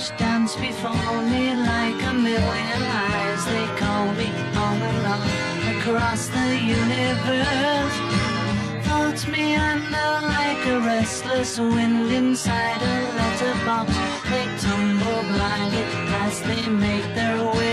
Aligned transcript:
which 0.00 0.16
dance 0.16 0.56
before 0.56 1.22
me 1.22 1.54
like 1.54 2.02
a 2.10 2.14
million 2.14 2.82
eyes. 3.04 3.44
They 3.44 3.66
call 3.76 4.06
me 4.14 4.28
on 4.56 4.80
and 4.80 5.76
across 5.76 6.28
the 6.28 6.48
universe. 6.58 7.96
Thoughts 8.86 9.26
meander 9.26 10.12
like 10.36 10.64
a 10.66 10.80
restless 10.80 11.58
wind 11.58 12.10
inside 12.12 12.80
a 12.80 12.96
letterbox. 13.18 13.92
They 14.30 14.46
tumble 14.64 15.22
blindly 15.32 15.84
as 16.24 16.40
they 16.48 16.66
make 16.68 17.06
their 17.14 17.44
way 17.56 17.69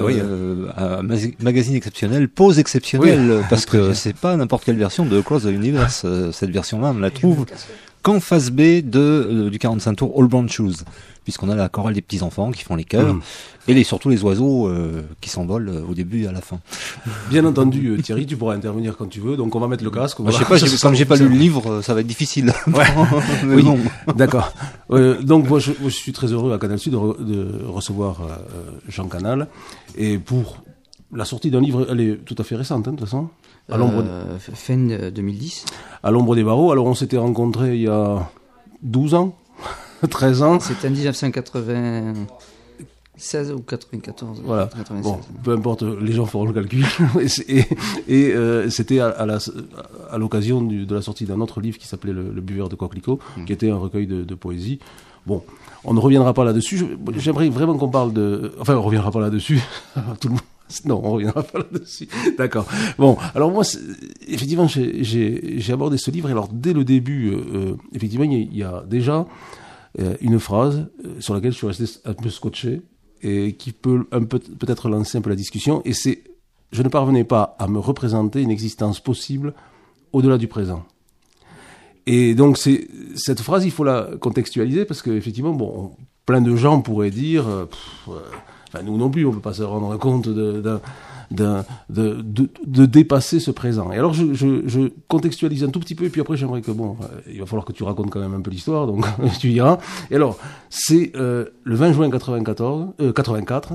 Bah 0.00 0.06
oui, 0.06 0.16
euh, 0.20 1.02
magazine 1.40 1.74
exceptionnel, 1.74 2.28
pause 2.28 2.58
exceptionnelle, 2.58 3.30
Oui. 3.38 3.44
parce 3.50 3.66
que 3.66 3.92
c'est 3.94 4.14
pas 4.16 4.36
n'importe 4.36 4.64
quelle 4.64 4.76
version 4.76 5.04
de 5.06 5.20
Cross 5.20 5.44
the 5.44 5.46
Universe. 5.46 6.02
Euh, 6.04 6.32
Cette 6.32 6.50
version-là, 6.50 6.92
on 6.94 6.98
la 7.00 7.10
trouve 7.10 7.46
qu'en 8.06 8.20
phase 8.20 8.50
B 8.52 8.60
de, 8.88 8.98
euh, 9.00 9.50
du 9.50 9.58
45 9.58 9.94
tours 9.96 10.14
All 10.16 10.28
Brown 10.28 10.48
Shoes, 10.48 10.76
puisqu'on 11.24 11.48
a 11.50 11.56
la 11.56 11.68
chorale 11.68 11.94
des 11.94 12.02
petits 12.02 12.22
enfants 12.22 12.52
qui 12.52 12.62
font 12.62 12.76
les 12.76 12.84
chœurs, 12.84 13.14
Mhm. 13.14 13.20
et 13.68 13.74
les, 13.74 13.82
surtout 13.82 14.08
les 14.08 14.22
oiseaux 14.22 14.68
euh, 14.68 15.02
qui 15.20 15.28
s'envolent 15.28 15.68
euh, 15.68 15.82
au 15.90 15.92
début 15.94 16.22
et 16.22 16.28
à 16.28 16.32
la 16.32 16.40
fin. 16.40 16.60
Bien 17.30 17.44
entendu, 17.44 17.88
euh, 17.88 18.00
Thierry, 18.00 18.24
tu 18.24 18.36
pourras 18.36 18.54
intervenir 18.54 18.96
quand 18.96 19.06
tu 19.08 19.18
veux. 19.20 19.36
Donc 19.36 19.56
on 19.56 19.60
va 19.60 19.66
mettre 19.66 19.82
le 19.82 19.90
casque. 19.90 20.18
je 20.24 20.30
sais 20.30 20.44
pas, 20.44 20.58
comme 20.82 20.94
j'ai 20.94 21.04
pas 21.04 21.16
lu 21.16 21.28
le 21.28 21.34
livre, 21.36 21.82
ça 21.82 21.94
va 21.94 22.00
être 22.00 22.06
difficile. 22.06 22.52
Ouais. 22.68 22.84
Mais 23.44 23.56
Oui. 23.56 23.64
D'accord. 24.14 24.52
Euh, 24.92 25.20
donc 25.20 25.48
moi 25.48 25.58
je, 25.58 25.72
moi, 25.80 25.90
je 25.90 25.96
suis 25.96 26.12
très 26.12 26.28
heureux 26.32 26.52
à 26.52 26.58
Canal 26.58 26.78
Sud 26.78 26.92
de, 26.92 26.96
re- 26.98 27.24
de 27.24 27.64
recevoir 27.66 28.20
euh, 28.22 28.36
Jean 28.88 29.08
Canal 29.08 29.48
et 29.98 30.18
pour 30.18 30.62
la 31.12 31.24
sortie 31.24 31.50
d'un 31.50 31.60
livre, 31.60 31.86
elle 31.90 32.00
est 32.00 32.16
tout 32.24 32.36
à 32.38 32.44
fait 32.44 32.54
récente 32.56 32.86
hein, 32.86 32.92
de 32.92 32.96
toute 32.98 33.06
façon? 33.06 33.28
À 33.70 33.76
l'ombre, 33.76 34.04
Euh, 34.06 34.38
fin 34.38 34.76
de 34.76 35.10
2010. 35.10 35.64
à 36.02 36.10
l'ombre 36.10 36.34
des 36.36 36.44
barreaux. 36.44 36.70
Alors 36.72 36.86
on 36.86 36.94
s'était 36.94 37.18
rencontrés 37.18 37.74
il 37.76 37.82
y 37.82 37.88
a 37.88 38.30
12 38.82 39.14
ans, 39.14 39.34
13 40.08 40.42
ans. 40.42 40.60
C'était 40.60 40.88
en 40.88 40.92
1996 40.92 43.52
ou 43.52 43.60
94. 43.60 44.42
Voilà. 44.44 44.66
96. 44.66 45.02
Bon, 45.02 45.18
peu 45.42 45.52
importe, 45.52 45.82
les 45.82 46.12
gens 46.12 46.26
feront 46.26 46.44
le 46.44 46.52
calcul. 46.52 46.84
et 48.08 48.32
euh, 48.34 48.68
c'était 48.70 49.00
à, 49.00 49.08
à 49.08 49.26
la- 49.26 49.38
à 50.10 50.18
l'occasion 50.18 50.62
de 50.62 50.94
la 50.94 51.02
sortie 51.02 51.24
d'un 51.24 51.40
autre 51.40 51.60
livre 51.60 51.78
qui 51.78 51.86
s'appelait 51.88 52.12
Le, 52.12 52.30
Le 52.32 52.40
buveur 52.40 52.68
de 52.68 52.76
coquelicot, 52.76 53.18
qui 53.46 53.52
était 53.52 53.70
un 53.70 53.76
recueil 53.78 54.06
de, 54.06 54.22
de 54.22 54.34
poésie. 54.34 54.78
Bon, 55.26 55.42
on 55.84 55.92
ne 55.94 55.98
reviendra 55.98 56.32
pas 56.34 56.44
là-dessus. 56.44 56.84
J'aimerais 57.16 57.48
vraiment 57.48 57.76
qu'on 57.76 57.88
parle 57.88 58.12
de... 58.12 58.52
Enfin, 58.60 58.74
on 58.74 58.80
ne 58.80 58.84
reviendra 58.84 59.10
pas 59.10 59.18
là-dessus. 59.20 59.60
Tout 60.20 60.28
le 60.28 60.34
monde... 60.34 60.42
Non, 60.84 61.00
on 61.04 61.12
reviendra 61.12 61.42
pas 61.42 61.58
là-dessus. 61.60 62.08
D'accord. 62.36 62.66
Bon, 62.98 63.16
alors 63.34 63.50
moi, 63.52 63.62
effectivement, 64.26 64.66
j'ai- 64.68 65.72
abordé 65.72 65.96
ce 65.98 66.10
livre. 66.10 66.28
Et 66.28 66.32
alors, 66.32 66.48
dès 66.52 66.72
le 66.72 66.84
début, 66.84 67.30
euh, 67.30 67.36
euh, 67.54 67.74
effectivement, 67.94 68.24
il 68.24 68.56
y, 68.56 68.62
a- 68.62 68.84
déjà 68.86 69.26
euh, 70.00 70.14
une 70.20 70.38
phrase 70.40 70.86
sur 71.20 71.34
laquelle 71.34 71.52
je 71.52 71.56
suis 71.58 71.66
resté 71.66 71.84
un 72.04 72.12
peu 72.14 72.28
scotché 72.30 72.82
et 73.22 73.54
qui 73.54 73.72
peut 73.72 74.04
peut-être 74.04 74.88
lancer 74.88 75.18
un 75.18 75.20
peu 75.20 75.30
la 75.30 75.36
discussion. 75.36 75.82
Et 75.84 75.92
c'est, 75.94 76.22
je 76.72 76.82
ne 76.82 76.88
parvenais 76.88 77.24
pas 77.24 77.56
à 77.58 77.66
me 77.68 77.78
représenter 77.78 78.42
une 78.42 78.50
existence 78.50 79.00
possible 79.00 79.54
au-delà 80.12 80.36
du 80.36 80.48
présent. 80.48 80.84
Et 82.06 82.34
donc 82.34 82.58
cette 82.58 83.40
phrase, 83.40 83.64
il 83.64 83.70
faut 83.70 83.84
la 83.84 84.10
contextualiser 84.20 84.84
parce 84.84 85.00
que 85.02 85.10
effectivement, 85.10 85.52
bon, 85.54 85.72
on- 85.98 86.02
plein 86.26 86.40
de 86.40 86.54
gens 86.56 86.80
pourraient 86.80 87.10
dire, 87.12 87.44
enfin 88.68 88.82
nous 88.84 88.96
non 88.96 89.10
plus, 89.10 89.24
on 89.26 89.32
peut 89.32 89.40
pas 89.40 89.54
se 89.54 89.62
rendre 89.62 89.96
compte 89.98 90.28
de, 90.28 90.60
d'un- 90.60 90.80
d'un- 91.30 91.64
de, 91.90 92.20
de, 92.22 92.48
de 92.66 92.86
dépasser 92.86 93.40
ce 93.40 93.50
présent. 93.50 93.90
Et 93.92 93.96
alors 93.96 94.14
je, 94.14 94.32
je, 94.34 94.62
je 94.66 94.92
contextualise 95.08 95.64
un 95.64 95.70
tout 95.70 95.80
petit 95.80 95.94
peu 95.94 96.04
et 96.04 96.08
puis 96.10 96.20
après 96.20 96.36
j'aimerais 96.36 96.62
que 96.62 96.70
bon, 96.70 96.96
euh, 97.02 97.06
il 97.32 97.40
va 97.40 97.46
falloir 97.46 97.64
que 97.64 97.72
tu 97.72 97.82
racontes 97.82 98.10
quand 98.10 98.20
même 98.20 98.34
un 98.34 98.40
peu 98.40 98.50
l'histoire, 98.50 98.86
donc 98.86 99.04
tu 99.40 99.50
diras. 99.50 99.78
Et 100.10 100.14
alors 100.16 100.38
c'est 100.70 101.12
euh, 101.16 101.46
le 101.64 101.74
20 101.74 101.92
juin 101.92 102.10
94, 102.10 102.88
euh, 103.00 103.12
84. 103.12 103.74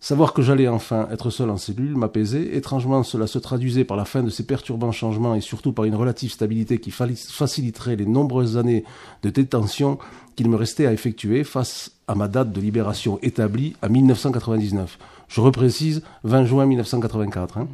Savoir 0.00 0.32
que 0.32 0.42
j'allais 0.42 0.66
enfin 0.66 1.06
être 1.12 1.30
seul 1.30 1.48
en 1.48 1.56
cellule 1.56 1.94
m'apaisait. 1.94 2.56
Étrangement, 2.56 3.04
cela 3.04 3.28
se 3.28 3.38
traduisait 3.38 3.84
par 3.84 3.96
la 3.96 4.04
fin 4.04 4.24
de 4.24 4.30
ces 4.30 4.44
perturbants 4.44 4.90
changements 4.90 5.36
et 5.36 5.40
surtout 5.40 5.72
par 5.72 5.84
une 5.84 5.94
relative 5.94 6.32
stabilité 6.32 6.78
qui 6.78 6.90
faciliterait 6.90 7.94
les 7.94 8.06
nombreuses 8.06 8.56
années 8.56 8.82
de 9.22 9.30
détention 9.30 9.98
qu'il 10.34 10.50
me 10.50 10.56
restait 10.56 10.86
à 10.86 10.92
effectuer 10.92 11.44
face 11.44 11.92
à 12.12 12.14
ma 12.14 12.28
date 12.28 12.52
de 12.52 12.60
libération 12.60 13.18
établie 13.22 13.74
à 13.80 13.88
1999. 13.88 14.98
Je 15.28 15.40
reprécise 15.40 16.02
20 16.24 16.44
juin 16.44 16.66
1984. 16.66 17.58
hein. 17.58 17.68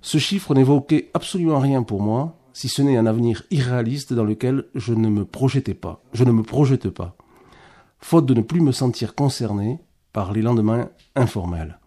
Ce 0.00 0.18
chiffre 0.18 0.54
n'évoquait 0.54 1.10
absolument 1.12 1.58
rien 1.58 1.82
pour 1.82 2.00
moi, 2.00 2.36
si 2.52 2.68
ce 2.68 2.82
n'est 2.82 2.96
un 2.96 3.06
avenir 3.06 3.42
irréaliste 3.50 4.12
dans 4.12 4.22
lequel 4.24 4.66
je 4.76 4.94
ne 4.94 5.08
me 5.08 5.24
projetais 5.24 5.74
pas. 5.74 6.02
Je 6.12 6.24
ne 6.24 6.30
me 6.30 6.42
projette 6.42 6.88
pas 6.88 7.16
faute 8.04 8.26
de 8.26 8.34
ne 8.34 8.42
plus 8.42 8.60
me 8.60 8.70
sentir 8.70 9.14
concerné 9.14 9.80
par 10.12 10.34
les 10.34 10.42
lendemains 10.42 10.90
informels. 11.16 11.78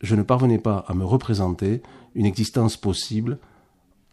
Je 0.00 0.14
ne 0.14 0.22
parvenais 0.22 0.60
pas 0.60 0.84
à 0.86 0.94
me 0.94 1.04
représenter 1.04 1.82
une 2.14 2.24
existence 2.24 2.76
possible 2.76 3.38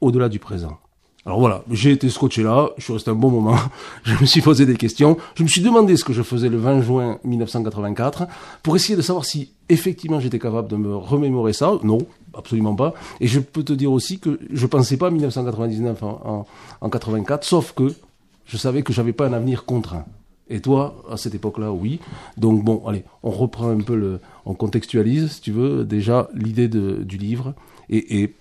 au-delà 0.01 0.29
du 0.29 0.39
présent. 0.39 0.79
Alors 1.25 1.39
voilà, 1.39 1.63
j'ai 1.71 1.91
été 1.91 2.09
scotché 2.09 2.43
là, 2.43 2.71
je 2.77 2.83
suis 2.83 2.91
resté 2.91 3.09
un 3.09 3.15
bon 3.15 3.31
moment, 3.31 3.55
je 4.03 4.13
me 4.19 4.25
suis 4.25 4.41
posé 4.41 4.65
des 4.65 4.75
questions, 4.75 5.17
je 5.35 5.43
me 5.43 5.47
suis 5.47 5.61
demandé 5.61 5.95
ce 5.95 6.03
que 6.03 6.11
je 6.11 6.21
faisais 6.21 6.49
le 6.49 6.57
20 6.57 6.81
juin 6.81 7.19
1984 7.23 8.27
pour 8.61 8.75
essayer 8.75 8.97
de 8.97 9.01
savoir 9.01 9.23
si 9.23 9.53
effectivement 9.69 10.19
j'étais 10.19 10.39
capable 10.39 10.67
de 10.67 10.75
me 10.75 10.93
remémorer 10.93 11.53
ça. 11.53 11.79
Non, 11.83 11.99
absolument 12.33 12.75
pas. 12.75 12.93
Et 13.21 13.27
je 13.27 13.39
peux 13.39 13.63
te 13.63 13.71
dire 13.71 13.91
aussi 13.93 14.19
que 14.19 14.37
je 14.51 14.65
pensais 14.67 14.97
pas 14.97 15.07
à 15.07 15.11
1999 15.11 16.03
en, 16.03 16.21
en, 16.25 16.45
en 16.81 16.89
84, 16.89 17.45
sauf 17.45 17.71
que 17.71 17.93
je 18.45 18.57
savais 18.57 18.81
que 18.81 18.91
j'avais 18.91 19.13
pas 19.13 19.25
un 19.25 19.33
avenir 19.33 19.63
contraint. 19.63 20.03
Et 20.49 20.59
toi, 20.59 21.01
à 21.09 21.15
cette 21.15 21.35
époque-là, 21.35 21.71
oui. 21.71 21.99
Donc 22.35 22.65
bon, 22.65 22.83
allez, 22.85 23.05
on 23.23 23.31
reprend 23.31 23.69
un 23.69 23.79
peu 23.79 23.95
le, 23.95 24.19
on 24.45 24.55
contextualise, 24.55 25.31
si 25.31 25.41
tu 25.41 25.51
veux, 25.51 25.85
déjà 25.85 26.27
l'idée 26.33 26.67
du 26.67 27.17
livre 27.17 27.53
et, 27.89 28.21
et 28.21 28.35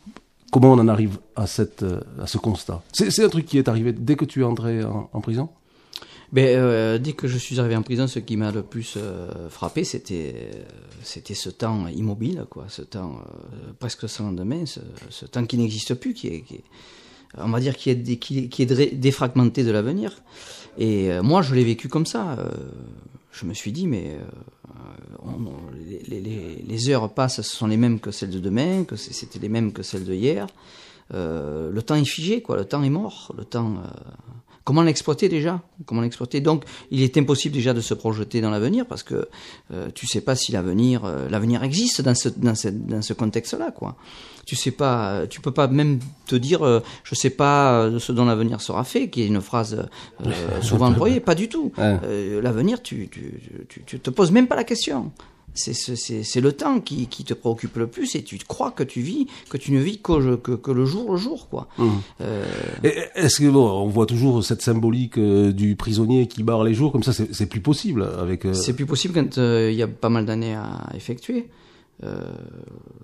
comment 0.53 0.73
on 0.75 0.79
en 0.79 0.87
arrive 0.87 1.19
à 1.35 1.49
cette, 1.49 1.83
euh, 1.83 2.01
à 2.21 2.29
ce 2.29 2.39
constat? 2.39 2.83
C'est 2.93 3.25
un 3.25 3.29
truc 3.29 3.47
qui 3.47 3.59
est 3.59 3.69
arrivé 3.69 3.93
dès 3.93 4.15
que 4.15 4.25
tu 4.25 4.43
es 4.43 4.45
entré 4.45 4.85
en, 4.85 5.21
prison? 5.21 5.49
Ben, 6.31 6.47
euh, 6.47 6.99
dès 6.99 7.15
que 7.15 7.27
je 7.27 7.37
suis 7.39 7.59
arrivé 7.59 7.75
en 7.75 7.83
prison, 7.83 8.07
ce 8.07 8.19
qui 8.21 8.37
m'a 8.37 8.53
le 8.53 8.63
plus 8.63 8.95
euh, 8.97 9.49
frappé, 9.51 9.83
c'était 9.85 10.35
euh, 10.37 10.63
c'était 11.03 11.35
ce 11.35 11.51
temps 11.51 11.89
immobile, 11.89 12.45
quoi, 12.49 12.67
ce 12.69 12.83
temps 12.83 13.21
presque 13.81 14.09
sans 14.09 14.27
lendemain, 14.27 14.65
ce, 14.67 14.81
ce 15.11 15.27
temps 15.27 15.45
qui 15.45 15.59
n'existe 15.59 15.95
plus, 15.95 16.15
qui 16.15 16.29
est, 16.29 16.45
on 17.37 17.49
va 17.49 17.59
dire 17.59 17.77
qui 17.77 17.91
est, 17.91 18.03
qui, 18.19 18.39
est- 18.63 18.95
défragmenté 18.95 19.65
de 19.65 19.71
l'avenir. 19.73 20.23
Et 20.79 21.11
moi, 21.23 21.43
je 21.43 21.55
l'ai 21.55 21.65
vécu 21.65 21.89
comme 21.89 22.07
ça. 22.07 22.37
je 23.33 23.45
me 23.45 23.53
suis 23.53 23.73
dit, 23.73 23.87
mais 23.87 24.17
les, 25.87 26.21
les- 26.67 26.89
heures 26.91 27.13
passent, 27.13 27.37
ce 27.37 27.43
sont 27.43 27.67
les 27.67 27.77
mêmes 27.77 28.01
que 28.01 28.11
celles 28.11 28.31
de 28.31 28.39
demain, 28.41 28.85
que 28.85 28.97
c'était 28.97 29.39
les 29.39 29.49
mêmes 29.49 29.73
que 29.73 29.83
celles 29.83 30.05
de 30.05 30.15
hier. 30.15 30.47
Euh, 31.15 31.71
le 31.71 31.83
temps 31.83 31.95
est 31.97 32.05
figé, 32.05 32.43
quoi. 32.43 32.57
Le 32.57 32.65
temps 32.65 32.83
est 32.83 32.91
mort. 32.91 33.33
Le 33.37 33.45
temps. 33.45 33.75
euh, 33.77 33.89
Comment 34.65 34.83
l'exploiter 34.83 35.29
déjà? 35.29 35.61
Comment 35.87 36.03
l'exploiter? 36.03 36.41
Donc, 36.41 36.65
il 36.91 37.03
est 37.03 37.17
impossible 37.17 37.55
déjà 37.55 37.75
de 37.75 37.81
se 37.81 37.95
projeter 37.95 38.41
dans 38.41 38.51
l'avenir 38.51 38.87
parce 38.87 39.03
que 39.03 39.29
euh, 39.73 39.89
tu 39.95 40.07
sais 40.07 40.21
pas 40.21 40.37
si 40.37 40.53
l'avenir, 40.53 41.05
euh, 41.05 41.29
l'avenir 41.29 41.63
existe 41.65 42.01
dans 42.01 42.15
ce 42.15 42.29
dans 42.29 42.55
dans 42.73 43.03
ce 43.03 43.13
contexte-là, 43.13 43.71
quoi. 43.73 43.97
Tu 44.45 44.57
sais 44.57 44.73
pas, 44.73 45.13
euh, 45.13 45.27
tu 45.27 45.41
peux 45.41 45.53
pas 45.53 45.69
même 45.69 46.01
te 46.27 46.35
dire, 46.35 46.67
euh, 46.67 46.81
je 47.05 47.15
sais 47.15 47.31
pas 47.31 47.75
euh, 47.75 47.99
ce 48.01 48.11
dont 48.11 48.25
l'avenir 48.25 48.61
sera 48.61 48.83
fait, 48.83 49.09
qui 49.09 49.23
est 49.23 49.27
une 49.27 49.41
phrase 49.41 49.87
souvent 50.63 50.89
employée. 50.89 51.21
Pas 51.21 51.35
du 51.35 51.49
tout. 51.49 51.73
Ouais. 51.79 52.41
L'avenir, 52.41 52.83
tu, 52.83 53.09
tu, 53.09 53.41
tu, 53.69 53.83
tu 53.85 54.01
te 54.01 54.11
poses 54.11 54.33
même 54.33 54.49
pas 54.49 54.57
la 54.57 54.65
question. 54.65 55.13
C'est 55.55 56.41
le 56.41 56.53
temps 56.53 56.81
qui, 56.81 57.07
qui 57.09 57.25
te 57.25 57.35
préoccupe 57.35 57.77
le 57.77 57.87
plus 57.87 58.15
et 58.15 58.23
tu 58.23 58.39
crois 58.39 58.71
que 58.71 58.83
tu 58.83 59.01
vis, 59.01 59.27
que 59.51 59.57
tu 59.59 59.73
ne 59.73 59.81
vis 59.81 59.99
que, 60.01 60.37
que, 60.37 60.53
que 60.53 60.71
le 60.71 60.85
jour 60.87 61.13
le 61.13 61.19
jour, 61.19 61.49
quoi. 61.49 61.69
Euh, 62.21 62.45
Et 62.85 62.95
Est-ce 63.15 63.41
que 63.41 63.49
bon, 63.51 63.69
on 63.69 63.87
voit 63.89 64.07
toujours 64.07 64.43
cette 64.45 64.63
symbolique 64.63 65.19
euh, 65.19 65.53
du 65.53 65.77
prisonnier 65.77 66.27
qui 66.27 66.43
barre 66.43 66.65
les 66.65 66.75
jours 66.75 66.91
comme 66.93 67.03
ça 67.03 67.13
C'est 67.13 67.47
plus 67.47 67.61
possible 67.61 68.03
avec. 68.19 68.45
euh, 68.47 68.55
C'est 68.55 68.75
plus 68.75 68.87
possible 68.87 69.15
quand 69.15 69.39
euh, 69.39 69.71
il 69.71 69.77
y 69.77 69.83
a 69.83 69.89
pas 69.89 70.09
mal 70.09 70.25
d'années 70.27 70.55
à 70.55 70.89
effectuer. 70.95 71.49
Euh, 72.05 72.25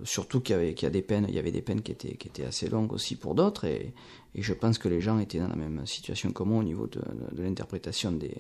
surtout 0.03 0.41
qu'il 0.41 0.57
y, 0.77 0.83
y 0.83 0.87
a 0.87 0.91
des 0.91 1.03
peines, 1.03 1.27
il 1.29 1.35
y 1.35 1.39
avait 1.39 1.53
des 1.53 1.63
peines 1.63 1.83
qui 1.83 1.93
étaient, 1.93 2.17
qui 2.17 2.27
étaient 2.27 2.45
assez 2.47 2.69
longues 2.69 2.93
aussi 2.93 3.15
pour 3.15 3.37
d'autres, 3.37 3.65
et, 3.65 3.93
et 4.35 4.43
je 4.43 4.53
pense 4.53 4.77
que 4.79 4.89
les 4.89 5.01
gens 5.01 5.21
étaient 5.21 5.39
dans 5.39 5.47
la 5.49 5.55
même 5.55 5.87
situation 5.87 6.33
que 6.33 6.43
moi 6.43 6.59
au 6.59 6.65
niveau 6.65 6.89
de, 6.89 7.01
de 7.37 7.43
l'interprétation 7.45 8.11
des, 8.11 8.35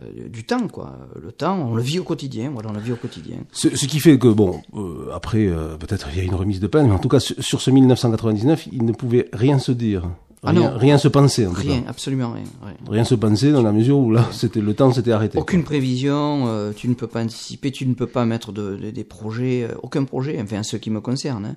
euh, 0.00 0.28
du 0.28 0.44
temps, 0.44 0.66
quoi. 0.68 0.96
Le 1.22 1.30
temps, 1.32 1.68
on 1.70 1.74
le 1.74 1.82
vit 1.82 1.98
au 1.98 2.04
quotidien, 2.04 2.50
voilà, 2.52 2.70
on 2.70 2.72
le 2.72 2.80
vit 2.80 2.92
au 2.92 2.96
quotidien. 2.96 3.36
Ce, 3.52 3.74
ce 3.76 3.86
qui 3.86 4.00
fait 4.00 4.18
que, 4.18 4.28
bon, 4.28 4.60
euh, 4.74 5.08
après, 5.14 5.46
euh, 5.46 5.76
peut-être 5.76 6.08
il 6.12 6.18
y 6.18 6.20
a 6.20 6.24
une 6.24 6.34
remise 6.34 6.60
de 6.60 6.66
peine, 6.66 6.86
mais 6.88 6.94
en 6.94 6.98
tout 6.98 7.08
cas, 7.08 7.20
sur, 7.20 7.36
sur 7.42 7.60
ce 7.60 7.70
1999, 7.70 8.68
il 8.72 8.84
ne 8.84 8.92
pouvait 8.92 9.28
rien 9.32 9.58
se 9.58 9.72
dire. 9.72 10.02
Ah 10.46 10.50
Rien, 10.50 10.60
non. 10.72 10.76
rien 10.78 10.98
se 10.98 11.08
penser, 11.08 11.46
en 11.46 11.54
tout 11.54 11.60
Rien, 11.62 11.80
cas. 11.80 11.88
absolument 11.90 12.32
rien. 12.32 12.44
rien. 12.62 12.74
Rien 12.90 13.04
se 13.04 13.14
penser 13.14 13.50
dans 13.50 13.62
la 13.62 13.72
mesure 13.72 13.96
où 13.98 14.10
là, 14.10 14.28
c'était 14.30 14.60
le 14.60 14.74
temps 14.74 14.92
s'était 14.92 15.12
arrêté. 15.12 15.38
Aucune 15.38 15.64
prévision, 15.64 16.44
euh, 16.48 16.72
tu 16.76 16.86
ne 16.88 16.92
peux 16.94 17.06
pas 17.06 17.22
anticiper, 17.22 17.70
tu 17.70 17.86
ne 17.86 17.94
peux 17.94 18.06
pas 18.06 18.26
mettre 18.26 18.52
de, 18.52 18.76
de- 18.76 18.90
des 18.90 19.04
projets, 19.04 19.62
euh, 19.62 19.74
aucun 19.82 20.04
projet, 20.04 20.38
enfin 20.42 20.62
ce 20.62 20.76
qui 20.76 20.90
me 20.90 21.00
concerne. 21.00 21.46
hein. 21.46 21.56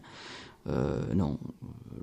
Euh, 0.70 1.00
non, 1.16 1.38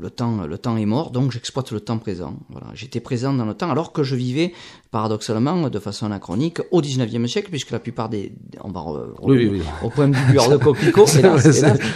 le 0.01 0.11
temps, 0.11 0.47
le 0.47 0.59
temps 0.59 0.77
est 0.77 0.87
mort, 0.87 1.11
donc 1.11 1.33
j'exploite 1.33 1.71
le 1.73 1.81
temps 1.81 1.99
présent. 1.99 2.35
Voilà, 2.51 2.69
j'étais 2.75 3.01
présent 3.01 3.33
dans 3.33 3.45
le 3.45 3.55
temps, 3.55 3.71
alors 3.71 3.93
que 3.93 4.03
je 4.03 4.17
vivais 4.17 4.53
paradoxalement 4.91 5.69
de 5.69 5.79
façon 5.81 6.07
anachronique 6.07 6.61
au 6.71 6.81
19e 6.81 7.27
siècle, 7.27 7.49
puisque 7.51 7.73
la 7.73 7.81
plupart 7.81 8.09
des, 8.09 8.33
on 8.63 8.71
va 8.71 8.85
Oui, 9.23 9.37
oui, 9.37 9.49
oui. 9.55 9.63
au 9.83 9.91
point 9.91 10.07
de 10.09 10.15
vue 10.17 10.33
de 10.35 10.57
coquelicot. 10.57 11.05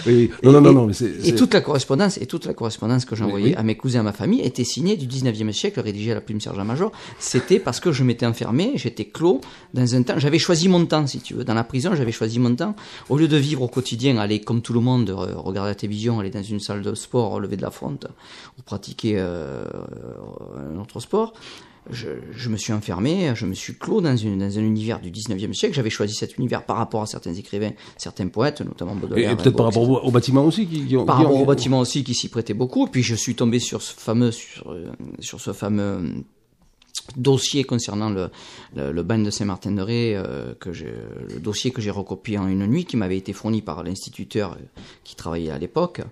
Et- 0.06 0.30
Non, 0.42 0.52
non, 0.52 0.60
non, 0.60 0.70
et- 0.70 0.74
non, 0.74 0.86
mais 0.86 0.92
c'est. 0.92 1.06
Et 1.06 1.20
c'est- 1.22 1.34
toute 1.36 1.54
la 1.54 1.60
correspondance, 1.60 2.18
et 2.18 2.26
toute 2.26 2.44
la 2.46 2.54
correspondance 2.54 3.04
que 3.04 3.14
j'envoyais 3.14 3.54
à 3.56 3.62
mes 3.62 3.76
cousins, 3.76 4.00
à 4.00 4.02
ma 4.02 4.12
famille, 4.12 4.40
était 4.40 4.64
signée 4.64 4.96
du 4.96 5.06
19e 5.06 5.52
siècle, 5.52 5.80
rédigée 5.80 6.10
à 6.12 6.14
la 6.16 6.20
plume 6.20 6.40
sergent-major. 6.40 6.90
C'était 7.18 7.60
parce 7.60 7.78
que 7.80 7.92
je 7.92 8.02
m'étais 8.02 8.26
enfermé, 8.26 8.72
j'étais 8.74 9.04
clos 9.04 9.40
dans 9.74 9.94
un 9.94 10.02
temps. 10.02 10.18
J'avais 10.18 10.38
choisi 10.38 10.68
mon 10.68 10.84
temps, 10.86 11.06
si 11.06 11.20
tu 11.20 11.34
veux. 11.34 11.44
Dans 11.44 11.54
la 11.54 11.64
prison, 11.64 11.94
j'avais 11.94 12.12
choisi 12.12 12.38
mon 12.40 12.54
temps. 12.54 12.74
Au 13.08 13.16
lieu 13.16 13.28
de 13.28 13.36
vivre 13.36 13.62
au 13.62 13.68
quotidien, 13.68 14.18
aller 14.18 14.40
comme 14.40 14.60
tout 14.60 14.72
le 14.72 14.80
monde, 14.80 15.08
re- 15.10 15.34
regarder 15.36 15.70
la 15.70 15.74
télévision, 15.74 16.18
aller 16.20 16.30
dans 16.30 16.42
une 16.42 16.60
salle 16.60 16.82
de 16.82 16.94
sport, 16.94 17.30
relever 17.32 17.56
de 17.56 17.62
la 17.62 17.70
fonte, 17.88 18.06
ou 18.58 18.62
pratiquer 18.62 19.14
euh, 19.18 19.64
un 20.56 20.78
autre 20.78 21.00
sport. 21.00 21.32
Je, 21.90 22.08
je 22.32 22.50
me 22.50 22.58
suis 22.58 22.74
enfermé, 22.74 23.32
je 23.34 23.46
me 23.46 23.54
suis 23.54 23.74
clos 23.74 24.02
dans, 24.02 24.14
une, 24.14 24.38
dans 24.40 24.58
un 24.58 24.60
univers 24.62 25.00
du 25.00 25.10
19e 25.10 25.54
siècle. 25.54 25.74
J'avais 25.74 25.88
choisi 25.88 26.14
cet 26.14 26.36
univers 26.36 26.66
par 26.66 26.76
rapport 26.76 27.00
à 27.00 27.06
certains 27.06 27.32
écrivains, 27.32 27.70
certains 27.96 28.28
poètes, 28.28 28.60
notamment 28.60 28.94
Baudelaire. 28.94 29.30
et 29.30 29.36
peut-être 29.36 29.56
par 29.56 29.66
rapport 29.66 29.88
au, 29.88 29.96
au 29.98 30.10
bâtiment 30.10 30.44
aussi 30.44 30.66
qui, 30.66 30.84
qui 30.86 30.96
ont. 30.98 31.06
par 31.06 31.16
qui 31.16 31.22
rapport 31.24 31.38
ont- 31.38 31.42
au 31.42 31.46
bâtiment 31.46 31.80
aussi 31.80 32.04
qui 32.04 32.14
s'y 32.14 32.28
prêtait 32.28 32.52
beaucoup. 32.52 32.86
Et 32.86 32.90
puis 32.90 33.02
je 33.02 33.14
suis 33.14 33.34
tombé 33.34 33.58
sur 33.58 33.80
ce 33.80 33.94
fameux, 33.94 34.32
sur, 34.32 34.70
euh, 34.70 34.92
sur 35.20 35.40
ce 35.40 35.54
fameux 35.54 35.82
euh, 35.82 36.08
dossier 37.16 37.64
concernant 37.64 38.10
le, 38.10 38.30
le, 38.76 39.02
bagne 39.02 39.24
de 39.24 39.30
Saint-Martin-de-Ré, 39.30 40.14
euh, 40.16 40.54
que 40.58 40.70
le 40.70 41.40
dossier 41.40 41.70
que 41.70 41.80
j'ai 41.80 41.90
recopié 41.90 42.38
en 42.38 42.48
une 42.48 42.66
nuit, 42.66 42.84
qui 42.84 42.96
m'avait 42.96 43.16
été 43.16 43.32
fourni 43.32 43.62
par 43.62 43.82
l'instituteur 43.82 44.52
euh, 44.52 44.80
qui 45.04 45.16
travaillait 45.16 45.50
à 45.50 45.58
l'époque. 45.58 46.02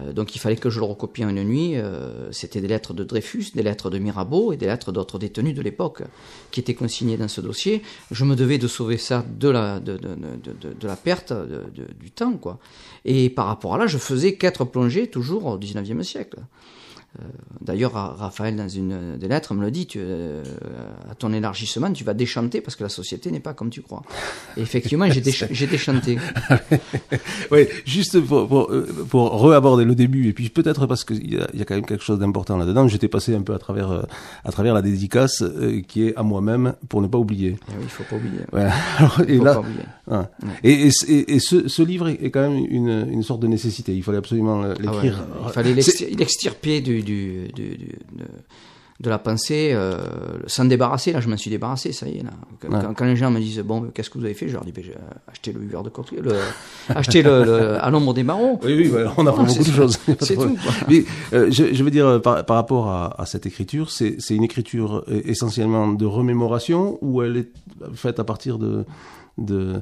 Euh, 0.00 0.12
donc 0.12 0.34
il 0.34 0.38
fallait 0.38 0.56
que 0.56 0.70
je 0.70 0.78
le 0.78 0.86
recopie 0.86 1.24
en 1.24 1.28
une 1.28 1.44
nuit. 1.44 1.76
Euh, 1.76 2.30
C'était 2.32 2.60
des 2.60 2.68
lettres 2.68 2.94
de 2.94 3.04
Dreyfus, 3.04 3.46
des 3.54 3.62
lettres 3.62 3.90
de 3.90 3.98
Mirabeau 3.98 4.52
et 4.52 4.56
des 4.56 4.66
lettres 4.66 4.92
d'autres 4.92 5.18
détenus 5.18 5.54
de 5.54 5.62
l'époque 5.62 6.02
qui 6.50 6.60
étaient 6.60 6.74
consignées 6.74 7.16
dans 7.16 7.28
ce 7.28 7.40
dossier. 7.40 7.82
Je 8.10 8.24
me 8.24 8.34
devais 8.36 8.58
de 8.58 8.68
sauver 8.68 8.96
ça 8.96 9.24
de 9.28 9.48
la, 9.48 9.80
de, 9.80 9.96
de, 9.96 10.72
de, 10.72 10.86
la 10.86 10.96
perte 10.96 11.32
du 12.00 12.10
temps. 12.10 12.32
quoi. 12.34 12.58
Et 13.04 13.30
par 13.30 13.46
rapport 13.46 13.74
à 13.74 13.78
là, 13.78 13.86
je 13.86 13.98
faisais 13.98 14.34
qu'être 14.34 14.64
plongé 14.64 15.08
toujours 15.08 15.46
au 15.46 15.58
19e 15.58 16.02
siècle. 16.02 16.38
Euh, 17.18 17.22
D'ailleurs, 17.62 17.92
Ra- 17.92 18.14
Raphaël, 18.18 18.54
dans 18.56 18.68
une 18.68 19.16
des 19.18 19.28
lettres, 19.28 19.52
me 19.54 19.62
le 19.62 19.70
dit, 19.70 19.86
tu, 19.86 19.98
euh, 20.00 20.42
à 21.10 21.14
ton 21.14 21.32
élargissement, 21.32 21.90
tu 21.92 22.04
vas 22.04 22.14
déchanter 22.14 22.60
parce 22.60 22.76
que 22.76 22.82
la 22.82 22.88
société 22.88 23.30
n'est 23.30 23.40
pas 23.40 23.54
comme 23.54 23.70
tu 23.70 23.80
crois. 23.82 24.02
Et 24.56 24.60
effectivement, 24.62 25.10
j'ai 25.10 25.20
déch- 25.20 25.48
j'ai 25.50 25.66
déchanté. 25.66 26.18
Oui, 27.50 27.66
juste 27.86 28.20
pour, 28.20 28.46
pour, 28.46 28.70
euh, 28.70 28.86
pour 29.08 29.30
re-aborder 29.40 29.84
le 29.84 29.94
début, 29.94 30.28
et 30.28 30.32
puis 30.32 30.50
peut-être 30.50 30.86
parce 30.86 31.04
qu'il 31.04 31.32
y 31.32 31.38
a, 31.38 31.46
il 31.54 31.58
y 31.58 31.62
a 31.62 31.64
quand 31.64 31.74
même 31.74 31.86
quelque 31.86 32.04
chose 32.04 32.18
d'important 32.18 32.56
là-dedans, 32.58 32.86
j'étais 32.88 33.08
passé 33.08 33.34
un 33.34 33.40
peu 33.42 33.54
à 33.54 33.58
travers, 33.58 33.90
euh, 33.90 34.02
à 34.44 34.52
travers 34.52 34.74
la 34.74 34.82
dédicace 34.82 35.42
euh, 35.42 35.80
qui 35.86 36.06
est 36.06 36.16
à 36.16 36.22
moi-même 36.22 36.74
pour 36.88 37.00
ne 37.00 37.06
pas 37.06 37.16
oublier. 37.18 37.56
Eh 37.68 37.72
oui, 37.72 37.84
il 37.84 37.88
faut 37.88 38.04
pas 38.04 38.16
oublier. 38.16 38.40
Ouais. 38.52 38.68
Alors, 38.98 39.20
et 39.26 39.38
Faut 39.38 39.44
là, 39.44 39.54
pas 39.54 39.60
oublier. 39.60 39.78
hein. 40.10 40.28
et, 40.62 40.88
et, 40.88 40.90
et- 41.08 41.34
et 41.34 41.40
ce, 41.40 41.68
ce 41.68 41.82
livre 41.82 42.08
est 42.08 42.30
quand 42.30 42.48
même 42.50 42.64
une, 42.68 43.08
une 43.10 43.22
sorte 43.22 43.40
de 43.40 43.46
nécessité. 43.46 43.94
Il 43.94 44.02
fallait 44.02 44.18
absolument 44.18 44.62
Ah 44.62 44.68
ouais, 44.68 44.74
l'écrire. 44.80 45.24
il 45.46 45.52
fallait 45.52 45.74
l'extirper 45.74 46.80
du, 46.80 46.97
du, 47.02 47.48
du- 47.54 47.76
du- 47.76 47.98
de, 48.12 48.24
de 49.00 49.10
la 49.10 49.18
pensée, 49.20 49.70
euh, 49.74 49.96
s'en 50.48 50.64
débarrasser. 50.64 51.12
Là, 51.12 51.20
je 51.20 51.28
m'en 51.28 51.36
suis 51.36 51.50
débarrassé, 51.50 51.92
ça 51.92 52.08
y 52.08 52.18
est. 52.18 52.22
Là. 52.24 52.30
Quand, 52.60 52.68
Ouais. 52.68 52.78
quand- 52.82 52.94
quand 52.94 53.04
les 53.04 53.14
gens 53.14 53.30
me 53.30 53.38
disent 53.38 53.60
bon, 53.60 53.90
qu'est-ce 53.94 54.10
que 54.10 54.18
vous 54.18 54.24
avez 54.24 54.34
fait 54.34 54.48
Je 54.48 54.54
leur 54.54 54.64
dis 54.64 54.72
ben, 54.72 54.82
j'ai 54.84 54.94
acheté 55.28 55.52
le 55.52 55.60
buveur 55.60 55.84
de 55.84 55.88
coquelier, 55.88 56.20
le, 56.20 56.32
acheté 56.88 57.22
le, 57.22 57.44
le- 57.44 57.74
à 57.84 57.90
l'ombre 57.90 58.12
des 58.12 58.24
marrons. 58.24 58.58
Oui, 58.64 58.74
oui, 58.76 58.88
ouais, 58.88 59.04
on 59.16 59.24
apprend 59.28 59.44
beaucoup 59.44 59.62
de 59.62 59.70
choses. 59.70 59.98
C'est 60.20 60.34
tout, 60.34 60.56
quoi. 60.60 60.72
Mais 60.88 61.04
euh, 61.32 61.48
je, 61.48 61.72
je 61.72 61.84
veux 61.84 61.92
dire, 61.92 62.06
euh, 62.06 62.18
par, 62.18 62.44
par 62.44 62.56
rapport 62.56 62.88
à, 62.88 63.20
à 63.22 63.24
cette 63.24 63.46
écriture, 63.46 63.90
c'est 63.92 64.16
une 64.30 64.42
écriture 64.42 65.04
euh, 65.08 65.20
essentiellement 65.24 65.92
de 65.92 66.04
remémoration 66.04 66.98
ou 67.00 67.22
elle 67.22 67.36
est 67.36 67.52
faite 67.94 68.18
à 68.18 68.24
partir 68.24 68.58
de, 68.58 68.84
de, 69.38 69.74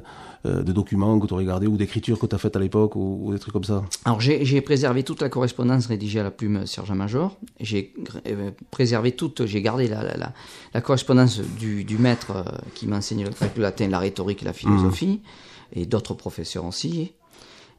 euh, 0.47 0.63
de 0.63 0.71
documents 0.71 1.19
que 1.19 1.27
tu 1.27 1.33
as 1.33 1.37
regardés 1.37 1.67
ou 1.67 1.77
d'écritures 1.77 2.17
que 2.17 2.25
tu 2.25 2.35
as 2.35 2.37
faites 2.37 2.55
à 2.55 2.59
l'époque 2.59 2.95
ou, 2.95 3.19
ou 3.23 3.33
des 3.33 3.39
trucs 3.39 3.53
comme 3.53 3.63
ça 3.63 3.83
Alors 4.05 4.19
j'ai 4.21 4.61
préservé 4.61 5.03
toute 5.03 5.21
la 5.21 5.29
correspondance 5.29 5.87
rédigée 5.87 6.19
à 6.19 6.23
la 6.23 6.31
plume 6.31 6.65
sergent-major. 6.65 7.37
J'ai 7.59 7.93
euh, 8.27 8.51
préservé 8.71 9.11
toute, 9.11 9.45
j'ai 9.45 9.61
gardé 9.61 9.87
la, 9.87 10.03
la, 10.03 10.17
la, 10.17 10.33
la 10.73 10.81
correspondance 10.81 11.39
du, 11.59 11.83
du 11.83 11.97
maître 11.97 12.31
euh, 12.31 12.43
qui 12.73 12.87
m'enseignait 12.87 13.25
le 13.25 13.31
grec, 13.31 13.51
le 13.55 13.61
latin, 13.61 13.87
la 13.87 13.99
rhétorique 13.99 14.41
et 14.41 14.45
la 14.45 14.53
philosophie, 14.53 15.21
et 15.73 15.85
d'autres 15.85 16.13
professeurs 16.13 16.65
aussi. 16.65 17.11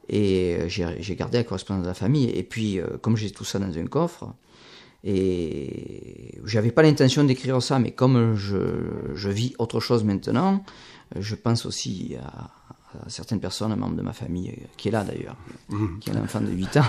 Et 0.09 0.57
euh, 0.59 0.67
j'ai 0.67 1.15
gardé 1.15 1.37
la 1.37 1.43
correspondance 1.43 1.83
de 1.83 1.87
la 1.87 1.93
famille. 1.93 2.29
Et 2.29 2.43
puis, 2.43 2.79
euh, 2.79 2.97
comme 3.01 3.15
j'ai 3.15 3.29
tout 3.31 3.45
ça 3.45 3.59
dans 3.59 3.77
un 3.77 3.85
coffre, 3.85 4.33
et 5.03 6.39
j'avais 6.43 6.71
pas 6.71 6.81
l'intention 6.81 7.23
d'écrire 7.23 7.61
ça, 7.61 7.79
mais 7.79 7.91
comme 7.91 8.35
je, 8.35 8.57
je 9.13 9.29
vis 9.29 9.53
autre 9.57 9.79
chose 9.79 10.03
maintenant, 10.03 10.63
euh, 11.15 11.21
je 11.21 11.35
pense 11.35 11.65
aussi 11.65 12.15
à 12.21 12.49
certaines 13.07 13.39
personnes, 13.39 13.71
un 13.71 13.75
membre 13.75 13.95
de 13.95 14.01
ma 14.01 14.13
famille, 14.13 14.49
euh, 14.49 14.65
qui 14.77 14.87
est 14.87 14.91
là 14.91 15.03
d'ailleurs, 15.03 15.35
qui 16.01 16.09
a 16.11 16.13
un 16.15 16.23
enfant 16.23 16.41
de 16.41 16.51
8 16.51 16.77
ans, 16.77 16.83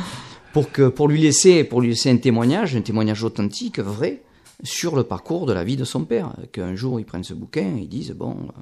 pour, 0.52 0.70
que, 0.70 0.88
pour, 0.88 1.08
lui 1.08 1.20
laisser, 1.22 1.64
pour 1.64 1.80
lui 1.80 1.88
laisser 1.90 2.10
un 2.10 2.16
témoignage, 2.18 2.76
un 2.76 2.80
témoignage 2.82 3.22
authentique, 3.24 3.78
vrai, 3.78 4.22
sur 4.62 4.96
le 4.96 5.02
parcours 5.04 5.46
de 5.46 5.52
la 5.52 5.64
vie 5.64 5.76
de 5.76 5.84
son 5.84 6.04
père. 6.04 6.32
Qu'un 6.52 6.74
jour, 6.74 6.98
ils 7.00 7.04
prennent 7.04 7.24
ce 7.24 7.34
bouquin 7.34 7.76
et 7.76 7.80
ils 7.82 7.88
disent, 7.88 8.12
bon, 8.12 8.30
euh, 8.32 8.60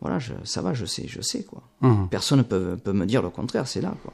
voilà, 0.00 0.18
je- 0.18 0.32
ça 0.44 0.62
va, 0.62 0.72
je 0.74 0.84
sais, 0.84 1.06
je 1.08 1.20
sais, 1.20 1.42
quoi. 1.44 1.62
Mhm. 1.80 2.08
Personne 2.08 2.38
ne 2.38 2.44
peut, 2.44 2.76
peut 2.82 2.92
me 2.92 3.06
dire 3.06 3.22
le 3.22 3.30
contraire, 3.30 3.66
c'est 3.66 3.80
là, 3.80 3.94
quoi. 4.02 4.12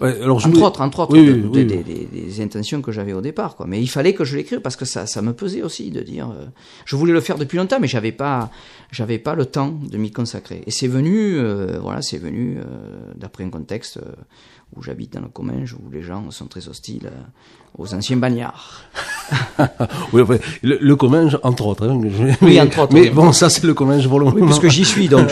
Ouais, 0.00 0.20
alors 0.22 0.40
je 0.40 0.46
entre 0.46 0.54
voulais- 0.56 0.66
autres, 0.66 0.80
entre 0.80 1.00
autres, 1.00 1.12
Oui, 1.12 1.26
de- 1.26 1.32
oui, 1.46 1.64
de- 1.66 1.74
oui, 1.76 2.08
des, 2.10 2.40
intentions 2.40 2.80
que 2.80 2.90
j'avais 2.92 3.12
au 3.12 3.20
départ, 3.20 3.54
quoi. 3.56 3.66
Mais 3.66 3.80
il 3.82 3.86
fallait 3.88 4.14
que 4.14 4.24
je 4.24 4.36
l'écrive 4.36 4.60
parce 4.60 4.76
que 4.76 4.84
ça, 4.84 5.06
ça 5.06 5.20
me 5.22 5.32
pesait 5.32 5.62
aussi 5.62 5.90
de 5.90 6.00
dire. 6.00 6.30
euh, 6.30 6.46
je 6.86 6.96
voulais 6.96 7.12
le 7.12 7.20
faire 7.20 7.36
depuis 7.38 7.58
longtemps, 7.58 7.78
mais 7.80 7.88
j'avais 7.88 8.12
pas, 8.12 8.50
j'avais 8.90 9.18
pas 9.18 9.34
le 9.34 9.44
temps 9.46 9.68
de 9.72 9.96
m'y 9.98 10.10
consacrer. 10.10 10.62
Et 10.66 10.70
c'est 10.70 10.88
venu, 10.88 11.36
euh, 11.38 11.78
voilà, 11.80 12.00
c'est 12.02 12.18
venu 12.18 12.58
euh, 12.58 12.62
d'après 13.16 13.44
un 13.44 13.50
contexte 13.50 13.98
où 14.76 14.82
j'habite 14.82 15.12
dans 15.14 15.20
le 15.20 15.28
Comminges, 15.28 15.74
où 15.74 15.90
les 15.90 16.02
gens 16.02 16.30
sont 16.30 16.46
très 16.46 16.68
hostiles 16.68 17.10
aux 17.78 17.94
anciens 17.94 18.16
bagnards. 18.16 18.80
Oui, 20.12 20.22
enfin, 20.22 20.36
le, 20.62 20.78
le 20.80 20.96
Comminges, 20.96 21.38
entre 21.44 21.66
autres. 21.66 21.88
hein, 21.88 22.00
je- 22.02 22.24
Oui, 22.24 22.34
mais, 22.42 22.60
entre 22.60 22.80
autres, 22.80 22.92
Mais 22.94 23.02
oui. 23.02 23.10
bon, 23.10 23.30
ça, 23.32 23.48
c'est 23.48 23.62
le 23.64 23.74
Comminges 23.74 24.08
pour 24.08 24.18
le 24.18 24.24
moment. 24.24 24.36
Oui, 24.38 24.46
parce 24.46 24.58
que 24.58 24.68
j'y 24.68 24.84
suis, 24.84 25.06
donc 25.08 25.28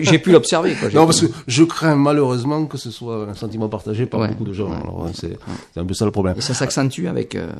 j'ai 0.00 0.18
pu 0.18 0.30
l'observer. 0.32 0.74
Non, 0.94 1.04
parce 1.04 1.20
que 1.20 1.26
je 1.46 1.64
crains 1.64 1.96
malheureusement 1.96 2.64
que 2.66 2.78
ce 2.78 2.90
soit 2.90 3.28
un 3.28 3.34
sentiment 3.34 3.68
partagé 3.68 4.06
par 4.06 4.20
Ouais, 4.20 4.28
beaucoup 4.28 4.44
de 4.44 4.52
gens. 4.52 4.68
ouais, 4.68 5.04
ouais, 5.04 5.10
c'est 5.12 5.36
un 5.78 5.84
peu 5.84 5.92
ça 5.94 6.04
le 6.06 6.10
problème. 6.10 6.36
Et 6.38 6.40
ça 6.40 6.54
s'accentue 6.54 7.06
avec 7.06 7.34
euh, 7.34 7.50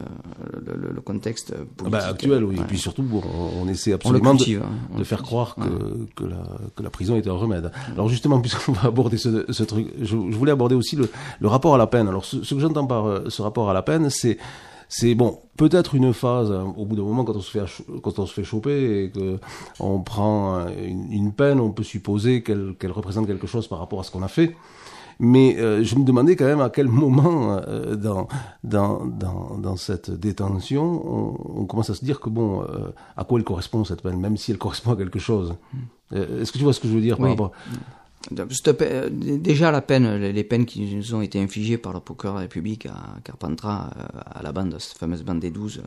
le, 0.67 0.75
le- 0.75 0.93
le 0.95 1.01
contexte 1.03 1.53
Ah 1.55 1.63
politique. 1.77 2.01
bah, 2.01 2.07
actuel, 2.09 2.45
oui. 2.45 2.57
Et 2.59 2.63
puis 2.65 2.79
surtout, 2.79 3.03
bon, 3.03 3.21
on, 3.63 3.69
essaie 3.69 3.93
On 3.93 3.97
absolument 3.97 4.35
de, 4.35 4.43
hein. 4.57 4.63
De 4.97 5.05
faire 5.05 5.23
croire 5.23 5.55
que, 5.57 6.23
que, 6.23 6.29
la, 6.29 6.37
que 6.77 6.83
la 6.83 6.91
prison 6.91 7.17
était 7.17 7.29
un 7.31 7.35
remède. 7.35 7.71
Alors 7.93 8.09
justement, 8.09 8.41
puisqu'on 8.41 8.73
va 8.73 8.85
aborder 8.89 9.19
ce, 9.19 9.45
ce 9.51 9.63
truc, 9.65 9.89
je, 10.01 10.07
je 10.07 10.37
voulais 10.37 10.53
aborder 10.53 10.75
aussi 10.77 10.97
le, 10.97 11.11
le 11.41 11.49
rapport 11.49 11.75
à 11.75 11.79
la 11.79 11.87
peine. 11.87 12.09
Alors 12.09 12.25
ce, 12.25 12.43
ce 12.43 12.55
que 12.55 12.61
j'entends 12.61 12.87
par 12.87 13.07
euh, 13.07 13.25
ce 13.29 13.43
rapport 13.43 13.69
à 13.69 13.75
la 13.75 13.83
peine, 13.83 13.98
c'est 14.11 14.39
c'est 14.91 15.15
bon, 15.15 15.41
peut-être 15.59 15.95
une 15.95 16.15
phase 16.15 16.51
hein, 16.51 16.73
au 16.77 16.87
bout 16.87 16.97
d'un 16.97 17.03
moment 17.03 17.25
quand 17.25 17.37
on 17.37 17.41
se 17.41 17.51
fait 17.51 17.83
quand 18.03 18.19
on 18.19 18.27
se 18.27 18.33
fait 18.33 18.45
choper 18.45 19.05
et 19.05 19.11
que 19.11 19.39
on 19.81 20.01
prend 20.01 20.67
une, 20.69 21.13
une 21.13 21.33
peine, 21.33 21.61
on 21.61 21.73
peut 21.73 21.83
supposer 21.83 22.43
qu'elle 22.43 22.75
qu'elle 22.79 22.93
représente 22.93 23.27
quelque 23.27 23.47
chose 23.47 23.69
par 23.69 23.79
rapport 23.81 24.01
à 24.01 24.03
ce 24.03 24.11
qu'on 24.11 24.23
a 24.23 24.29
fait. 24.29 24.57
Mais 25.21 25.57
euh, 25.59 25.83
je 25.83 25.97
me 25.97 26.05
demandais 26.05 26.37
quand 26.37 26.45
même 26.45 26.61
à 26.61 26.71
quel 26.71 26.87
moment 26.87 27.59
euh, 27.67 27.97
dans, 27.97 28.29
dans, 28.63 29.05
dans, 29.05 29.59
dans 29.59 29.77
cette 29.77 30.13
détention 30.13 30.85
on, 30.85 31.61
on 31.63 31.65
commence 31.65 31.91
à 31.91 31.95
se 31.95 32.05
dire 32.05 32.21
que 32.21 32.31
bon, 32.31 32.63
euh, 32.63 32.93
à 33.17 33.25
quoi 33.25 33.39
elle 33.39 33.45
correspond 33.45 33.85
cette 33.85 34.01
peine, 34.01 34.21
même 34.21 34.37
si 34.37 34.53
elle 34.53 34.59
correspond 34.59 34.93
à 34.93 34.97
quelque 34.97 35.19
chose. 35.19 35.57
Est-ce 36.15 36.53
que 36.53 36.59
tu 36.59 36.65
vois 36.65 36.73
ce 36.73 36.81
que 36.81 36.89
je 36.89 36.95
veux 36.95 37.03
dire 37.03 37.19
par 37.19 37.29
rapport 37.29 37.53
Euh, 38.37 39.09
Déjà, 39.11 39.71
la 39.71 39.81
peine, 39.81 40.17
les 40.17 40.45
peines 40.45 40.67
qui 40.67 40.95
nous 40.95 41.15
ont 41.15 41.23
été 41.23 41.41
infligées 41.41 41.79
par 41.79 41.93
le 41.93 42.01
procureur 42.01 42.35
de 42.35 42.39
la 42.39 42.43
République 42.43 42.87
à 42.87 43.19
Carpentras, 43.25 43.91
euh, 43.99 44.21
à 44.39 44.43
la 44.43 44.53
bande, 44.53 44.77
cette 44.79 44.99
fameuse 44.99 45.23
bande 45.23 45.41
des 45.41 45.51
12, 45.51 45.83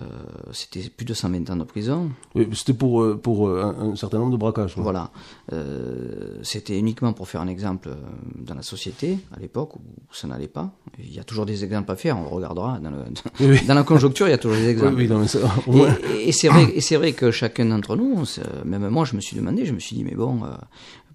euh, 0.00 0.04
c'était 0.52 0.88
plus 0.90 1.04
de 1.04 1.12
120 1.12 1.50
ans 1.50 1.56
de 1.56 1.64
prison. 1.64 2.10
Oui, 2.36 2.46
C'était 2.52 2.72
pour, 2.72 3.20
pour 3.20 3.50
un, 3.50 3.90
un 3.90 3.96
certain 3.96 4.18
nombre 4.18 4.30
de 4.30 4.36
braquages. 4.36 4.74
Voilà. 4.76 5.10
Euh, 5.52 6.38
c'était 6.44 6.78
uniquement 6.78 7.12
pour 7.12 7.26
faire 7.28 7.40
un 7.40 7.48
exemple 7.48 7.88
dans 8.36 8.54
la 8.54 8.62
société, 8.62 9.18
à 9.36 9.40
l'époque, 9.40 9.74
où 9.74 9.80
ça 10.12 10.28
n'allait 10.28 10.46
pas. 10.46 10.70
Il 11.00 11.12
y 11.12 11.18
a 11.18 11.24
toujours 11.24 11.46
des 11.46 11.64
exemples 11.64 11.90
à 11.90 11.96
faire, 11.96 12.16
on 12.16 12.28
regardera. 12.28 12.78
Dans, 12.78 12.90
le- 12.90 13.04
Oui, 13.40 13.46
oui. 13.58 13.60
dans 13.66 13.74
la 13.74 13.82
conjoncture, 13.82 14.28
il 14.28 14.30
y 14.30 14.34
a 14.34 14.38
toujours 14.38 14.56
des 14.58 14.68
exemples. 14.68 14.94
oui, 14.94 15.08
non, 15.08 15.18
mais 15.18 15.26
ça, 15.26 15.40
au 15.66 15.84
Et, 16.24 16.30
c'est 16.30 16.96
vrai, 16.96 17.12
que 17.12 17.32
chacun 17.32 17.64
d'entre 17.64 17.96
nous, 17.96 18.22
même 18.64 18.88
moi, 18.90 19.04
je 19.04 19.16
me 19.16 19.20
suis 19.20 19.36
demandé, 19.36 19.66
je 19.66 19.72
me 19.74 19.80
suis 19.80 19.96
dit, 19.96 20.04
mais 20.04 20.14
bon, 20.14 20.42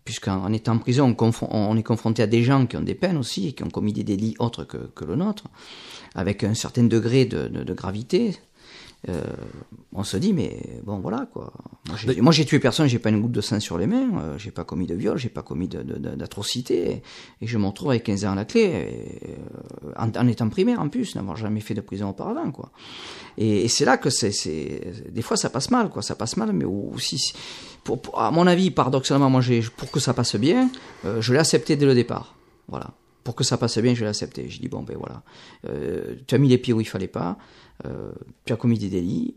puisqu'en 0.05 0.43
en 0.43 0.53
étant 0.53 0.73
en 0.73 0.77
prison, 0.79 1.15
on, 1.49 1.77
est 1.77 1.83
confronté 1.83 2.21
à 2.21 2.27
des 2.27 2.43
gens 2.43 2.65
qui 2.65 2.77
ont 2.77 2.81
des 2.81 2.95
peines 2.95 3.17
aussi, 3.17 3.47
et 3.47 3.53
qui 3.53 3.63
ont 3.63 3.69
commis 3.69 3.93
des 3.93 4.03
délits 4.03 4.35
autres 4.39 4.63
que, 4.65 5.05
le 5.05 5.15
nôtre, 5.15 5.45
avec 6.15 6.43
un 6.43 6.53
certain 6.53 6.83
degré 6.83 7.25
de, 7.25 7.47
de- 7.47 7.63
de 7.63 7.73
gravité. 7.73 8.37
Euh, 9.09 9.21
on 9.93 10.03
se 10.03 10.15
dit, 10.17 10.31
mais 10.33 10.79
bon, 10.83 10.99
voilà 10.99 11.27
quoi. 11.31 11.51
Moi, 12.21 12.31
j'ai- 12.31 12.45
tué 12.45 12.59
personne, 12.59 12.87
j'ai 12.87 12.99
pas 12.99 13.09
une 13.09 13.19
goutte 13.21 13.33
de 13.33 13.41
sang 13.41 13.59
sur 13.59 13.77
les 13.77 13.85
mains, 13.87 14.09
euh, 14.17 14.37
j'ai 14.37 14.51
pas 14.51 14.63
commis 14.63 14.87
de 14.87 14.95
viol, 14.95 15.17
j'ai 15.17 15.29
pas 15.29 15.41
commis 15.43 15.67
d'atrocité, 15.67 17.01
et, 17.41 17.47
je 17.47 17.57
me 17.57 17.65
retrouve 17.65 17.89
avec 17.89 18.03
15 18.03 18.25
ans 18.25 18.31
à 18.31 18.35
la 18.35 18.45
clé, 18.45 18.61
et, 18.61 19.29
euh, 19.85 19.91
en, 19.97 20.09
en 20.15 20.27
étant 20.27 20.47
primaire 20.49 20.79
en 20.79 20.87
plus, 20.89 21.15
n'avoir 21.15 21.35
jamais 21.35 21.59
fait 21.59 21.73
de 21.73 21.81
prison 21.81 22.09
auparavant, 22.09 22.49
quoi. 22.51 22.71
Et, 23.37 23.65
et 23.65 23.67
c'est 23.67 23.85
là 23.85 23.97
que 23.97 24.09
c'est, 24.09 24.31
des 25.11 25.21
fois 25.21 25.35
ça 25.37 25.49
passe 25.49 25.69
mal, 25.69 25.89
quoi. 25.89 26.01
Ça 26.01 26.15
passe 26.15 26.37
mal, 26.37 26.53
mais 26.53 26.65
aussi, 26.65 27.33
pour, 27.83 28.01
pour- 28.01 28.21
à 28.21 28.31
mon 28.31 28.47
avis, 28.47 28.71
paradoxalement, 28.71 29.29
moi, 29.29 29.41
j'ai, 29.41 29.61
pour 29.61 29.91
que 29.91 29.99
ça 29.99 30.13
passe 30.13 30.35
bien, 30.37 30.69
je 31.19 31.33
l'ai 31.33 31.39
accepté 31.39 31.75
dès 31.75 31.85
le 31.85 31.93
départ. 31.95 32.35
Voilà. 32.69 32.91
Pour 33.25 33.35
que 33.35 33.43
ça 33.45 33.57
passe 33.57 33.77
bien, 33.77 33.93
je 33.95 34.01
l'ai 34.03 34.09
accepté. 34.09 34.47
J'ai 34.49 34.59
dit 34.59 34.67
bon, 34.67 34.83
ben 34.83 34.97
voilà, 34.97 35.23
tu 36.27 36.35
as 36.35 36.37
mis 36.37 36.49
les 36.49 36.57
pieds 36.57 36.73
où 36.73 36.81
il 36.81 36.85
fallait 36.87 37.07
pas, 37.07 37.37
tu 38.45 38.53
as 38.53 38.55
commis 38.55 38.77
des 38.79 38.89
délits, 38.89 39.35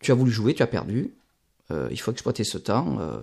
tu 0.00 0.12
as 0.12 0.14
voulu 0.14 0.30
jouer, 0.30 0.54
tu 0.54 0.62
as 0.62 0.66
perdu. 0.66 1.10
Euh, 1.70 1.88
il 1.92 2.00
faut 2.00 2.10
exploiter 2.10 2.42
ce 2.42 2.58
temps. 2.58 2.98
euh, 3.00 3.18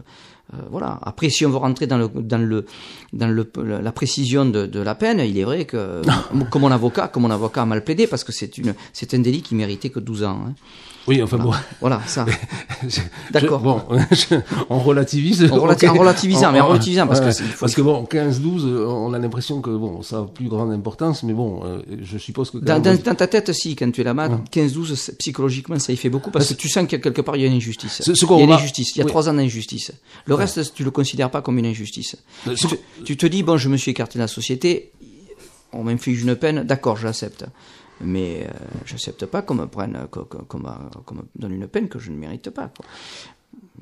euh, 0.54 0.58
voilà. 0.72 1.00
Après, 1.02 1.30
si 1.30 1.46
on 1.46 1.50
veut 1.50 1.58
rentrer 1.58 1.86
dans 1.86 1.98
le 1.98 2.08
dans 2.08 2.38
le 2.38 2.66
dans 3.12 3.28
le 3.28 3.52
la 3.82 3.92
précision 3.92 4.46
de, 4.46 4.66
de 4.66 4.80
la 4.80 4.96
peine, 4.96 5.20
il 5.20 5.38
est 5.38 5.44
vrai 5.44 5.66
que 5.66 6.02
comme 6.50 6.62
mon 6.62 6.72
avocat, 6.72 7.10
comme 7.10 7.24
mon 7.24 7.32
avocat 7.32 7.64
a 7.64 7.66
mal 7.66 7.84
plaidé, 7.84 8.08
parce 8.08 8.24
que 8.24 8.32
c'est 8.32 8.58
une 8.58 8.74
c'est 8.94 9.14
un 9.14 9.20
délit 9.20 9.42
qui 9.42 9.56
méritait 9.56 9.90
que 9.90 10.00
12 10.00 10.24
ans. 10.24 10.46
hein. 10.48 10.54
Oui, 11.08 11.22
enfin 11.24 11.38
bon. 11.38 11.52
Voilà, 11.80 12.02
ça. 12.06 12.26
D'accord. 13.32 13.60
Bon, 13.62 13.82
je- 14.12 14.36
on 14.70 14.80
relativise. 14.80 15.44
En 15.52 15.58
relati- 15.58 15.88
ok. 15.88 15.96
en 15.96 16.00
relativisant, 16.00 16.52
mais 16.52 16.60
en 16.60 16.68
relativisant, 16.68 17.08
parce 17.08 17.20
que 17.22 17.26
ouais, 17.44 17.50
parce 17.60 17.80
bon, 17.80 18.04
15-12, 18.10 18.66
euh, 18.66 18.86
on 18.88 19.14
a 19.14 19.20
l'impression 19.20 19.62
que 19.62 19.70
bon, 19.70 20.02
ça 20.02 20.20
a 20.20 20.24
plus 20.24 20.48
grande 20.48 20.72
importance, 20.72 21.24
mais 21.24 21.34
bon, 21.34 21.62
euh, 21.66 21.82
je 22.02 22.18
suppose 22.18 22.52
que. 22.52 22.58
Dans, 22.58 22.82
même- 22.82 22.98
dans- 22.98 23.04
dans 23.12 23.16
ta 23.16 23.28
tête, 23.28 23.52
si, 23.54 23.76
quand 23.76 23.92
tu 23.92 24.02
es 24.02 24.04
là-bas, 24.04 24.30
15-12, 24.52 24.96
c'est- 24.96 25.18
psychologiquement, 25.18 25.80
ça 25.80 25.94
y 25.94 25.98
fait 25.98 26.10
beaucoup 26.10 26.32
parce 26.32 26.50
que 26.50 26.54
tu 26.54 26.70
sens 26.70 26.88
que 26.88 26.96
quelque 26.98 27.22
part, 27.22 27.36
il 27.36 27.42
y 27.42 27.46
a 27.46 27.48
une 27.48 27.54
injustice. 27.56 28.02
Ce- 28.04 28.14
ce 28.14 28.26
qu'on 28.26 28.38
il 28.38 28.40
y 28.40 28.44
a 28.44 28.46
une 28.46 28.52
injustice. 28.54 28.96
Il 28.96 29.00
y 29.00 29.02
a 29.02 29.06
oui. 29.06 29.10
trois 29.12 29.30
ans 29.30 29.34
d'injustice. 29.34 29.92
Le 30.26 30.36
reste, 30.36 30.74
tu 30.74 30.84
le 30.84 30.92
considères 30.92 31.30
pas 31.32 31.42
comme 31.42 31.58
une 31.58 31.66
injustice. 31.66 32.16
Euh, 32.48 32.56
Tu 32.56 32.68
tu 33.04 33.18
te 33.18 33.26
dis, 33.26 33.44
bon, 33.44 33.58
je 33.58 33.70
me 33.70 33.78
suis 33.78 33.92
écarté 33.92 34.20
de 34.20 34.24
la 34.24 34.28
société, 34.28 34.92
on 35.74 35.84
m'inflige 35.84 36.22
une 36.24 36.36
peine, 36.36 36.64
d'accord, 36.64 36.98
j'accepte. 36.98 37.46
Mais 38.02 38.46
euh, 38.48 38.52
j'accepte 38.86 39.26
pas 39.26 39.42
qu'on 39.42 39.56
me 39.56 39.66
prenne, 39.66 39.98
qu'on 40.12 40.24
qu'on- 40.26 40.60
me- 40.60 41.16
me 41.16 41.22
donne 41.38 41.54
une 41.54 41.68
peine 41.68 41.88
que 41.90 42.00
je 42.00 42.12
ne 42.12 42.18
mérite 42.18 42.50
pas. 42.50 42.70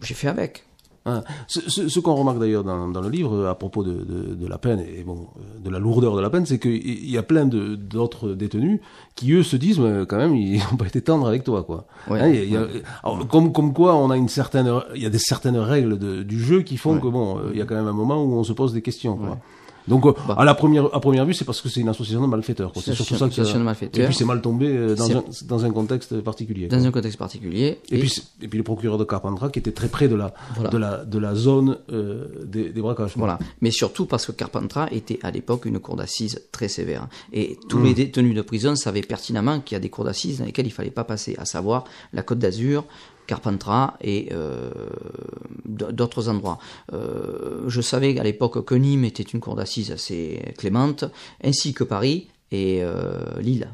J'ai 0.02 0.14
fait 0.14 0.28
avec. 0.28 0.64
Hein. 1.08 1.24
Ce, 1.48 1.60
ce- 1.70 1.88
ce 1.88 2.00
qu'on 2.00 2.16
remarque 2.16 2.40
d'ailleurs 2.40 2.64
dans, 2.64 2.88
dans 2.88 3.02
le 3.02 3.10
livre 3.10 3.36
euh, 3.36 3.50
à 3.52 3.54
propos 3.54 3.84
de, 3.84 3.94
de, 3.94 4.34
de 4.34 4.48
la 4.48 4.58
peine 4.58 4.80
et 4.80 5.04
bon 5.04 5.28
euh, 5.38 5.60
de 5.60 5.70
la 5.70 5.78
lourdeur 5.78 6.16
de 6.16 6.22
la 6.22 6.32
peine, 6.32 6.48
c'est 6.48 6.58
qu'il 6.58 7.08
y 7.08 7.16
a 7.16 7.22
plein 7.22 7.46
d'autres 7.46 8.30
détenus 8.34 8.80
qui 9.14 9.32
eux 9.34 9.44
se 9.44 9.56
disent 9.56 9.78
mais 9.80 10.08
quand 10.08 10.18
même 10.18 10.34
ils 10.36 10.58
n'ont 10.72 10.78
pas 10.78 10.88
été 10.88 11.02
tendres 11.02 11.28
avec 11.28 11.44
toi 11.44 11.62
quoi. 11.64 11.86
Ouais. 12.10 12.22
Hein, 12.22 12.30
y 12.30 12.58
a- 12.58 12.66
alors, 13.04 13.28
comme 13.28 13.52
comme 13.54 13.72
quoi 13.72 13.96
on 13.96 14.10
a 14.10 14.18
une 14.18 14.30
certaine 14.30 14.68
il 14.96 15.02
y 15.04 15.06
a 15.06 15.12
des 15.12 15.20
certaines 15.20 15.58
règles 15.58 16.00
de- 16.00 16.24
du 16.24 16.40
jeu 16.40 16.64
qui 16.64 16.78
font 16.78 17.00
que 17.00 17.08
bon 17.08 17.38
euh, 17.38 17.50
il 17.52 17.60
y 17.60 17.62
a 17.62 17.66
quand 17.66 17.76
même 17.76 17.88
un 17.88 17.94
moment 17.94 18.24
où 18.24 18.34
on 18.34 18.44
se 18.44 18.54
pose 18.54 18.74
des 18.74 18.82
questions 18.82 19.16
quoi. 19.16 19.38
Donc 19.88 20.06
euh, 20.06 20.14
Bah. 20.28 20.36
à 20.38 20.46
la 20.46 20.54
première 20.56 20.86
à 20.96 21.00
première 21.00 21.26
vue 21.26 21.34
c'est 21.34 21.46
parce 21.46 21.62
que 21.62 21.70
c'est 21.70 21.82
une 21.82 21.90
association 21.90 22.22
de 22.22 22.28
malfaiteurs. 22.28 22.72
quoi. 22.72 22.82
C'est 22.84 22.94
surtout 22.96 23.14
ça 23.16 23.28
que 23.28 23.32
association 23.34 23.60
de 23.60 23.64
malfaiteurs. 23.66 24.04
Et 24.04 24.08
puis 24.08 24.16
c'est 24.16 24.26
mal 24.26 24.42
tombé 24.42 24.68
euh, 24.68 24.96
dans 24.96 25.18
un, 25.18 25.24
dans 25.48 25.66
un 25.66 25.72
contexte 25.72 26.20
particulier. 26.22 26.68
Dans 26.68 26.78
quoi. 26.80 26.88
un 26.88 26.92
contexte 26.92 27.18
particulier. 27.20 27.80
Et, 27.92 28.00
puis, 28.00 28.14
et 28.42 28.48
puis 28.48 28.58
le 28.58 28.64
procureur 28.64 28.98
de 28.98 29.04
Carpentras 29.04 29.50
qui 29.50 29.60
était 29.60 29.72
très 29.72 29.88
près 29.88 30.08
de 30.08 30.16
la, 30.16 30.34
Voilà. 30.56 30.70
de 30.70 30.78
la, 30.78 31.06
de 31.06 31.20
la 31.20 31.36
zone 31.36 31.78
euh, 31.92 32.26
des, 32.46 32.70
des 32.70 32.82
braquages. 32.82 33.14
Voilà. 33.16 33.38
Mais 33.62 33.72
surtout 33.72 34.06
parce 34.06 34.26
que 34.26 34.32
Carpentras 34.32 34.88
était 34.92 35.20
à 35.24 35.32
l'époque 35.32 35.66
une 35.66 35.80
cour 35.80 35.96
d'assises 35.96 36.42
très 36.52 36.68
sévère. 36.68 37.08
Et 37.34 37.58
tous 37.70 37.82
les 37.82 37.94
détenus 37.94 38.36
de 38.36 38.42
prison 38.42 38.76
savaient 38.76 39.02
pertinemment 39.02 39.60
qu'il 39.60 39.76
y 39.76 39.78
a 39.78 39.80
des 39.80 39.90
cours 39.90 40.06
d'assises 40.06 40.40
dans 40.40 40.46
lesquelles 40.46 40.68
il 40.68 40.72
fallait 40.74 40.90
pas 40.92 41.04
passer, 41.04 41.36
à 41.38 41.46
savoir 41.46 41.84
la 42.14 42.24
Côte 42.24 42.40
d'Azur, 42.40 42.86
Carpentras 43.28 43.96
et 44.02 44.30
euh, 44.32 44.70
d'autres 45.66 46.30
endroits. 46.30 46.60
Euh, 46.94 47.64
je 47.68 47.82
savais 47.82 48.20
à 48.20 48.24
l'époque 48.24 48.64
que 48.66 48.76
Nîmes 48.76 49.06
était 49.06 49.24
une 49.24 49.40
cour 49.40 49.56
d'assises 49.56 49.92
assez 49.92 50.54
clémente, 50.58 51.06
ainsi 51.44 51.74
que 51.74 51.84
Paris 51.84 52.28
et 52.52 52.80
euh, 52.84 53.40
Lille. 53.42 53.70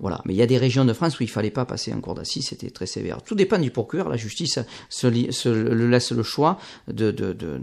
Voilà. 0.00 0.20
Mais 0.24 0.34
il 0.34 0.36
y 0.36 0.42
a 0.42 0.46
des 0.46 0.58
régions 0.58 0.84
de 0.84 0.92
France 0.92 1.18
où 1.18 1.22
il 1.22 1.30
fallait 1.30 1.50
pas 1.50 1.64
passer 1.64 1.94
en 1.94 2.00
cour 2.00 2.14
d'assises, 2.14 2.48
c'était 2.48 2.70
très 2.70 2.86
sévère. 2.86 3.22
Tout 3.22 3.34
dépend 3.34 3.58
du 3.58 3.70
procureur. 3.70 4.08
La 4.08 4.16
justice 4.16 4.58
se, 4.90 5.06
li- 5.06 5.32
se 5.32 5.48
le 5.48 5.88
laisse 5.88 6.12
le 6.12 6.22
choix 6.22 6.58
de, 6.88 7.10
de, 7.10 7.32
de, 7.32 7.58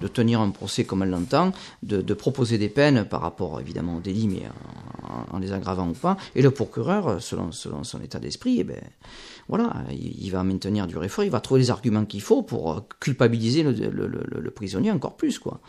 de, 0.00 0.08
tenir 0.08 0.40
un 0.40 0.50
procès 0.50 0.84
comme 0.84 1.02
elle 1.02 1.10
l'entend, 1.10 1.52
de, 1.82 2.14
proposer 2.14 2.56
des 2.58 2.68
peines 2.68 3.04
par 3.04 3.20
rapport 3.20 3.60
évidemment 3.60 3.96
au 3.96 4.00
délit, 4.00 4.28
mais 4.28 4.42
en, 5.08 5.36
en 5.36 5.38
les 5.40 5.52
aggravant 5.52 5.88
ou 5.88 5.94
pas. 5.94 6.16
Et 6.34 6.42
le 6.42 6.52
procureur, 6.52 7.20
selon, 7.20 7.52
selon 7.52 7.84
son 7.84 8.00
état 8.00 8.18
d'esprit, 8.20 8.60
eh 8.60 8.64
ben, 8.64 8.80
voilà, 9.52 9.84
il, 9.90 10.30
va 10.30 10.42
maintenir 10.44 10.86
du 10.86 10.96
effort, 11.04 11.24
il 11.24 11.30
va 11.30 11.38
trouver 11.38 11.60
les 11.60 11.70
arguments 11.70 12.06
qu'il 12.06 12.22
faut 12.22 12.42
pour 12.42 12.72
euh, 12.72 12.80
culpabiliser 13.00 13.62
le, 13.62 14.50
prisonnier 14.50 14.90
encore 14.90 15.14
plus, 15.14 15.38
quoi. 15.38 15.60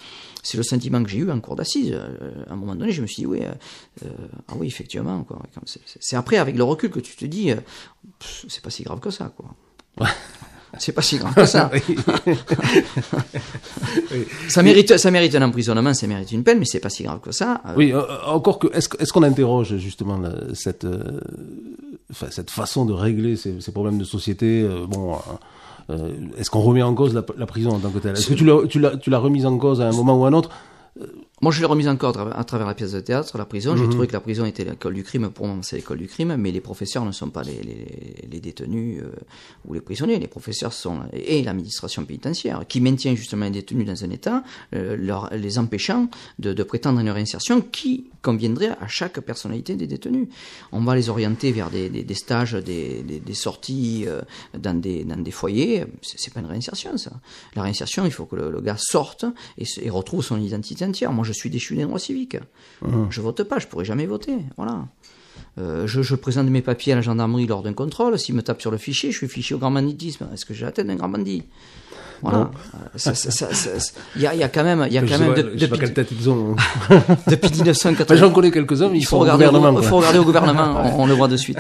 C'est 0.42 0.56
le 0.56 0.64
sentiment 0.64 1.04
que 1.04 1.10
j'ai 1.10 1.18
eu 1.18 1.30
en 1.30 1.42
cour 1.42 1.58
d'assises. 1.58 1.92
Euh, 1.92 2.46
À 2.48 2.54
un 2.54 2.56
moment 2.56 2.76
donné, 2.78 2.94
je 2.94 3.02
me 3.02 3.08
suis 3.08 3.24
dit, 3.24 3.26
oui, 3.26 3.42
euh, 4.06 4.08
ah 4.48 4.54
oui, 4.56 4.68
effectivement, 4.68 5.28
c'est- 5.66 6.16
après, 6.16 6.38
avec 6.38 6.56
le 6.56 6.64
recul, 6.64 6.92
que 6.92 7.02
tu 7.02 7.18
te 7.18 7.26
dis, 7.26 7.52
c'est 8.48 8.64
pas 8.64 8.70
si 8.70 8.84
grave 8.84 9.02
que 9.02 9.10
ça, 9.10 9.34
quoi. 9.36 10.08
C'est 10.80 10.92
pas 10.92 11.02
si 11.02 11.18
grave 11.18 11.36
que 11.36 11.46
ça. 11.46 11.70
ça 14.50 14.64
mérite, 14.64 14.98
ça 14.98 15.12
mérite 15.12 15.36
un 15.36 15.42
emprisonnement, 15.44 15.94
ça 15.94 16.08
mérite 16.08 16.32
une 16.32 16.44
peine, 16.44 16.60
mais 16.60 16.66
c'est 16.66 16.80
pas 16.80 16.90
si 16.90 17.04
grave 17.04 17.20
que 17.20 17.32
ça. 17.32 17.62
Euh, 17.68 17.74
Oui, 17.78 17.92
euh, 17.94 18.02
encore 18.26 18.60
que, 18.60 18.68
est-ce, 18.76 19.14
qu'on 19.14 19.24
interroge 19.24 19.78
justement 19.78 20.20
cette, 20.54 20.86
euh, 20.86 21.20
cette 22.30 22.50
façon 22.50 22.86
de 22.86 22.94
régler 22.94 23.36
ces, 23.36 23.60
ces 23.62 23.72
problèmes 23.72 23.98
de 23.98 24.04
société 24.04 24.64
euh, 24.64 24.86
Bon, 24.88 25.14
euh, 25.14 25.18
euh, 25.90 26.12
est-ce 26.38 26.50
qu'on 26.50 26.62
remet 26.62 26.82
en 26.82 26.94
cause 26.94 27.14
la, 27.14 27.24
la 27.38 27.46
prison 27.46 27.72
en 27.72 27.80
tant 27.80 27.90
que 27.90 28.00
telle? 28.00 28.14
Est-ce 28.14 28.28
que 28.28 28.34
tu 28.34 28.46
l'as, 28.46 28.66
tu 28.68 28.80
l'as, 28.80 28.96
tu 28.98 29.10
l'as 29.10 29.20
remise 29.20 29.46
en 29.46 29.58
cause 29.58 29.82
à 29.82 29.88
un 29.88 29.92
moment 29.92 30.20
ou 30.20 30.26
à 30.26 30.30
un 30.30 30.34
autre? 30.34 30.50
Moi, 31.44 31.52
je 31.52 31.60
l'ai 31.60 31.66
remise 31.66 31.90
encore 31.90 32.18
à 32.34 32.44
travers, 32.46 32.66
la 32.66 32.74
pièce 32.74 32.94
de 32.94 33.02
théâtre, 33.02 33.38
la 33.38 33.44
prison. 33.44 33.74
Mhm. 33.74 33.78
J'ai 33.80 33.90
trouvé 33.90 34.08
que 34.08 34.14
la 34.14 34.22
prison 34.22 34.46
était 34.46 34.64
l'école 34.64 34.94
du 34.94 35.04
crime. 35.04 35.30
Pour 35.30 35.46
moi, 35.46 35.58
c'est 35.62 35.76
l'école 35.76 35.98
du 35.98 36.08
crime, 36.08 36.38
mais 36.38 36.52
les 36.52 36.62
professeurs 36.62 37.04
ne 37.04 37.12
sont 37.12 37.32
pas 37.32 37.44
les, 37.44 37.62
les, 37.62 38.28
les 38.32 38.40
détenus 38.40 39.02
euh, 39.04 39.12
ou 39.66 39.74
les 39.74 39.82
prisonniers. 39.82 40.20
Les 40.20 40.28
professeurs 40.28 40.72
sont 40.72 41.02
et 41.12 41.44
l'administration 41.44 42.06
pénitentiaire 42.06 42.64
qui 42.66 42.80
maintient 42.80 43.14
justement 43.16 43.44
les 43.44 43.52
détenus 43.52 43.86
dans 43.86 44.06
un 44.06 44.10
état, 44.12 44.42
euh, 44.74 44.96
leur, 44.96 45.34
les 45.34 45.60
empêchant 45.60 46.08
de, 46.40 46.54
de 46.54 46.64
prétendre 46.64 47.02
une 47.02 47.10
réinsertion 47.10 47.60
qui 47.60 48.06
conviendrait 48.22 48.78
à 48.80 48.88
chaque 48.88 49.20
personnalité 49.20 49.76
des 49.76 49.86
détenus. 49.86 50.30
On 50.72 50.80
va 50.80 50.96
les 50.96 51.10
orienter 51.10 51.52
vers 51.52 51.70
des, 51.70 51.90
des, 51.90 52.04
des 52.04 52.14
stages, 52.14 52.54
des, 52.54 53.22
sorties 53.34 54.06
euh, 54.08 54.22
dans, 54.58 54.80
des, 54.80 55.04
dans 55.04 55.22
des 55.22 55.32
foyers. 55.32 55.84
C'est 56.02 56.34
pas 56.34 56.40
une 56.40 56.46
réinsertion, 56.46 56.96
ça. 56.98 57.12
La 57.54 57.64
réinsertion, 57.64 58.06
il 58.06 58.12
faut 58.12 58.26
que 58.26 58.38
le, 58.38 58.50
le 58.50 58.62
gars 58.62 58.78
sorte 58.80 59.26
et, 59.58 59.66
et 59.82 59.90
retrouve 59.90 60.24
son 60.24 60.40
identité 60.40 60.86
entière. 60.86 61.12
Moi, 61.12 61.26
je 61.26 61.33
suis 61.34 61.50
déchu 61.50 61.76
des 61.76 61.84
droits 61.84 62.00
civiques. 62.00 62.38
Je 63.10 63.22
vote 63.22 63.44
pas, 63.44 63.60
je 63.60 63.68
pourrais 63.68 63.86
jamais 63.86 64.06
voter. 64.06 64.38
Voilà. 64.58 64.86
Euh, 65.60 65.86
je, 65.88 66.02
je 66.02 66.16
présente 66.16 66.48
mes 66.50 66.62
papiers 66.62 66.94
à 66.94 66.96
la 66.96 67.02
gendarmerie 67.02 67.46
lors 67.48 67.62
d'un 67.64 67.74
contrôle. 67.74 68.18
S'ils 68.18 68.36
me 68.36 68.42
tapent 68.42 68.62
sur 68.62 68.72
le 68.72 68.78
fichier, 68.78 69.12
je 69.12 69.18
suis 69.18 69.28
fiché 69.28 69.54
au 69.56 69.58
grand 69.60 69.72
banditisme. 69.72 70.28
Est-ce 70.34 70.46
que 70.46 70.54
j'ai 70.54 70.66
la 70.66 70.72
tête 70.72 70.88
d'un 70.88 70.96
grand 70.96 71.10
bandit? 71.10 71.44
Voilà. 72.24 72.52
Euh, 72.96 73.12
Il 74.16 74.22
y, 74.22 74.28
a, 74.28 74.34
il 74.34 74.40
y 74.40 74.44
a 74.44 74.48
quand 74.50 74.64
même, 74.64 74.88
y 74.90 74.98
a 74.98 75.06
Je 75.06 75.12
quand 75.12 75.20
même 75.20 75.34
de- 75.34 75.52
je 75.56 75.66
depuis, 75.66 75.78
quelle 75.80 75.94
tête 75.94 76.08
ils 76.12 76.30
ont. 76.30 76.56
depuis 77.28 77.48
Enfin, 77.50 77.56
1980. 77.58 78.16
J'en 78.16 78.32
connais 78.32 78.50
quelques-uns, 78.52 78.90
mais 78.90 79.00
ils 79.00 79.04
faut 79.04 79.18
sont 79.18 79.20
regarder, 79.20 79.46
au, 79.46 79.52
gouvernement. 79.52 79.82
il 79.82 79.88
faut 79.88 79.98
regarder 79.98 80.20
au 80.20 80.24
gouvernement, 80.24 80.82
on, 80.98 81.04
on 81.04 81.06
le 81.06 81.14
voit 81.14 81.28
de 81.28 81.36
suite. 81.38 81.60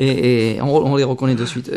Et, 0.00 0.56
et 0.56 0.62
on, 0.62 0.74
on 0.74 0.96
les 0.96 1.04
reconnaît 1.04 1.36
de 1.36 1.44
suite. 1.46 1.70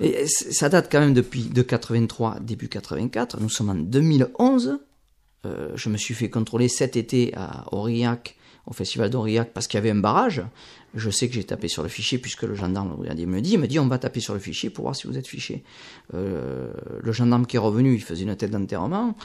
Et 0.00 0.24
ça 0.26 0.68
date 0.68 0.88
quand 0.90 1.00
même 1.00 1.14
depuis 1.14 1.42
de 1.46 1.62
83, 1.62 2.36
début 2.40 2.68
84. 2.68 3.38
Nous 3.40 3.48
sommes 3.50 3.70
en 3.70 3.74
2011. 3.74 4.78
Euh, 5.44 5.70
je 5.74 5.88
me 5.88 5.96
suis 5.96 6.14
fait 6.14 6.30
contrôler 6.30 6.68
cet 6.68 6.96
été 6.96 7.32
à 7.36 7.64
Aurillac, 7.72 8.36
au 8.66 8.72
festival 8.72 9.10
d'Aurillac, 9.10 9.52
parce 9.52 9.66
qu'il 9.66 9.76
y 9.76 9.82
avait 9.82 9.90
un 9.90 9.96
barrage. 9.96 10.42
Je 10.94 11.10
sais 11.10 11.26
que 11.28 11.34
j'ai 11.34 11.42
tapé 11.44 11.66
sur 11.68 11.82
le 11.82 11.88
fichier 11.88 12.18
puisque 12.18 12.44
le 12.44 12.54
gendarme 12.54 12.96
il 13.18 13.26
me 13.26 13.40
dit. 13.40 13.54
Il 13.54 13.58
me 13.58 13.66
dit 13.66 13.78
on 13.80 13.88
va 13.88 13.98
taper 13.98 14.20
sur 14.20 14.32
le 14.32 14.38
fichier 14.38 14.70
pour 14.70 14.84
voir 14.84 14.94
si 14.94 15.08
vous 15.08 15.18
êtes 15.18 15.26
fiché. 15.26 15.64
Euh, 16.14 16.72
le 17.02 17.12
gendarme 17.12 17.46
qui 17.46 17.56
est 17.56 17.58
revenu, 17.58 17.94
il 17.94 18.00
faisait 18.02 18.22
une 18.22 18.36
tête 18.36 18.52
d'enterrement. 18.52 19.16